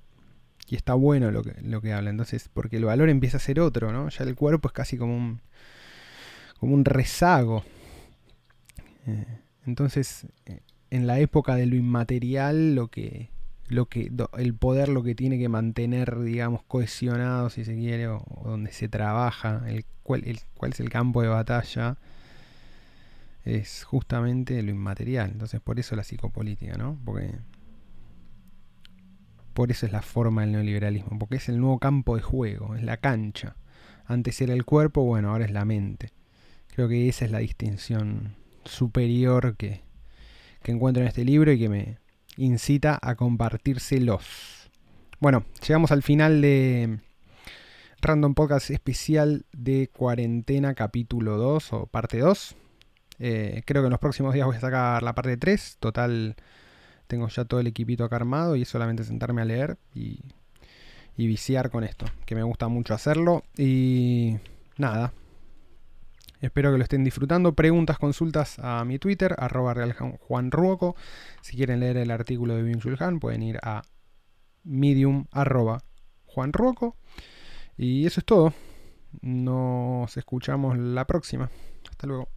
Y 0.69 0.77
está 0.77 0.95
bueno 0.95 1.31
lo 1.31 1.43
que, 1.43 1.55
lo 1.63 1.79
habla, 1.79 2.11
entonces, 2.11 2.49
porque 2.53 2.77
el 2.77 2.85
valor 2.85 3.09
empieza 3.09 3.39
a 3.39 3.41
ser 3.41 3.61
otro, 3.61 3.93
¿no? 3.93 4.09
Ya 4.09 4.25
el 4.25 4.35
cuerpo 4.35 4.69
es 4.69 4.73
casi 4.73 4.97
como 4.97 5.17
un, 5.17 5.41
como 6.59 6.75
un 6.75 6.85
rezago. 6.85 7.65
Eh, 9.07 9.41
entonces, 9.65 10.27
eh, 10.45 10.61
en 10.91 11.07
la 11.07 11.19
época 11.19 11.57
de 11.57 11.67
lo 11.67 11.77
inmaterial, 11.77 12.75
lo 12.75 12.89
que, 12.89 13.31
lo 13.69 13.87
que, 13.87 14.11
el 14.39 14.55
poder 14.55 14.89
lo 14.89 15.03
que 15.03 15.15
tiene 15.15 15.39
que 15.39 15.49
mantener, 15.49 16.21
digamos, 16.21 16.63
cohesionado, 16.65 17.51
si 17.51 17.65
se 17.65 17.75
quiere, 17.75 18.09
o, 18.09 18.23
donde 18.45 18.73
se 18.73 18.89
trabaja, 18.89 19.65
el, 19.69 19.85
cuál, 20.03 20.25
el, 20.25 20.41
cuál 20.57 20.73
es 20.73 20.81
el 20.81 20.91
campo 20.91 21.23
de 21.23 21.29
batalla, 21.29 21.97
es 23.45 23.85
justamente 23.85 24.63
lo 24.63 24.71
inmaterial. 24.71 25.31
Entonces, 25.33 25.61
por 25.61 25.79
eso 25.79 25.97
la 25.97 26.05
psicopolítica, 26.05 26.77
¿no? 26.77 26.99
Porque 27.05 27.33
por 29.55 29.71
eso 29.71 29.87
es 29.87 29.93
la 29.93 30.03
forma 30.03 30.43
del 30.43 30.53
neoliberalismo, 30.53 31.19
porque 31.19 31.37
es 31.37 31.49
el 31.49 31.59
nuevo 31.59 31.79
campo 31.79 32.15
de 32.17 32.23
juego, 32.23 32.75
es 32.75 32.83
la 32.83 32.99
cancha. 32.99 33.57
Antes 34.05 34.41
era 34.43 34.53
el 34.53 34.65
cuerpo, 34.65 35.03
bueno, 35.05 35.31
ahora 35.31 35.47
es 35.47 35.51
la 35.51 35.65
mente. 35.65 36.13
Creo 36.75 36.89
que 36.89 37.09
esa 37.09 37.25
es 37.25 37.31
la 37.31 37.39
distinción 37.39 38.35
superior 38.65 39.57
que, 39.57 39.86
que 40.67 40.73
encuentro 40.73 41.01
en 41.01 41.07
este 41.07 41.25
libro 41.25 41.53
y 41.53 41.61
que 41.61 41.69
me 41.69 41.99
incita 42.37 42.99
a 43.01 43.15
compartírselos. 43.15 44.69
Bueno, 45.21 45.45
llegamos 45.65 45.93
al 45.93 46.03
final 46.03 46.41
de 46.41 46.99
Random 48.01 48.35
Podcast 48.35 48.71
especial 48.71 49.47
de 49.53 49.89
cuarentena 49.97 50.75
capítulo 50.75 51.37
2 51.37 51.73
o 51.73 51.87
parte 51.87 52.19
2. 52.19 52.57
Eh, 53.21 53.63
creo 53.65 53.81
que 53.81 53.87
en 53.87 53.93
los 53.93 54.01
próximos 54.01 54.35
días 54.35 54.45
voy 54.45 54.57
a 54.57 54.61
sacar 54.61 55.05
la 55.05 55.15
parte 55.15 55.37
3. 55.37 55.77
Total, 55.79 56.35
tengo 57.07 57.29
ya 57.29 57.45
todo 57.45 57.61
el 57.61 57.69
equipito 57.69 58.03
acá 58.03 58.17
armado 58.17 58.57
y 58.57 58.63
es 58.63 58.69
solamente 58.69 59.05
sentarme 59.05 59.43
a 59.43 59.45
leer 59.45 59.79
y, 59.95 60.19
y 61.17 61.29
viciar 61.29 61.71
con 61.71 61.85
esto, 61.85 62.07
que 62.25 62.35
me 62.35 62.43
gusta 62.43 62.67
mucho 62.67 62.93
hacerlo. 62.93 63.45
Y 63.57 64.39
nada, 64.79 65.13
Espero 66.47 66.71
que 66.71 66.79
lo 66.79 66.85
estén 66.85 67.03
disfrutando. 67.03 67.55
Preguntas, 67.55 67.99
consultas 67.99 68.61
a 68.61 68.85
mi 68.85 69.01
Twitter, 69.01 69.35
arroba 69.37 69.75
realjuanruoco. 69.75 70.95
Si 71.41 71.57
quieren 71.57 71.81
leer 71.81 71.97
el 71.97 72.13
artículo 72.13 72.55
de 72.55 72.63
Byung 72.63 73.19
pueden 73.19 73.43
ir 73.43 73.59
a 73.65 73.83
medium 74.63 75.27
arroba 75.33 75.83
juanruoco. 76.25 76.97
Y 77.77 78.07
eso 78.07 78.21
es 78.21 78.27
todo. 78.27 78.55
Nos 79.23 80.17
escuchamos 80.17 80.79
la 80.79 81.05
próxima. 81.05 81.51
Hasta 81.91 82.07
luego. 82.07 82.36